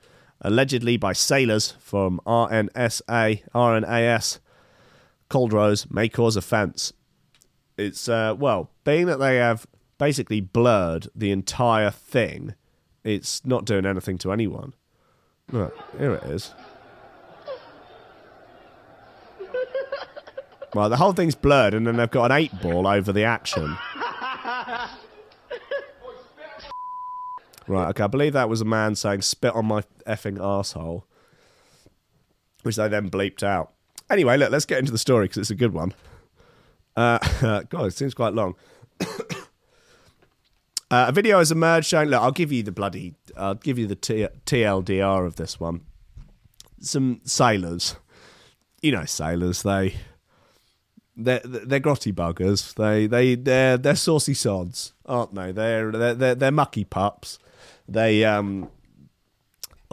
allegedly 0.44 0.98
by 0.98 1.14
sailors 1.14 1.72
from 1.80 2.20
RNSA, 2.26 3.44
RNAS, 3.56 4.40
Culdrose, 5.30 5.90
may 5.90 6.10
cause 6.10 6.36
offence. 6.36 6.94
It's, 7.78 8.08
uh, 8.08 8.36
well, 8.38 8.70
being 8.84 9.08
that 9.08 9.18
they 9.18 9.38
have 9.38 9.66
basically 9.98 10.42
blurred 10.42 11.08
the 11.16 11.32
entire 11.32 11.90
thing, 11.90 12.56
it's 13.04 13.46
not 13.46 13.66
doing 13.66 13.86
anything 13.86 14.18
to 14.20 14.32
anyone. 14.32 14.74
Look, 15.52 15.78
here 15.98 16.14
it 16.14 16.24
is. 16.24 16.54
Well, 20.74 20.90
the 20.90 20.98
whole 20.98 21.14
thing's 21.14 21.36
blurred, 21.36 21.76
and 21.76 21.86
then 21.86 21.98
they've 21.98 22.10
got 22.10 22.32
an 22.32 22.38
eight 22.38 22.62
ball 22.62 22.88
over 22.88 23.14
the 23.14 23.24
action. 23.24 23.78
Right, 27.68 27.90
okay, 27.90 28.04
I 28.04 28.08
believe 28.08 28.34
that 28.34 28.50
was 28.50 28.62
a 28.62 28.66
man 28.66 28.96
saying 28.96 29.22
spit 29.22 29.54
on 29.54 29.66
my 29.66 29.84
effing 30.06 30.40
asshole, 30.42 31.06
which 32.64 32.76
they 32.76 32.88
then 32.88 33.10
bleeped 33.10 33.44
out. 33.44 33.74
Anyway, 34.10 34.36
look, 34.38 34.52
let's 34.52 34.66
get 34.66 34.80
into 34.80 34.92
the 34.92 34.98
story 34.98 35.26
because 35.26 35.38
it's 35.38 35.50
a 35.50 35.56
good 35.56 35.74
one. 35.74 35.94
Uh, 36.96 37.20
God, 37.70 37.86
it 37.86 37.94
seems 37.94 38.14
quite 38.14 38.34
long. 38.34 38.56
Uh, 40.94 41.08
a 41.08 41.12
video 41.12 41.40
has 41.40 41.52
emerged 41.52 41.88
showing. 41.88 42.10
Look, 42.10 42.22
I'll 42.22 42.32
give 42.32 42.52
you 42.52 42.62
the 42.62 42.72
bloody. 42.72 43.16
I'll 43.36 43.56
give 43.56 43.80
you 43.80 43.88
the 43.88 43.96
T- 43.96 44.28
TLDR 44.46 45.26
of 45.26 45.38
this 45.38 45.60
one. 45.60 45.82
Some 46.82 47.22
sailors, 47.24 47.96
you 48.84 48.92
know, 48.92 49.06
sailors. 49.06 49.64
They, 49.64 49.96
they're 51.18 51.42
they're 51.44 51.80
grotty 51.80 52.14
buggers. 52.14 52.76
They 52.76 53.08
they 53.08 53.34
they're 53.34 53.78
they're 53.78 53.96
saucy 53.96 54.36
sods, 54.36 54.94
aren't 55.08 55.34
they? 55.34 55.52
They're 55.52 55.92
they're 55.92 56.14
they're, 56.14 56.36
they're 56.36 56.52
mucky 56.52 56.84
pups. 56.84 57.40
They 57.88 58.24
um. 58.24 58.70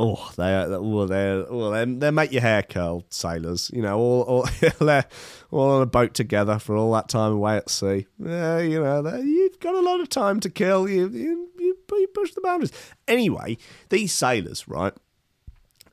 Oh, 0.02 0.32
they 0.34 0.54
oh, 0.54 1.04
they're 1.04 1.44
oh, 1.46 1.70
they 1.70 1.84
they 1.84 2.10
make 2.10 2.32
your 2.32 2.40
hair 2.40 2.62
curl, 2.62 3.04
sailors. 3.10 3.70
You 3.74 3.82
know, 3.82 3.98
all 3.98 4.22
all 4.22 4.48
they're 4.80 5.04
all 5.50 5.72
on 5.72 5.82
a 5.82 5.86
boat 5.86 6.14
together 6.14 6.58
for 6.58 6.74
all 6.74 6.90
that 6.94 7.10
time 7.10 7.32
away 7.32 7.58
at 7.58 7.68
sea. 7.68 8.06
Yeah, 8.18 8.60
you 8.60 8.82
know, 8.82 9.16
you've 9.16 9.60
got 9.60 9.74
a 9.74 9.80
lot 9.80 10.00
of 10.00 10.08
time 10.08 10.40
to 10.40 10.48
kill. 10.48 10.88
You 10.88 11.10
you 11.10 11.50
you, 11.58 11.76
you 11.90 12.06
push 12.14 12.32
the 12.32 12.40
boundaries. 12.40 12.72
Anyway, 13.06 13.58
these 13.90 14.14
sailors, 14.14 14.66
right? 14.66 14.94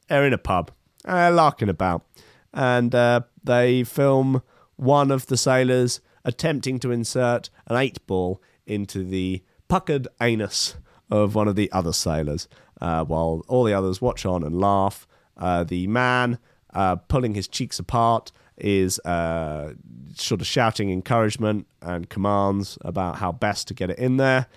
They're 0.08 0.26
in 0.26 0.32
a 0.32 0.38
pub, 0.38 0.72
uh, 1.04 1.30
larking 1.34 1.68
about, 1.68 2.06
and 2.54 2.96
uh, 2.96 3.22
they 3.44 3.84
film 3.84 4.42
one 4.78 5.12
of 5.12 5.26
the 5.26 5.36
sailors 5.36 6.00
attempting 6.24 6.80
to 6.80 6.92
insert 6.92 7.50
an 7.66 7.76
eight 7.76 8.08
ball 8.08 8.42
into 8.66 9.04
the 9.04 9.44
puckered 9.68 10.08
anus 10.22 10.76
of 11.12 11.36
one 11.36 11.50
of 11.50 11.58
the 11.58 11.70
other 11.74 11.92
sailors, 11.92 12.48
uh, 12.82 13.04
while 13.06 13.44
all 13.48 13.64
the 13.64 13.74
others 13.74 14.02
watch 14.02 14.26
on 14.26 14.44
and 14.44 14.60
laugh. 14.60 15.08
Uh, 15.36 15.64
the 15.64 15.88
man 15.88 16.40
uh, 16.74 16.96
pulling 16.96 17.36
his 17.36 17.48
cheeks 17.48 17.80
apart 17.80 18.32
is 18.58 19.00
uh, 19.00 19.74
sort 20.16 20.42
of 20.42 20.48
shouting 20.48 20.92
encouragement 20.92 21.68
and 21.82 22.10
commands 22.10 22.78
about 22.82 23.18
how 23.18 23.32
best 23.32 23.68
to 23.68 23.74
get 23.74 23.90
it 23.90 24.00
in 24.00 24.18
there. 24.18 24.48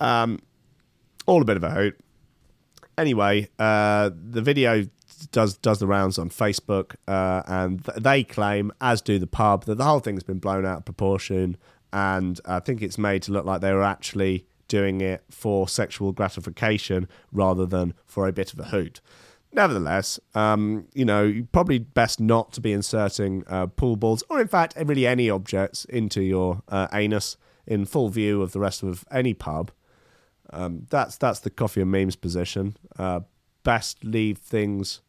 Um, 0.00 0.40
all 1.26 1.42
a 1.42 1.44
bit 1.44 1.56
of 1.56 1.64
a 1.64 1.70
hoot 1.70 2.00
anyway, 2.98 3.48
uh, 3.58 4.10
the 4.12 4.42
video 4.42 4.84
does 5.32 5.56
does 5.56 5.78
the 5.78 5.86
rounds 5.86 6.18
on 6.18 6.28
Facebook, 6.28 6.96
uh, 7.06 7.42
and 7.46 7.84
th- 7.84 7.98
they 7.98 8.24
claim, 8.24 8.72
as 8.80 9.00
do 9.00 9.18
the 9.18 9.26
pub, 9.26 9.64
that 9.64 9.76
the 9.76 9.84
whole 9.84 10.00
thing's 10.00 10.22
been 10.22 10.40
blown 10.40 10.66
out 10.66 10.78
of 10.78 10.84
proportion, 10.84 11.56
and 11.92 12.40
I 12.44 12.60
think 12.60 12.82
it's 12.82 12.98
made 12.98 13.22
to 13.22 13.32
look 13.32 13.46
like 13.46 13.60
they 13.60 13.72
were 13.72 13.84
actually 13.84 14.46
doing 14.68 15.00
it 15.00 15.24
for 15.30 15.68
sexual 15.68 16.12
gratification 16.12 17.08
rather 17.32 17.66
than 17.66 17.94
for 18.06 18.28
a 18.28 18.32
bit 18.32 18.52
of 18.52 18.58
a 18.58 18.64
hoot. 18.64 19.00
Nevertheless, 19.52 20.20
um, 20.34 20.86
you 20.92 21.04
know, 21.04 21.46
probably 21.52 21.78
best 21.78 22.20
not 22.20 22.52
to 22.52 22.60
be 22.60 22.72
inserting 22.72 23.44
uh, 23.48 23.66
pool 23.66 23.96
balls, 23.96 24.22
or 24.28 24.40
in 24.40 24.48
fact, 24.48 24.74
really 24.76 25.06
any 25.06 25.30
objects 25.30 25.86
into 25.86 26.22
your 26.22 26.62
uh, 26.68 26.86
anus 26.92 27.38
in 27.66 27.86
full 27.86 28.10
view 28.10 28.42
of 28.42 28.52
the 28.52 28.60
rest 28.60 28.82
of 28.82 29.04
any 29.10 29.32
pub. 29.32 29.70
Um, 30.50 30.86
that's 30.90 31.16
that's 31.16 31.40
the 31.40 31.50
coffee 31.50 31.80
and 31.80 31.90
memes 31.90 32.16
position. 32.16 32.76
Uh, 32.98 33.20
best 33.62 34.04
leave 34.04 34.38
things. 34.38 35.00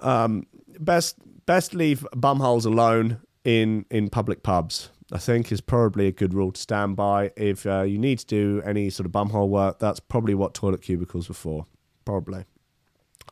Um, 0.00 0.46
best 0.78 1.16
best 1.46 1.74
leave 1.74 2.06
bumholes 2.14 2.66
alone 2.66 3.20
in 3.44 3.84
in 3.90 4.08
public 4.08 4.42
pubs. 4.42 4.90
I 5.12 5.18
think 5.18 5.50
is 5.50 5.60
probably 5.60 6.06
a 6.06 6.12
good 6.12 6.34
rule 6.34 6.52
to 6.52 6.60
stand 6.60 6.96
by. 6.96 7.32
If 7.36 7.66
uh, 7.66 7.82
you 7.82 7.98
need 7.98 8.20
to 8.20 8.26
do 8.26 8.62
any 8.64 8.90
sort 8.90 9.06
of 9.06 9.12
bumhole 9.12 9.48
work, 9.48 9.78
that's 9.78 10.00
probably 10.00 10.34
what 10.34 10.54
toilet 10.54 10.82
cubicles 10.82 11.28
were 11.28 11.34
for. 11.34 11.66
Probably. 12.04 12.44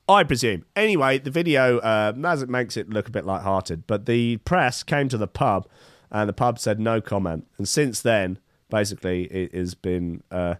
I 0.08 0.24
presume. 0.24 0.64
Anyway, 0.74 1.18
the 1.18 1.30
video, 1.30 1.78
uh, 1.78 2.12
as 2.24 2.42
it 2.42 2.48
makes 2.48 2.76
it 2.76 2.90
look 2.90 3.08
a 3.08 3.10
bit 3.10 3.26
light-hearted, 3.26 3.86
but 3.86 4.06
the 4.06 4.38
press 4.38 4.82
came 4.82 5.08
to 5.10 5.18
the 5.18 5.28
pub, 5.28 5.68
and 6.10 6.28
the 6.28 6.32
pub 6.32 6.58
said 6.58 6.80
no 6.80 7.00
comment. 7.00 7.46
And 7.58 7.68
since 7.68 8.00
then, 8.00 8.38
basically, 8.70 9.24
it 9.24 9.54
has 9.54 9.74
been. 9.74 10.22
Uh, 10.30 10.56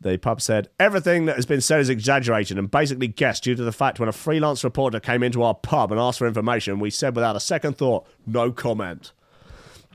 the 0.00 0.18
pub 0.18 0.40
said 0.42 0.68
everything 0.78 1.24
that 1.24 1.36
has 1.36 1.46
been 1.46 1.62
said 1.62 1.80
is 1.80 1.88
exaggerated 1.88 2.58
and 2.58 2.70
basically 2.70 3.08
guessed 3.08 3.44
due 3.44 3.54
to 3.54 3.62
the 3.62 3.72
fact 3.72 3.98
when 3.98 4.08
a 4.08 4.12
freelance 4.12 4.62
reporter 4.62 5.00
came 5.00 5.22
into 5.22 5.42
our 5.42 5.54
pub 5.54 5.90
and 5.90 6.00
asked 6.00 6.18
for 6.18 6.26
information, 6.26 6.78
we 6.78 6.90
said 6.90 7.16
without 7.16 7.36
a 7.36 7.40
second 7.40 7.78
thought, 7.78 8.06
no 8.26 8.52
comment. 8.52 9.12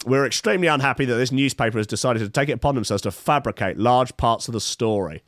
We're 0.06 0.26
extremely 0.26 0.68
unhappy 0.68 1.06
that 1.06 1.16
this 1.16 1.32
newspaper 1.32 1.78
has 1.78 1.88
decided 1.88 2.20
to 2.20 2.30
take 2.30 2.50
it 2.50 2.54
upon 2.54 2.76
themselves 2.76 3.04
to 3.04 3.12
fabricate 3.12 3.78
large 3.78 4.16
parts 4.18 4.47
of 4.47 4.54
the 4.54 4.62
story. 4.62 5.24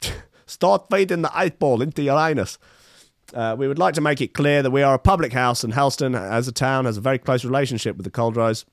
Start 0.46 0.86
feeding 0.90 1.22
the 1.22 1.32
eight 1.36 1.58
ball 1.58 1.82
into 1.82 2.02
your 2.02 2.18
anus. 2.18 2.58
Uh, 3.34 3.54
we 3.58 3.68
would 3.68 3.78
like 3.78 3.94
to 3.94 4.00
make 4.00 4.20
it 4.20 4.32
clear 4.32 4.62
that 4.62 4.70
we 4.70 4.82
are 4.82 4.94
a 4.94 4.98
public 4.98 5.32
house 5.32 5.62
and 5.62 5.74
Helston, 5.74 6.14
as 6.14 6.48
a 6.48 6.52
town, 6.52 6.86
has 6.86 6.96
a 6.96 7.02
very 7.02 7.18
close 7.18 7.44
relationship 7.44 7.96
with 7.96 8.04
the 8.04 8.10
Culdrose 8.10 8.64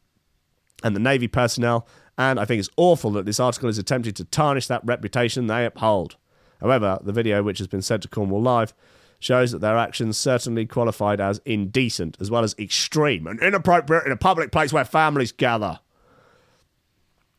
and 0.84 0.96
the 0.96 1.00
Navy 1.00 1.28
personnel, 1.28 1.88
and 2.18 2.40
I 2.40 2.46
think 2.46 2.60
it's 2.60 2.70
awful 2.78 3.12
that 3.12 3.26
this 3.26 3.40
article 3.40 3.70
is 3.70 3.78
attempting 3.78 4.14
to 4.14 4.24
tarnish 4.24 4.68
that 4.68 4.86
reputation 4.86 5.48
they 5.48 5.66
uphold. 5.66 6.16
However, 6.62 7.00
the 7.02 7.12
video, 7.12 7.44
which 7.44 7.58
has 7.58 7.68
been 7.68 7.82
sent 7.82 8.04
to 8.04 8.08
Cornwall 8.08 8.42
Live, 8.42 8.74
shows 9.20 9.52
that 9.52 9.60
their 9.60 9.78
actions 9.78 10.18
certainly 10.18 10.66
qualified 10.66 11.20
as 11.20 11.40
indecent, 11.46 12.18
as 12.20 12.30
well 12.30 12.44
as 12.44 12.56
extreme 12.60 13.28
and 13.28 13.42
inappropriate 13.42 14.06
in 14.06 14.12
a 14.12 14.18
public 14.18 14.52
place 14.52 14.74
where 14.74 14.86
families 14.86 15.32
gather. 15.32 15.80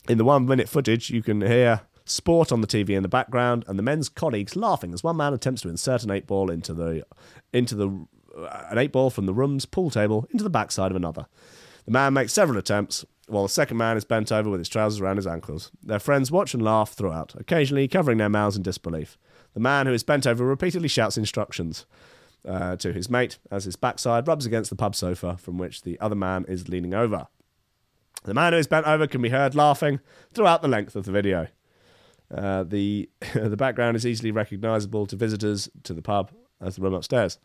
In 0.09 0.19
the 0.19 0.25
one 0.25 0.47
minute 0.47 0.69
footage, 0.69 1.11
you 1.11 1.23
can 1.23 1.41
hear 1.41 1.83
sport 2.05 2.53
on 2.53 2.61
the 2.61 2.67
TV 2.67 2.91
in 2.91 3.03
the 3.03 3.09
background 3.09 3.65
and 3.67 3.79
the 3.79 3.83
men's 3.83 4.09
colleagues 4.09 4.55
laughing 4.55 4.95
as 4.95 5.03
one 5.03 5.17
man 5.17 5.35
attempts 5.35 5.63
to 5.63 5.69
insert 5.69 6.05
an 6.05 6.11
eight 6.11 6.27
ball 6.27 6.51
into 6.51 6.73
the 6.73 7.05
into 7.53 7.75
the 7.75 8.07
uh, 8.39 8.67
an 8.71 8.79
eight 8.79 8.93
ball 8.93 9.11
from 9.11 9.27
the 9.27 9.35
room's 9.35 9.67
pool 9.67 9.91
table 9.91 10.27
into 10.31 10.45
the 10.45 10.51
backside 10.51 10.91
of 10.91 10.97
another. 10.97 11.27
The 11.85 11.93
man 11.93 12.15
makes 12.15 12.33
several 12.33 12.59
attempts, 12.59 13.05
while 13.29 13.45
the 13.45 13.49
second 13.49 13.77
man 13.77 13.97
is 13.97 14.05
bent 14.05 14.33
over 14.33 14.51
with 14.51 14.61
his 14.61 14.69
trousers 14.69 15.01
around 15.01 15.17
his 15.17 15.27
ankles. 15.27 15.71
Their 15.83 16.01
friends 16.01 16.31
watch 16.33 16.53
and 16.53 16.63
laugh 16.63 16.93
throughout, 16.93 17.35
occasionally 17.37 17.89
covering 17.89 18.19
their 18.19 18.29
mouths 18.29 18.57
in 18.57 18.63
disbelief. 18.63 19.17
The 19.57 19.61
man 19.61 19.87
who 19.87 19.95
is 19.95 20.03
bent 20.03 20.27
over 20.27 20.45
repeatedly 20.45 20.87
shouts 20.87 21.17
instructions 21.17 21.87
uh, 22.47 22.77
to 22.77 22.93
his 22.93 23.09
mate 23.09 23.39
as 23.51 23.65
his 23.65 23.75
backside 23.75 24.29
rubs 24.29 24.45
against 24.45 24.69
the 24.69 24.77
pub 24.77 24.95
sofa 24.95 25.39
from 25.39 25.57
which 25.57 25.81
the 25.81 25.99
other 25.99 26.15
man 26.15 26.45
is 26.47 26.69
leaning 26.69 26.93
over. 26.93 27.29
The 28.25 28.35
man 28.35 28.53
who 28.53 28.59
is 28.59 28.67
bent 28.67 28.87
over 28.87 29.07
can 29.07 29.23
be 29.23 29.31
heard 29.31 29.55
laughing 29.55 30.01
throughout 30.35 30.61
the 30.61 30.69
length 30.69 30.95
of 30.95 31.07
the 31.07 31.11
video. 31.11 31.49
Uh, 32.31 32.65
the 32.65 33.09
the 33.35 33.57
background 33.57 33.97
is 33.97 34.05
easily 34.05 34.31
recognisable 34.31 35.07
to 35.07 35.17
visitors 35.17 35.71
to 35.85 35.95
the 35.95 36.03
pub 36.03 36.33
as 36.61 36.77
the 36.77 36.83
room 36.83 36.93
upstairs. 36.93 37.39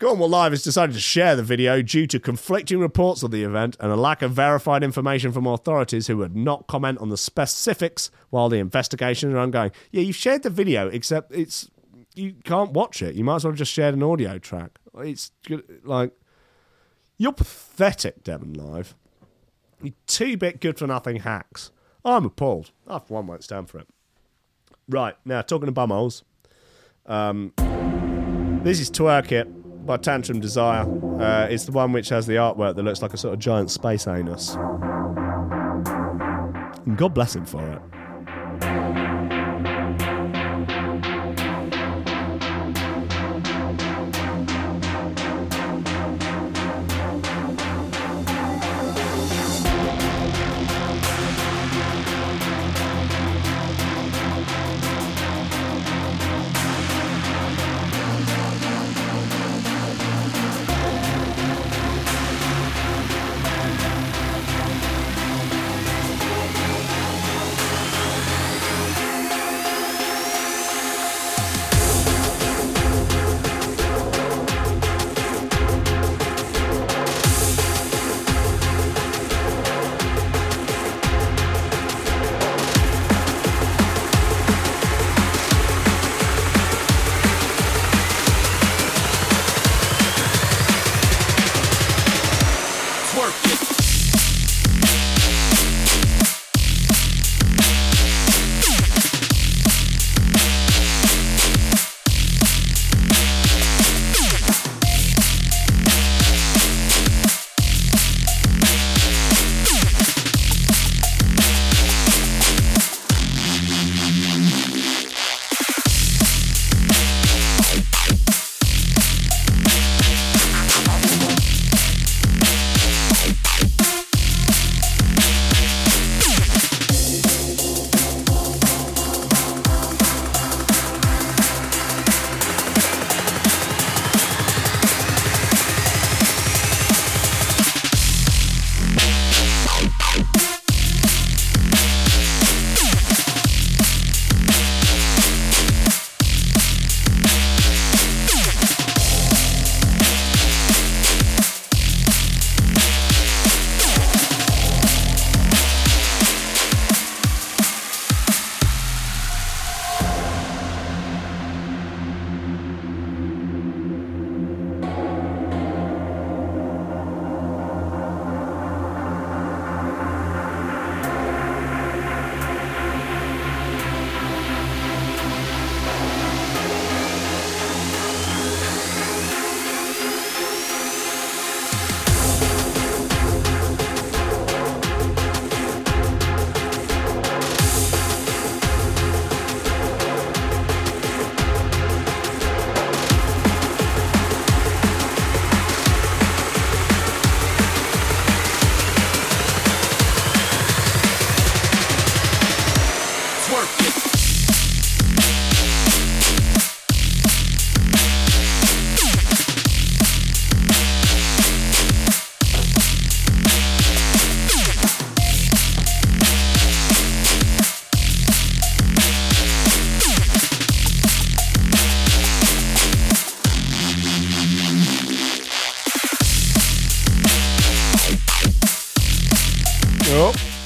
Cornwall 0.00 0.28
Live 0.28 0.52
has 0.52 0.62
decided 0.62 0.92
to 0.94 1.00
share 1.00 1.36
the 1.36 1.42
video 1.42 1.80
due 1.80 2.06
to 2.08 2.18
conflicting 2.18 2.80
reports 2.80 3.22
of 3.22 3.30
the 3.30 3.44
event 3.44 3.76
and 3.78 3.92
a 3.92 3.96
lack 3.96 4.22
of 4.22 4.32
verified 4.32 4.82
information 4.82 5.30
from 5.30 5.46
authorities 5.46 6.08
who 6.08 6.16
would 6.16 6.34
not 6.34 6.66
comment 6.66 6.98
on 6.98 7.10
the 7.10 7.16
specifics 7.16 8.10
while 8.30 8.48
the 8.48 8.58
investigations 8.58 9.32
are 9.32 9.38
ongoing. 9.38 9.70
Yeah, 9.92 10.02
you've 10.02 10.16
shared 10.16 10.42
the 10.42 10.50
video, 10.50 10.88
except 10.88 11.32
it's 11.32 11.70
you 12.16 12.34
can't 12.44 12.72
watch 12.72 13.02
it. 13.02 13.14
You 13.14 13.24
might 13.24 13.36
as 13.36 13.44
well 13.44 13.52
have 13.52 13.58
just 13.58 13.72
shared 13.72 13.94
an 13.94 14.02
audio 14.02 14.38
track. 14.38 14.78
It's 14.98 15.30
good- 15.46 15.80
like 15.84 16.12
you're 17.16 17.32
pathetic, 17.32 18.24
Devon 18.24 18.54
Live. 18.54 18.96
You 19.80 19.92
two-bit 20.06 20.60
good-for-nothing 20.60 21.16
hacks. 21.16 21.70
I'm 22.04 22.24
appalled. 22.24 22.72
I, 22.86 22.98
for 22.98 23.14
one, 23.14 23.26
won't 23.26 23.44
stand 23.44 23.68
for 23.68 23.78
it. 23.78 23.88
Right 24.88 25.14
now, 25.24 25.42
talking 25.42 25.66
to 25.66 25.72
bumholes. 25.72 26.22
Um, 27.06 27.52
this 28.64 28.80
is 28.80 28.90
Twerk 28.90 29.30
It 29.30 29.48
by 29.86 29.96
Tantrum 29.96 30.40
Desire. 30.40 30.82
Uh, 31.20 31.46
it's 31.46 31.64
the 31.64 31.72
one 31.72 31.92
which 31.92 32.08
has 32.08 32.26
the 32.26 32.34
artwork 32.34 32.76
that 32.76 32.82
looks 32.82 33.02
like 33.02 33.14
a 33.14 33.16
sort 33.16 33.34
of 33.34 33.40
giant 33.40 33.70
space 33.70 34.06
anus. 34.06 34.54
And 36.86 36.96
God 36.96 37.14
bless 37.14 37.34
him 37.34 37.44
for 37.44 37.62
it. 37.70 37.80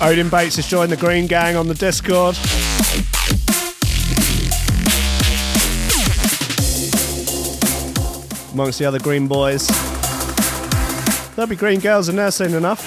Odin 0.09 0.31
Bates 0.31 0.57
has 0.57 0.67
joined 0.67 0.91
the 0.91 0.97
Green 0.97 1.27
Gang 1.27 1.55
on 1.55 1.69
the 1.69 1.75
Discord. 1.75 2.35
Amongst 8.55 8.79
the 8.79 8.87
other 8.87 8.99
Green 8.99 9.29
boys. 9.29 9.67
There'll 11.37 11.47
be 11.47 11.57
Green 11.57 11.81
girls 11.81 12.09
in 12.09 12.17
there 12.17 12.31
soon 12.31 12.55
enough. 12.55 12.83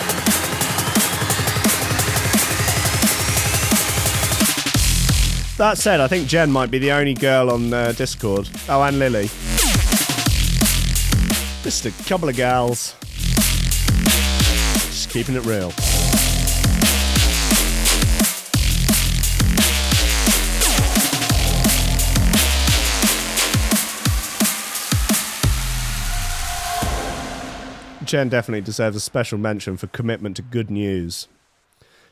That 5.59 5.77
said, 5.77 5.99
I 6.01 6.07
think 6.07 6.27
Jen 6.27 6.51
might 6.51 6.71
be 6.71 6.79
the 6.79 6.91
only 6.91 7.13
girl 7.13 7.51
on 7.51 7.71
uh, 7.71 7.91
Discord. 7.91 8.49
Oh, 8.67 8.81
and 8.81 8.97
Lily. 8.97 9.29
Just 11.61 11.85
a 11.85 11.91
couple 12.05 12.29
of 12.29 12.35
gals. 12.35 12.95
Just 14.87 15.11
keeping 15.11 15.35
it 15.35 15.45
real. 15.45 15.71
Jen 28.11 28.27
definitely 28.27 28.59
deserves 28.59 28.97
a 28.97 28.99
special 28.99 29.37
mention 29.37 29.77
for 29.77 29.87
commitment 29.87 30.35
to 30.35 30.41
good 30.41 30.69
news. 30.69 31.29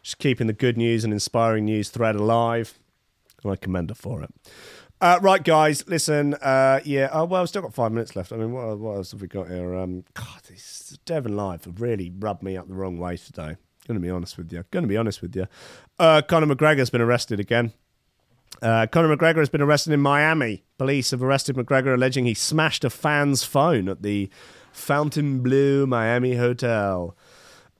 She's 0.02 0.16
keeping 0.16 0.48
the 0.48 0.54
good 0.54 0.78
news 0.78 1.04
and 1.04 1.12
inspiring 1.12 1.66
news 1.66 1.90
thread 1.90 2.16
alive, 2.16 2.80
and 3.44 3.52
I 3.52 3.58
commend 3.58 3.90
her 3.90 3.96
for 3.96 4.24
it. 4.24 4.34
Uh, 5.02 5.20
right, 5.22 5.44
guys, 5.44 5.86
listen. 5.90 6.36
Uh, 6.36 6.80
yeah, 6.86 7.10
oh, 7.12 7.26
well, 7.26 7.42
I've 7.42 7.50
still 7.50 7.64
got 7.64 7.74
five 7.74 7.92
minutes 7.92 8.16
left. 8.16 8.32
I 8.32 8.38
mean, 8.38 8.54
what, 8.54 8.80
what 8.80 8.96
else 8.96 9.12
have 9.12 9.20
we 9.20 9.28
got 9.28 9.50
here? 9.50 9.76
Um, 9.76 10.06
God, 10.14 10.40
this 10.48 10.98
Devon 11.04 11.36
Live 11.36 11.66
have 11.66 11.82
really 11.82 12.14
rubbed 12.18 12.44
me 12.44 12.56
up 12.56 12.70
the 12.70 12.76
wrong 12.76 12.98
way 12.98 13.18
today. 13.18 13.58
Going 13.86 14.00
to 14.00 14.00
be 14.00 14.10
honest 14.10 14.38
with 14.38 14.54
you. 14.54 14.64
Going 14.72 14.84
to 14.84 14.90
be 14.90 14.96
honest 14.96 15.22
with 15.22 15.36
you. 15.36 15.48
Uh, 16.00 16.22
Conor 16.22 16.56
McGregor's 16.56 16.90
been 16.90 17.02
arrested 17.02 17.42
again. 17.42 17.74
Uh, 18.62 18.88
Conor 18.88 19.18
McGregor 19.18 19.40
has 19.40 19.50
been 19.50 19.62
arrested 19.62 19.92
in 19.92 20.00
Miami. 20.00 20.64
Police 20.78 21.12
have 21.12 21.22
arrested 21.22 21.58
McGregor 21.58 21.94
alleging 21.94 22.24
he 22.24 22.34
smashed 22.34 22.86
a 22.86 22.90
fan's 22.90 23.44
phone 23.44 23.90
at 23.90 24.02
the 24.02 24.30
Fontainebleau 24.80 25.86
Miami 25.86 26.36
Hotel. 26.36 27.16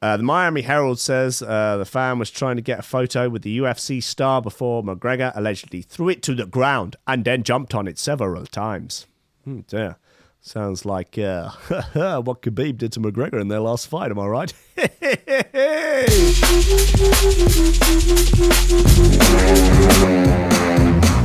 Uh, 0.02 0.18
the 0.18 0.24
Miami 0.24 0.62
Herald 0.62 1.00
says 1.00 1.42
uh, 1.42 1.78
the 1.78 1.86
fan 1.86 2.20
was 2.20 2.30
trying 2.30 2.58
to 2.58 2.62
get 2.62 2.80
a 2.80 2.84
photo 2.84 3.30
with 3.30 3.42
the 3.42 3.58
UFC 3.58 4.04
star 4.04 4.42
before 4.42 4.84
McGregor 4.84 5.32
allegedly 5.36 5.82
threw 5.82 6.10
it 6.10 6.22
to 6.24 6.36
the 6.36 6.46
ground 6.46 6.96
and 7.08 7.26
then 7.26 7.44
jumped 7.44 7.74
on 7.74 7.88
it 7.88 7.98
several 7.98 8.46
times. 8.46 9.08
Hmm, 9.44 9.62
dear. 9.62 9.98
Sounds 10.42 10.86
like 10.86 11.18
uh, 11.18 11.50
what 12.22 12.42
Khabib 12.42 12.78
did 12.78 12.94
to 12.94 13.00
McGregor 13.00 13.42
in 13.42 13.50
their 13.50 13.60
last 13.60 13.88
fight, 13.88 14.12
am 14.12 14.20
I 14.20 14.28
right? 14.28 14.54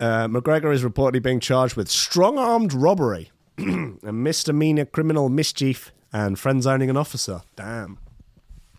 Uh, 0.00 0.28
McGregor 0.28 0.72
is 0.72 0.84
reportedly 0.84 1.20
being 1.20 1.40
charged 1.40 1.74
with 1.74 1.88
strong 1.88 2.38
armed 2.38 2.72
robbery, 2.72 3.32
a 4.02 4.12
misdemeanor 4.12 4.84
criminal 4.84 5.28
mischief, 5.28 5.92
and 6.12 6.38
friend 6.38 6.62
zoning 6.62 6.90
an 6.90 6.96
officer. 6.96 7.42
Damn. 7.56 7.98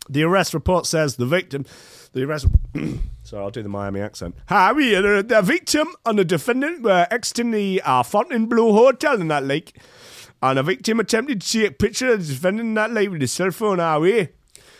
The 0.10 0.24
arrest 0.24 0.54
report 0.54 0.86
says 0.86 1.18
the 1.18 1.26
victim. 1.26 1.66
The 2.14 2.24
arrest. 2.24 2.48
sorry, 3.24 3.44
I'll 3.44 3.52
do 3.52 3.62
the 3.62 3.70
Miami 3.70 4.02
accent. 4.02 4.36
Hi, 4.48 4.72
are 4.72 5.22
the 5.22 5.42
victim 5.44 5.90
and 6.06 6.18
the 6.18 6.26
defendant 6.26 6.82
were 6.82 7.08
exiting 7.12 7.52
the 7.52 7.82
uh, 7.86 8.04
Fontainebleau 8.04 8.74
Hotel 8.74 9.22
in 9.22 9.28
that 9.28 9.44
lake. 9.44 9.78
And 10.42 10.58
the 10.58 10.64
victim 10.64 11.00
attempted 11.00 11.42
to 11.42 11.48
take 11.48 11.72
a 11.72 11.74
picture 11.74 12.14
of 12.14 12.26
the 12.26 12.34
defendant 12.34 12.70
in 12.70 12.74
that 12.76 12.92
lake 12.92 13.12
with 13.12 13.22
his 13.22 13.34
cell 13.34 13.52
phone. 13.52 14.02
We? 14.02 14.30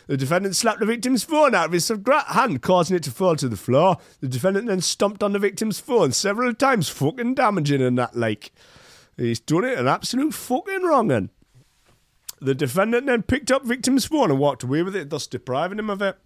The 0.08 0.18
defendant 0.18 0.56
slapped 0.56 0.80
the 0.80 0.88
victim's 0.88 1.24
phone 1.24 1.54
out 1.54 1.68
of 1.68 1.72
his 1.72 1.92
hand, 2.28 2.62
causing 2.64 2.96
it 2.96 3.04
to 3.04 3.12
fall 3.12 3.36
to 3.36 3.48
the 3.48 3.56
floor. 3.56 3.98
The 4.22 4.28
defendant 4.28 4.66
then 4.66 4.82
stomped 4.82 5.22
on 5.22 5.34
the 5.34 5.40
victim's 5.40 5.80
phone 5.80 6.14
several 6.14 6.56
times, 6.56 6.90
fucking 6.90 7.36
damaging 7.36 7.82
in 7.82 7.94
that 7.96 8.16
lake. 8.16 8.52
He's 9.20 9.42
done 9.42 9.66
it 9.66 9.78
an 9.78 9.88
absolute 9.88 10.34
fucking 10.34 10.84
wrong 10.84 11.12
un. 11.12 11.30
The 12.40 12.56
defendant 12.56 13.06
then 13.06 13.24
picked 13.24 13.52
up 13.52 13.66
victim's 13.66 14.06
phone 14.06 14.32
and 14.32 14.40
walked 14.40 14.64
away 14.64 14.82
with 14.82 14.96
it, 14.96 15.10
thus 15.10 15.28
depriving 15.28 15.78
him 15.78 15.90
of 15.90 16.02
it. 16.02 16.18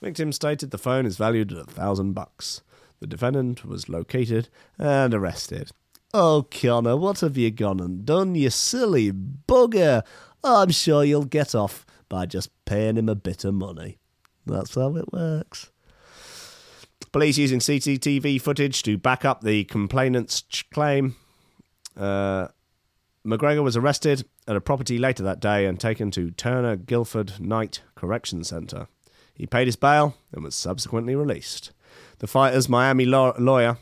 Victim 0.00 0.32
stated 0.32 0.70
the 0.70 0.78
phone 0.78 1.04
is 1.04 1.18
valued 1.18 1.52
at 1.52 1.58
a 1.58 1.64
thousand 1.64 2.14
bucks. 2.14 2.62
The 3.00 3.06
defendant 3.06 3.66
was 3.66 3.90
located 3.90 4.48
and 4.78 5.12
arrested. 5.12 5.72
Oh, 6.14 6.46
Conor, 6.50 6.96
what 6.96 7.20
have 7.20 7.36
you 7.36 7.50
gone 7.50 7.80
and 7.80 8.06
done, 8.06 8.34
you 8.34 8.48
silly 8.48 9.12
bugger? 9.12 10.02
I'm 10.42 10.70
sure 10.70 11.04
you'll 11.04 11.24
get 11.26 11.54
off 11.54 11.84
by 12.08 12.24
just 12.24 12.50
paying 12.64 12.96
him 12.96 13.10
a 13.10 13.14
bit 13.14 13.44
of 13.44 13.54
money. 13.54 13.98
That's 14.46 14.74
how 14.74 14.96
it 14.96 15.12
works. 15.12 15.70
Police 17.12 17.36
using 17.36 17.58
CCTV 17.58 18.40
footage 18.40 18.82
to 18.84 18.96
back 18.96 19.24
up 19.26 19.42
the 19.42 19.64
complainant's 19.64 20.42
claim. 20.72 21.16
Uh, 21.96 22.48
McGregor 23.26 23.62
was 23.62 23.76
arrested 23.76 24.26
at 24.48 24.56
a 24.56 24.60
property 24.60 24.98
later 24.98 25.22
that 25.22 25.40
day 25.40 25.66
and 25.66 25.78
taken 25.78 26.10
to 26.12 26.30
Turner 26.32 26.76
Guilford 26.76 27.40
Knight 27.40 27.82
Correction 27.94 28.42
Centre. 28.42 28.88
He 29.34 29.46
paid 29.46 29.66
his 29.66 29.76
bail 29.76 30.16
and 30.32 30.42
was 30.42 30.54
subsequently 30.54 31.14
released. 31.14 31.72
The 32.18 32.26
fighter's 32.26 32.68
Miami 32.68 33.04
law- 33.04 33.34
lawyer, 33.38 33.78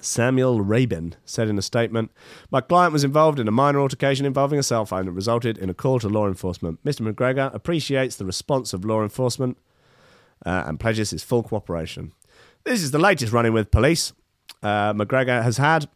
Samuel 0.00 0.60
Rabin, 0.60 1.16
said 1.24 1.48
in 1.48 1.58
a 1.58 1.62
statement 1.62 2.10
My 2.50 2.60
client 2.60 2.92
was 2.92 3.04
involved 3.04 3.38
in 3.38 3.48
a 3.48 3.52
minor 3.52 3.80
altercation 3.80 4.26
involving 4.26 4.58
a 4.58 4.62
cell 4.62 4.86
phone 4.86 5.06
that 5.06 5.12
resulted 5.12 5.58
in 5.58 5.70
a 5.70 5.74
call 5.74 5.98
to 6.00 6.08
law 6.08 6.26
enforcement. 6.26 6.82
Mr. 6.84 7.10
McGregor 7.10 7.52
appreciates 7.54 8.16
the 8.16 8.24
response 8.24 8.72
of 8.72 8.84
law 8.84 9.02
enforcement 9.02 9.58
uh, 10.46 10.64
and 10.66 10.80
pledges 10.80 11.10
his 11.10 11.22
full 11.22 11.42
cooperation. 11.42 12.12
This 12.64 12.82
is 12.82 12.90
the 12.90 12.98
latest 12.98 13.32
running 13.32 13.52
with 13.52 13.70
police 13.70 14.12
uh, 14.62 14.92
McGregor 14.92 15.42
has 15.42 15.56
had, 15.58 15.88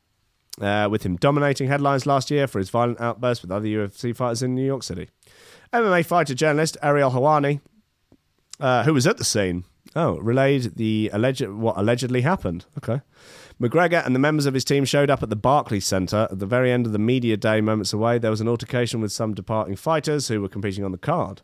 uh, 0.61 0.89
with 0.91 1.05
him 1.05 1.17
dominating 1.17 1.69
headlines 1.69 2.07
last 2.07 2.31
year 2.31 2.47
for 2.47 2.59
his 2.59 2.71
violent 2.71 3.01
outbursts 3.01 3.43
with 3.43 3.51
other 3.51 3.67
UFC 3.67 4.15
fighters 4.15 4.43
in 4.43 4.55
New 4.55 4.67
York 4.67 4.83
City. 4.83 5.09
MMA 5.73 6.05
fighter 6.05 6.35
journalist 6.35 6.77
Ariel 6.83 7.11
Helwani, 7.11 7.61
uh, 8.61 8.85
who 8.85 8.93
was 8.93 9.07
at 9.07 9.17
the 9.17 9.25
scene, 9.25 9.65
oh, 9.97 10.19
relayed 10.19 10.77
the 10.77 11.11
alleged 11.13 11.49
what 11.49 11.77
allegedly 11.79 12.21
happened. 12.21 12.67
Okay. 12.79 13.01
McGregor 13.61 14.05
and 14.05 14.15
the 14.15 14.19
members 14.19 14.47
of 14.47 14.55
his 14.55 14.65
team 14.65 14.85
showed 14.85 15.09
up 15.09 15.23
at 15.23 15.31
the 15.31 15.37
Barclays 15.37 15.87
Centre 15.87 16.29
at 16.31 16.39
the 16.39 16.47
very 16.47 16.73
end 16.73 16.87
of 16.87 16.93
the 16.93 16.99
media 16.99 17.37
day, 17.37 17.61
moments 17.61 17.93
away. 17.93 18.19
There 18.19 18.31
was 18.31 18.41
an 18.41 18.49
altercation 18.49 19.01
with 19.01 19.13
some 19.13 19.35
departing 19.35 19.77
fighters 19.77 20.29
who 20.29 20.41
were 20.41 20.49
competing 20.49 20.85
on 20.85 20.93
the 20.93 20.99
card. 20.99 21.43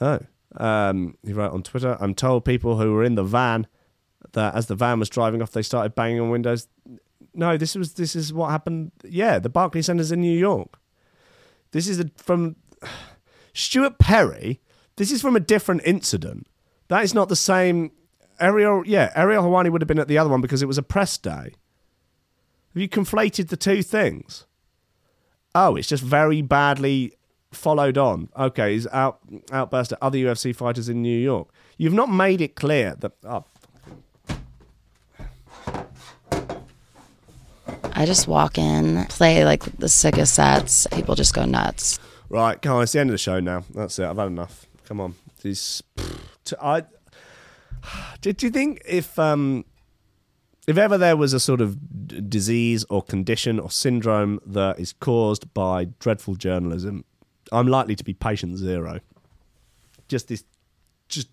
Oh. 0.00 0.20
Um, 0.56 1.16
he 1.24 1.32
wrote 1.32 1.52
on 1.52 1.62
Twitter, 1.62 1.96
I'm 2.00 2.14
told 2.14 2.44
people 2.44 2.78
who 2.78 2.92
were 2.92 3.04
in 3.04 3.14
the 3.14 3.24
van 3.24 3.66
that 4.32 4.54
as 4.54 4.66
the 4.66 4.74
van 4.74 4.98
was 4.98 5.08
driving 5.08 5.42
off, 5.42 5.52
they 5.52 5.62
started 5.62 5.94
banging 5.94 6.20
on 6.20 6.30
windows. 6.30 6.68
No, 7.34 7.56
this 7.56 7.74
was 7.74 7.94
this 7.94 8.14
is 8.14 8.32
what 8.32 8.50
happened. 8.50 8.92
Yeah, 9.04 9.38
the 9.38 9.48
Barclays 9.48 9.86
Centre's 9.86 10.12
in 10.12 10.20
New 10.20 10.38
York. 10.38 10.78
This 11.70 11.88
is 11.88 12.00
a, 12.00 12.10
from 12.16 12.56
Stuart 13.54 13.98
Perry. 13.98 14.60
This 14.96 15.10
is 15.10 15.22
from 15.22 15.36
a 15.36 15.40
different 15.40 15.82
incident. 15.84 16.46
That 16.88 17.04
is 17.04 17.14
not 17.14 17.28
the 17.28 17.36
same. 17.36 17.92
Ariel, 18.40 18.82
yeah, 18.86 19.10
Ariel 19.14 19.44
Helwani 19.44 19.70
would 19.70 19.80
have 19.80 19.88
been 19.88 19.98
at 19.98 20.08
the 20.08 20.18
other 20.18 20.30
one 20.30 20.40
because 20.40 20.62
it 20.62 20.66
was 20.66 20.78
a 20.78 20.82
press 20.82 21.16
day. 21.16 21.54
Have 22.74 22.80
you 22.80 22.88
conflated 22.88 23.48
the 23.48 23.56
two 23.56 23.82
things? 23.82 24.46
Oh, 25.54 25.76
it's 25.76 25.88
just 25.88 26.02
very 26.02 26.42
badly 26.42 27.12
followed 27.52 27.98
on. 27.98 28.28
Okay, 28.36 28.72
he's 28.72 28.86
out 28.88 29.20
outburst 29.50 29.92
at 29.92 29.98
other 30.02 30.18
UFC 30.18 30.54
fighters 30.54 30.88
in 30.88 31.02
New 31.02 31.18
York. 31.18 31.48
You've 31.76 31.92
not 31.92 32.10
made 32.10 32.40
it 32.40 32.56
clear 32.56 32.96
that. 33.00 33.12
Oh, 33.24 33.44
I 37.94 38.06
just 38.06 38.26
walk 38.26 38.58
in, 38.58 39.04
play 39.06 39.44
like 39.44 39.62
the 39.78 39.88
sickest 39.88 40.34
sets. 40.34 40.86
People 40.88 41.14
just 41.14 41.34
go 41.34 41.44
nuts. 41.44 41.98
right, 42.28 42.60
come 42.60 42.76
on, 42.76 42.82
it's 42.82 42.92
the 42.92 43.00
end 43.00 43.10
of 43.10 43.14
the 43.14 43.18
show 43.18 43.40
now. 43.40 43.64
That's 43.74 43.98
it. 43.98 44.04
I've 44.04 44.16
had 44.16 44.28
enough. 44.28 44.66
Come 44.86 45.00
on, 45.00 45.14
these. 45.42 45.82
I. 46.60 46.84
Did 48.20 48.42
you 48.42 48.50
think 48.50 48.80
if 48.86 49.18
um, 49.18 49.64
if 50.66 50.78
ever 50.78 50.96
there 50.96 51.16
was 51.16 51.32
a 51.32 51.40
sort 51.40 51.60
of 51.60 52.06
d- 52.06 52.20
disease 52.20 52.84
or 52.88 53.02
condition 53.02 53.58
or 53.58 53.70
syndrome 53.70 54.40
that 54.46 54.78
is 54.78 54.92
caused 54.92 55.52
by 55.52 55.86
dreadful 55.98 56.36
journalism, 56.36 57.04
I'm 57.50 57.66
likely 57.66 57.96
to 57.96 58.04
be 58.04 58.14
patient 58.14 58.58
zero. 58.58 59.00
Just 60.08 60.28
this, 60.28 60.44
just 61.08 61.28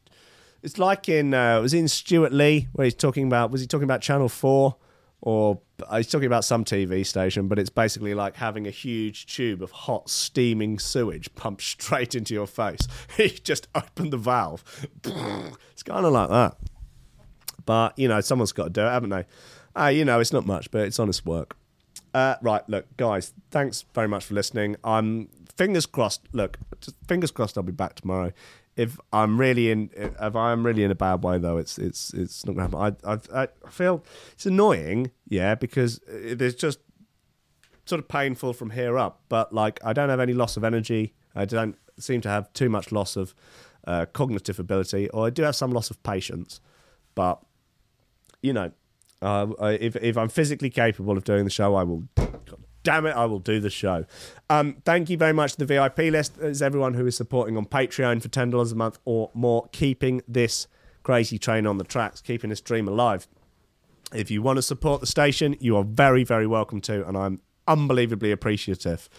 it's 0.63 0.77
like 0.77 1.07
in 1.07 1.33
uh, 1.33 1.61
was 1.61 1.73
in 1.73 1.87
Stewart 1.87 2.33
Lee 2.33 2.67
where 2.73 2.85
he's 2.85 2.95
talking 2.95 3.27
about 3.27 3.51
was 3.51 3.61
he 3.61 3.67
talking 3.67 3.83
about 3.83 4.01
Channel 4.01 4.29
Four 4.29 4.75
or 5.21 5.59
uh, 5.87 5.97
he's 5.97 6.07
talking 6.07 6.27
about 6.27 6.45
some 6.45 6.63
TV 6.63 7.05
station, 7.05 7.47
but 7.47 7.59
it's 7.59 7.69
basically 7.69 8.13
like 8.13 8.35
having 8.35 8.67
a 8.67 8.71
huge 8.71 9.25
tube 9.25 9.61
of 9.61 9.71
hot 9.71 10.09
steaming 10.09 10.79
sewage 10.79 11.33
pumped 11.35 11.61
straight 11.63 12.15
into 12.15 12.33
your 12.33 12.47
face. 12.47 12.87
he 13.17 13.29
just 13.29 13.67
opened 13.75 14.13
the 14.13 14.17
valve. 14.17 14.87
it's 15.03 15.83
kind 15.83 16.05
of 16.05 16.13
like 16.13 16.29
that. 16.29 16.57
But 17.65 17.97
you 17.99 18.07
know, 18.07 18.21
someone's 18.21 18.51
got 18.51 18.65
to 18.65 18.69
do 18.69 18.81
it, 18.81 18.89
haven't 18.89 19.09
they? 19.09 19.25
Uh, 19.75 19.87
you 19.87 20.05
know, 20.05 20.19
it's 20.19 20.33
not 20.33 20.45
much, 20.45 20.71
but 20.71 20.81
it's 20.81 20.99
honest 20.99 21.25
work. 21.25 21.55
Uh, 22.13 22.35
right, 22.41 22.67
look, 22.67 22.85
guys, 22.97 23.33
thanks 23.51 23.85
very 23.93 24.07
much 24.07 24.25
for 24.25 24.33
listening. 24.33 24.75
I'm 24.83 25.29
fingers 25.55 25.85
crossed. 25.85 26.21
Look, 26.31 26.57
fingers 27.07 27.31
crossed. 27.31 27.57
I'll 27.57 27.63
be 27.63 27.71
back 27.71 27.95
tomorrow. 27.95 28.31
If 28.79 28.97
I'm 29.11 29.39
really 29.39 29.71
in, 29.71 29.89
if 29.93 30.35
I'm 30.35 30.65
really 30.65 30.83
in 30.83 30.91
a 30.91 30.95
bad 30.95 31.23
way, 31.23 31.37
though, 31.37 31.57
it's 31.57 31.77
it's 31.77 32.13
it's 32.13 32.45
not 32.45 32.53
to 32.55 32.61
happen. 32.61 32.97
I, 33.03 33.41
I 33.41 33.47
I 33.67 33.69
feel 33.69 34.03
it's 34.31 34.45
annoying, 34.45 35.11
yeah, 35.27 35.55
because 35.55 35.99
there's 36.07 36.55
just 36.55 36.79
sort 37.85 37.99
of 37.99 38.07
painful 38.07 38.53
from 38.53 38.69
here 38.69 38.97
up. 38.97 39.21
But 39.27 39.51
like, 39.51 39.79
I 39.83 39.91
don't 39.93 40.09
have 40.09 40.21
any 40.21 40.33
loss 40.33 40.55
of 40.57 40.63
energy. 40.63 41.13
I 41.35 41.45
don't 41.45 41.75
seem 41.97 42.21
to 42.21 42.29
have 42.29 42.53
too 42.53 42.69
much 42.69 42.91
loss 42.91 43.17
of 43.17 43.35
uh, 43.85 44.05
cognitive 44.13 44.59
ability, 44.59 45.09
or 45.09 45.27
I 45.27 45.29
do 45.29 45.43
have 45.43 45.55
some 45.55 45.71
loss 45.71 45.89
of 45.89 46.01
patience. 46.03 46.61
But 47.15 47.39
you 48.41 48.53
know, 48.53 48.71
uh, 49.21 49.47
if 49.79 49.95
if 49.97 50.17
I'm 50.17 50.29
physically 50.29 50.69
capable 50.69 51.17
of 51.17 51.23
doing 51.23 51.43
the 51.43 51.51
show, 51.51 51.75
I 51.75 51.83
will. 51.83 52.03
Damn 52.83 53.05
it, 53.05 53.15
I 53.15 53.25
will 53.25 53.39
do 53.39 53.59
the 53.59 53.69
show. 53.69 54.05
Um, 54.49 54.77
thank 54.85 55.09
you 55.09 55.17
very 55.17 55.33
much 55.33 55.53
to 55.53 55.65
the 55.65 55.65
VIP 55.65 55.97
list. 56.11 56.37
As 56.39 56.61
everyone 56.61 56.93
who 56.93 57.05
is 57.05 57.15
supporting 57.15 57.57
on 57.57 57.65
Patreon 57.65 58.21
for 58.21 58.29
ten 58.29 58.49
dollars 58.49 58.71
a 58.71 58.75
month 58.75 58.99
or 59.05 59.31
more, 59.33 59.67
keeping 59.71 60.21
this 60.27 60.67
crazy 61.03 61.37
train 61.37 61.65
on 61.65 61.77
the 61.77 61.83
tracks, 61.83 62.21
keeping 62.21 62.49
this 62.49 62.61
dream 62.61 62.87
alive. 62.87 63.27
If 64.13 64.31
you 64.31 64.41
want 64.41 64.57
to 64.57 64.61
support 64.61 65.01
the 65.01 65.07
station, 65.07 65.55
you 65.59 65.77
are 65.77 65.83
very, 65.83 66.23
very 66.23 66.47
welcome 66.47 66.81
to, 66.81 67.07
and 67.07 67.17
I'm 67.17 67.41
unbelievably 67.67 68.31
appreciative. 68.31 69.09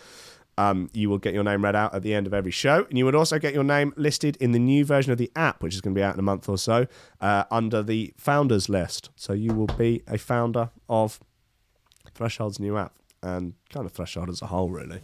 Um, 0.58 0.90
you 0.92 1.08
will 1.08 1.18
get 1.18 1.32
your 1.32 1.44
name 1.44 1.64
read 1.64 1.76
out 1.76 1.94
at 1.94 2.02
the 2.02 2.12
end 2.12 2.26
of 2.26 2.34
every 2.34 2.50
show, 2.50 2.84
and 2.88 2.98
you 2.98 3.04
would 3.04 3.14
also 3.14 3.38
get 3.38 3.54
your 3.54 3.64
name 3.64 3.94
listed 3.96 4.36
in 4.36 4.52
the 4.52 4.58
new 4.58 4.84
version 4.84 5.12
of 5.12 5.18
the 5.18 5.30
app, 5.36 5.62
which 5.62 5.74
is 5.74 5.80
going 5.80 5.94
to 5.94 5.98
be 5.98 6.02
out 6.02 6.14
in 6.14 6.20
a 6.20 6.22
month 6.24 6.48
or 6.48 6.58
so, 6.58 6.86
uh, 7.20 7.44
under 7.50 7.82
the 7.82 8.12
founders 8.16 8.68
list. 8.68 9.10
So 9.16 9.32
you 9.32 9.54
will 9.54 9.68
be 9.68 10.02
a 10.06 10.18
founder 10.18 10.70
of 10.88 11.20
Threshold's 12.14 12.58
new 12.60 12.76
app, 12.76 12.94
and 13.22 13.54
kind 13.70 13.86
of 13.86 13.92
Threshold 13.92 14.28
as 14.28 14.42
a 14.42 14.46
whole, 14.46 14.70
really. 14.70 15.00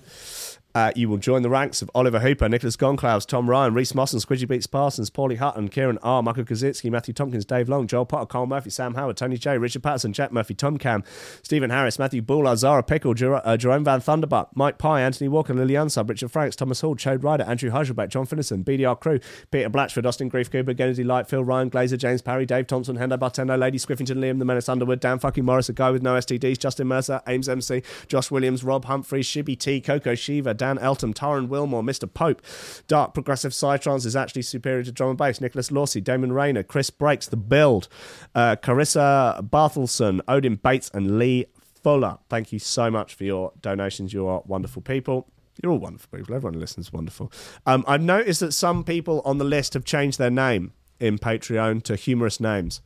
Uh, 0.77 0.93
you 0.95 1.09
will 1.09 1.17
join 1.17 1.41
the 1.41 1.49
ranks 1.49 1.81
of 1.81 1.91
Oliver 1.95 2.21
Hooper, 2.21 2.51
Nicholas 2.51 2.77
Gonclaus, 2.77 3.25
Tom 3.25 3.49
Ryan, 3.49 3.73
Reese 3.73 3.95
Mosson, 3.95 4.21
Squidgy 4.21 4.47
Beats 4.47 4.67
Parsons, 4.67 5.09
Paulie 5.09 5.39
Hutton, 5.39 5.71
Kieran 5.71 5.97
R, 6.03 6.23
Michael 6.23 6.45
Kaczynski, 6.45 6.91
Matthew 6.91 7.15
Tompkins, 7.15 7.47
Dave 7.47 7.71
Long, 7.71 7.87
Joel 7.87 8.05
Potter, 8.05 8.27
Cole 8.27 8.45
Murphy, 8.45 8.69
Sam 8.69 8.95
Howard, 8.95 9.17
Tony 9.17 9.39
J, 9.39 9.57
Richard 9.57 9.83
Patterson, 9.83 10.13
Jack 10.13 10.33
Murphy, 10.33 10.53
Tom 10.53 10.77
Cam, 10.77 11.03
Stephen 11.43 11.71
Harris, 11.71 11.99
Matthew 11.99 12.21
Bullard, 12.21 12.59
Zara 12.59 12.83
Pickle, 12.83 13.15
Jer- 13.15 13.41
uh, 13.43 13.57
Jerome 13.57 13.85
Van 13.85 14.03
Thunderbutt, 14.03 14.49
Mike 14.55 14.77
Pye, 14.77 15.01
Anthony 15.01 15.29
Walker, 15.29 15.55
Lillian 15.55 15.89
Sub, 15.89 16.11
Richard 16.11 16.31
Franks, 16.31 16.57
Thomas 16.57 16.83
Hall, 16.83 16.95
Chode 16.95 17.25
Ryder, 17.25 17.45
Andrew 17.45 17.71
Heiselbeck, 17.71 18.11
John 18.11 18.27
Finnison, 18.27 18.63
BDR 18.63 19.01
Crew, 19.01 19.19
Peter 19.51 19.71
Blatchford, 19.71 20.05
Austin 20.05 20.29
Grief 20.29 20.51
Cooper, 20.51 20.75
Kennedy 20.75 21.05
Lightfield, 21.05 21.47
Ryan, 21.47 21.71
Glazer, 21.71 21.97
James 21.97 22.21
Parry, 22.21 22.45
Dave 22.45 22.67
Thompson, 22.67 22.99
Hendo 22.99 23.17
Bartendo, 23.17 23.59
Lady 23.59 23.79
Squiffington, 23.79 24.19
Liam, 24.19 24.39
The 24.39 24.45
Menace 24.45 24.69
Underwood, 24.69 25.01
Dan 25.01 25.21
fucking 25.21 25.47
Morris, 25.47 25.71
a 25.71 25.73
guy 25.73 25.91
with 25.91 26.03
no 26.03 26.17
STDs, 26.17 26.59
Justin 26.59 26.87
Mercer, 26.87 27.23
Ames 27.27 27.49
MC, 27.49 27.83
Josh 28.09 28.31
Williams, 28.31 28.63
Rob 28.63 28.85
Humphrey, 28.85 29.23
Shibby 29.23 29.59
T, 29.59 29.81
Coco 29.81 30.15
Shiva, 30.15 30.53
Dan 30.53 30.66
Elton, 30.81 31.15
Taran 31.15 31.49
Wilmore, 31.49 31.83
Mr. 31.83 32.13
Pope, 32.13 32.43
Dark 32.89 33.15
Progressive 33.15 33.53
Psytrance 33.53 34.05
is 34.05 34.17
actually 34.17 34.43
superior 34.43 34.83
to 34.83 34.93
drum 34.93 35.11
and 35.11 35.19
bass, 35.19 35.41
Nicholas 35.41 35.71
Lawsey, 35.71 36.03
Damon 36.03 36.33
Rayner, 36.33 36.63
Chris 36.63 36.91
Breaks, 36.91 37.27
The 37.29 37.37
Build, 37.37 37.89
uh, 38.35 38.57
Carissa 38.57 39.49
Barthelson, 39.49 40.21
Odin 40.29 40.57
Bates, 40.57 40.91
and 40.93 41.19
Lee 41.19 41.47
Fuller. 41.83 42.19
Thank 42.29 42.53
you 42.53 42.59
so 42.59 42.91
much 42.91 43.15
for 43.15 43.25
your 43.25 43.53
donations. 43.61 44.13
You 44.13 44.27
are 44.27 44.43
wonderful 44.45 44.83
people. 44.83 45.29
You're 45.63 45.73
all 45.73 45.79
wonderful 45.79 46.19
people. 46.19 46.35
Everyone 46.35 46.59
listens 46.59 46.87
is 46.87 46.93
wonderful. 46.93 47.33
Um, 47.65 47.85
I've 47.87 48.03
noticed 48.03 48.41
that 48.41 48.53
some 48.53 48.85
people 48.85 49.23
on 49.25 49.39
the 49.39 49.45
list 49.45 49.75
have 49.75 49.85
changed 49.85 50.19
their 50.19 50.31
name 50.31 50.73
in 51.01 51.19
Patreon 51.19 51.83
to 51.85 51.97
humorous 51.97 52.41
names. 52.41 52.81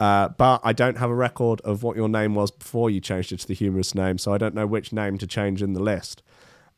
Uh, 0.00 0.28
but 0.30 0.60
I 0.64 0.72
don't 0.72 0.98
have 0.98 1.10
a 1.10 1.14
record 1.14 1.60
of 1.60 1.82
what 1.82 1.96
your 1.96 2.08
name 2.08 2.34
was 2.34 2.50
before 2.50 2.90
you 2.90 3.00
changed 3.00 3.32
it 3.32 3.38
to 3.40 3.46
the 3.46 3.54
humorous 3.54 3.94
name, 3.94 4.18
so 4.18 4.32
I 4.32 4.38
don't 4.38 4.54
know 4.54 4.66
which 4.66 4.92
name 4.92 5.16
to 5.18 5.26
change 5.26 5.62
in 5.62 5.74
the 5.74 5.82
list. 5.82 6.22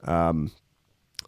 Um, 0.05 0.51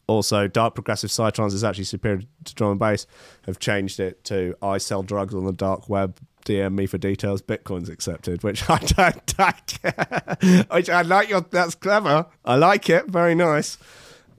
also, 0.06 0.46
Dark 0.46 0.74
Progressive 0.74 1.10
Psytrance 1.10 1.52
is 1.52 1.64
actually 1.64 1.84
superior 1.84 2.22
to 2.44 2.54
drum 2.54 2.72
and 2.72 2.80
bass. 2.80 3.06
Have 3.46 3.58
changed 3.58 3.98
it 3.98 4.22
to 4.24 4.54
I 4.62 4.78
sell 4.78 5.02
drugs 5.02 5.34
on 5.34 5.44
the 5.44 5.52
dark 5.52 5.88
web. 5.88 6.18
DM 6.44 6.74
me 6.74 6.86
for 6.86 6.96
details. 6.96 7.42
Bitcoin's 7.42 7.88
accepted, 7.88 8.44
which 8.44 8.70
I 8.70 8.78
don't. 8.78 9.34
I, 9.38 10.66
which 10.70 10.88
I 10.88 11.02
like. 11.02 11.28
Your 11.28 11.40
that's 11.40 11.74
clever. 11.74 12.26
I 12.44 12.54
like 12.54 12.88
it. 12.88 13.06
Very 13.08 13.34
nice. 13.34 13.78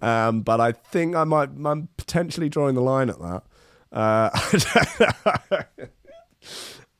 Um, 0.01 0.41
but 0.41 0.61
I 0.61 0.71
think 0.71 1.15
I 1.15 1.25
might. 1.25 1.49
I'm 1.65 1.89
potentially 1.97 2.47
drawing 2.47 2.75
the 2.75 2.81
line 2.81 3.09
at 3.09 3.19
that. 3.19 3.43
Uh, 3.91 4.29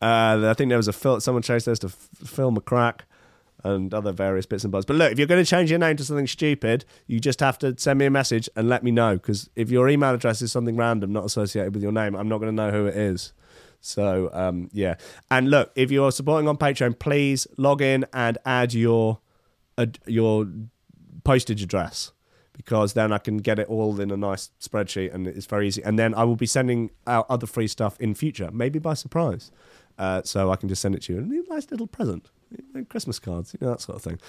uh, 0.02 0.50
I 0.50 0.54
think 0.56 0.68
there 0.68 0.78
was 0.78 0.90
a 0.90 0.94
film. 0.94 1.22
Someone 1.22 1.42
changed 1.42 1.68
theirs 1.68 1.80
to 1.80 1.88
F- 1.88 2.10
Phil 2.28 2.52
McCrack 2.52 3.02
and 3.74 3.94
other 3.94 4.12
various 4.12 4.46
bits 4.46 4.64
and 4.64 4.72
bobs. 4.72 4.86
But 4.86 4.96
look, 4.96 5.12
if 5.12 5.18
you're 5.18 5.28
going 5.28 5.44
to 5.44 5.50
change 5.50 5.70
your 5.70 5.80
name 5.80 5.98
to 5.98 6.06
something 6.06 6.28
stupid, 6.28 6.86
you 7.06 7.20
just 7.20 7.40
have 7.40 7.58
to 7.60 7.76
send 7.78 8.00
me 8.00 8.06
a 8.06 8.10
message 8.10 8.50
and 8.56 8.70
let 8.70 8.84
me 8.84 8.92
know. 8.92 9.16
Because 9.16 9.50
if 9.56 9.70
your 9.70 9.90
email 9.90 10.14
address 10.14 10.42
is 10.42 10.52
something 10.52 10.76
random, 10.76 11.12
not 11.12 11.26
associated 11.26 11.74
with 11.74 11.84
your 11.84 11.92
name, 11.92 12.16
I'm 12.16 12.30
not 12.30 12.40
going 12.40 12.56
to 12.56 12.64
know 12.64 12.72
who 12.72 12.86
it 12.86 12.96
is. 12.96 13.34
So 13.80 14.30
um, 14.34 14.70
yeah, 14.74 14.96
and 15.30 15.50
look, 15.50 15.72
if 15.76 15.92
you're 15.92 16.12
supporting 16.12 16.48
on 16.48 16.58
Patreon, 16.58 16.98
please 17.00 17.48
log 17.58 17.82
in 17.82 18.06
and 18.14 18.38
add 18.46 18.74
your 18.74 19.20
your 20.08 20.48
postage 21.24 21.62
address 21.62 22.12
because 22.54 22.94
then 22.94 23.14
I 23.14 23.20
can 23.20 23.38
get 23.38 23.60
it 23.60 23.68
all 23.70 24.00
in 24.02 24.10
a 24.10 24.18
nice 24.18 24.50
spreadsheet 24.60 25.14
and 25.14 25.28
it's 25.28 25.46
very 25.46 25.68
easy. 25.68 25.84
And 25.84 25.98
then 25.98 26.16
I 26.16 26.24
will 26.24 26.36
be 26.36 26.48
sending 26.48 26.90
out 27.06 27.28
other 27.30 27.46
free 27.46 27.68
stuff 27.68 28.00
in 28.00 28.16
future, 28.16 28.50
maybe 28.52 28.80
by 28.80 28.96
surprise. 28.96 29.52
Uh, 29.98 30.24
so 30.24 30.52
I 30.52 30.56
can 30.56 30.68
just 30.68 30.82
send 30.82 30.96
it 30.96 31.04
to 31.04 31.14
you 31.14 31.20
a 31.20 31.54
nice 31.54 31.70
little 31.70 31.88
present, 31.88 32.30
Christmas 32.90 33.20
cards, 33.20 33.54
you 33.54 33.66
know 33.66 33.74
that 33.74 33.82
sort 33.82 33.98
of 33.98 34.04
thing. 34.04 34.20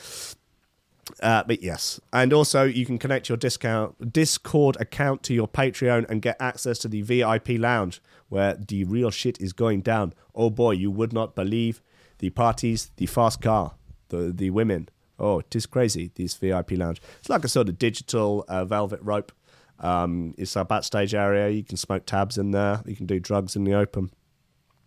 Uh, 1.22 1.42
but 1.44 1.62
yes, 1.62 2.00
and 2.12 2.32
also 2.32 2.64
you 2.64 2.84
can 2.84 2.98
connect 2.98 3.28
your 3.28 3.38
discount 3.38 4.12
Discord 4.12 4.76
account 4.78 5.22
to 5.24 5.34
your 5.34 5.48
Patreon 5.48 6.08
and 6.10 6.20
get 6.20 6.36
access 6.40 6.78
to 6.80 6.88
the 6.88 7.02
VIP 7.02 7.50
lounge 7.50 8.02
where 8.28 8.54
the 8.54 8.84
real 8.84 9.10
shit 9.10 9.40
is 9.40 9.52
going 9.52 9.80
down. 9.80 10.12
Oh 10.34 10.50
boy, 10.50 10.72
you 10.72 10.90
would 10.90 11.12
not 11.12 11.34
believe 11.34 11.80
the 12.18 12.30
parties, 12.30 12.90
the 12.96 13.06
fast 13.06 13.40
car, 13.40 13.74
the 14.08 14.32
the 14.34 14.50
women. 14.50 14.88
Oh, 15.18 15.40
it 15.40 15.56
is 15.56 15.66
crazy. 15.66 16.12
This 16.14 16.34
VIP 16.34 16.72
lounge. 16.72 17.00
It's 17.18 17.28
like 17.28 17.44
a 17.44 17.48
sort 17.48 17.68
of 17.68 17.78
digital 17.78 18.44
uh, 18.48 18.64
velvet 18.64 19.00
rope. 19.02 19.32
Um, 19.80 20.34
it's 20.36 20.56
a 20.56 20.64
backstage 20.64 21.14
area. 21.14 21.48
You 21.48 21.64
can 21.64 21.76
smoke 21.76 22.04
tabs 22.06 22.38
in 22.38 22.50
there. 22.50 22.82
You 22.84 22.96
can 22.96 23.06
do 23.06 23.18
drugs 23.18 23.56
in 23.56 23.64
the 23.64 23.74
open. 23.74 24.10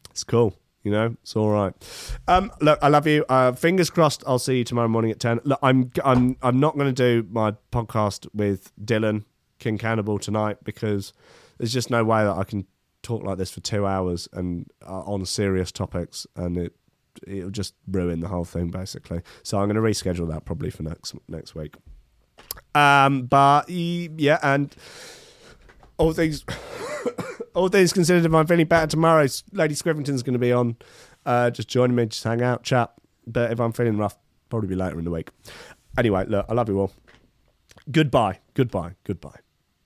It's 0.10 0.24
cool. 0.24 0.56
You 0.84 0.92
know, 0.92 1.16
it's 1.22 1.36
all 1.36 1.50
right. 1.50 1.74
Um, 2.28 2.52
look, 2.60 2.80
I 2.82 2.88
love 2.88 3.06
you. 3.06 3.24
Uh, 3.30 3.52
fingers 3.52 3.90
crossed. 3.90 4.24
I'll 4.26 4.40
see 4.40 4.60
you 4.60 4.64
tomorrow 4.64 4.88
morning 4.88 5.12
at 5.12 5.20
ten. 5.20 5.40
Look, 5.44 5.60
I'm 5.62 5.92
I'm 6.04 6.38
I'm 6.42 6.60
not 6.60 6.76
going 6.76 6.94
to 6.94 7.22
do 7.22 7.28
my 7.30 7.54
podcast 7.72 8.28
with 8.34 8.72
Dylan 8.84 9.26
King 9.60 9.78
Cannibal 9.78 10.18
tonight 10.18 10.58
because 10.64 11.14
there's 11.58 11.74
just 11.74 11.92
no 11.92 12.04
way 12.04 12.24
that 12.24 12.36
I 12.36 12.44
can 12.44 12.66
talk 13.04 13.24
like 13.24 13.38
this 13.38 13.52
for 13.52 13.60
two 13.60 13.86
hours 13.86 14.28
and 14.34 14.68
uh, 14.88 15.02
on 15.02 15.26
serious 15.26 15.72
topics, 15.72 16.26
and 16.36 16.58
it 16.58 16.74
it'll 17.28 17.52
just 17.52 17.76
ruin 17.88 18.20
the 18.22 18.28
whole 18.28 18.46
thing 18.46 18.70
basically. 18.70 19.22
So 19.44 19.60
I'm 19.60 19.68
going 19.70 19.76
to 19.76 19.82
reschedule 19.82 20.30
that 20.30 20.46
probably 20.46 20.72
for 20.72 20.84
next 20.84 21.14
next 21.28 21.54
week. 21.54 21.76
Um, 22.74 23.24
but 23.24 23.70
yeah, 23.70 24.40
and 24.42 24.76
all 25.98 26.14
things 26.14 26.44
all 27.54 27.68
things 27.70 27.94
considered, 27.94 28.26
if 28.26 28.34
I'm 28.34 28.48
feeling 28.48 28.68
better 28.68 28.88
tomorrow, 28.88 29.28
Lady 29.52 29.76
Scrivington's 29.76 30.24
going 30.24 30.34
to 30.34 30.40
be 30.40 30.52
on. 30.52 30.78
Uh, 31.26 31.50
just 31.50 31.68
joining 31.68 31.96
me, 31.96 32.06
just 32.08 32.24
hang 32.24 32.42
out, 32.42 32.64
chat. 32.64 32.92
But 33.28 33.52
if 33.52 33.60
I'm 33.60 33.72
feeling 33.72 33.98
rough, 33.98 34.18
probably 34.50 34.70
be 34.70 34.76
later 34.76 34.98
in 34.98 35.06
the 35.06 35.12
week. 35.12 35.30
Anyway, 35.98 36.26
look, 36.28 36.46
I 36.50 36.54
love 36.54 36.70
you 36.70 36.80
all. 36.80 36.92
Goodbye, 37.92 38.40
goodbye, 38.54 38.96
goodbye. 39.04 39.40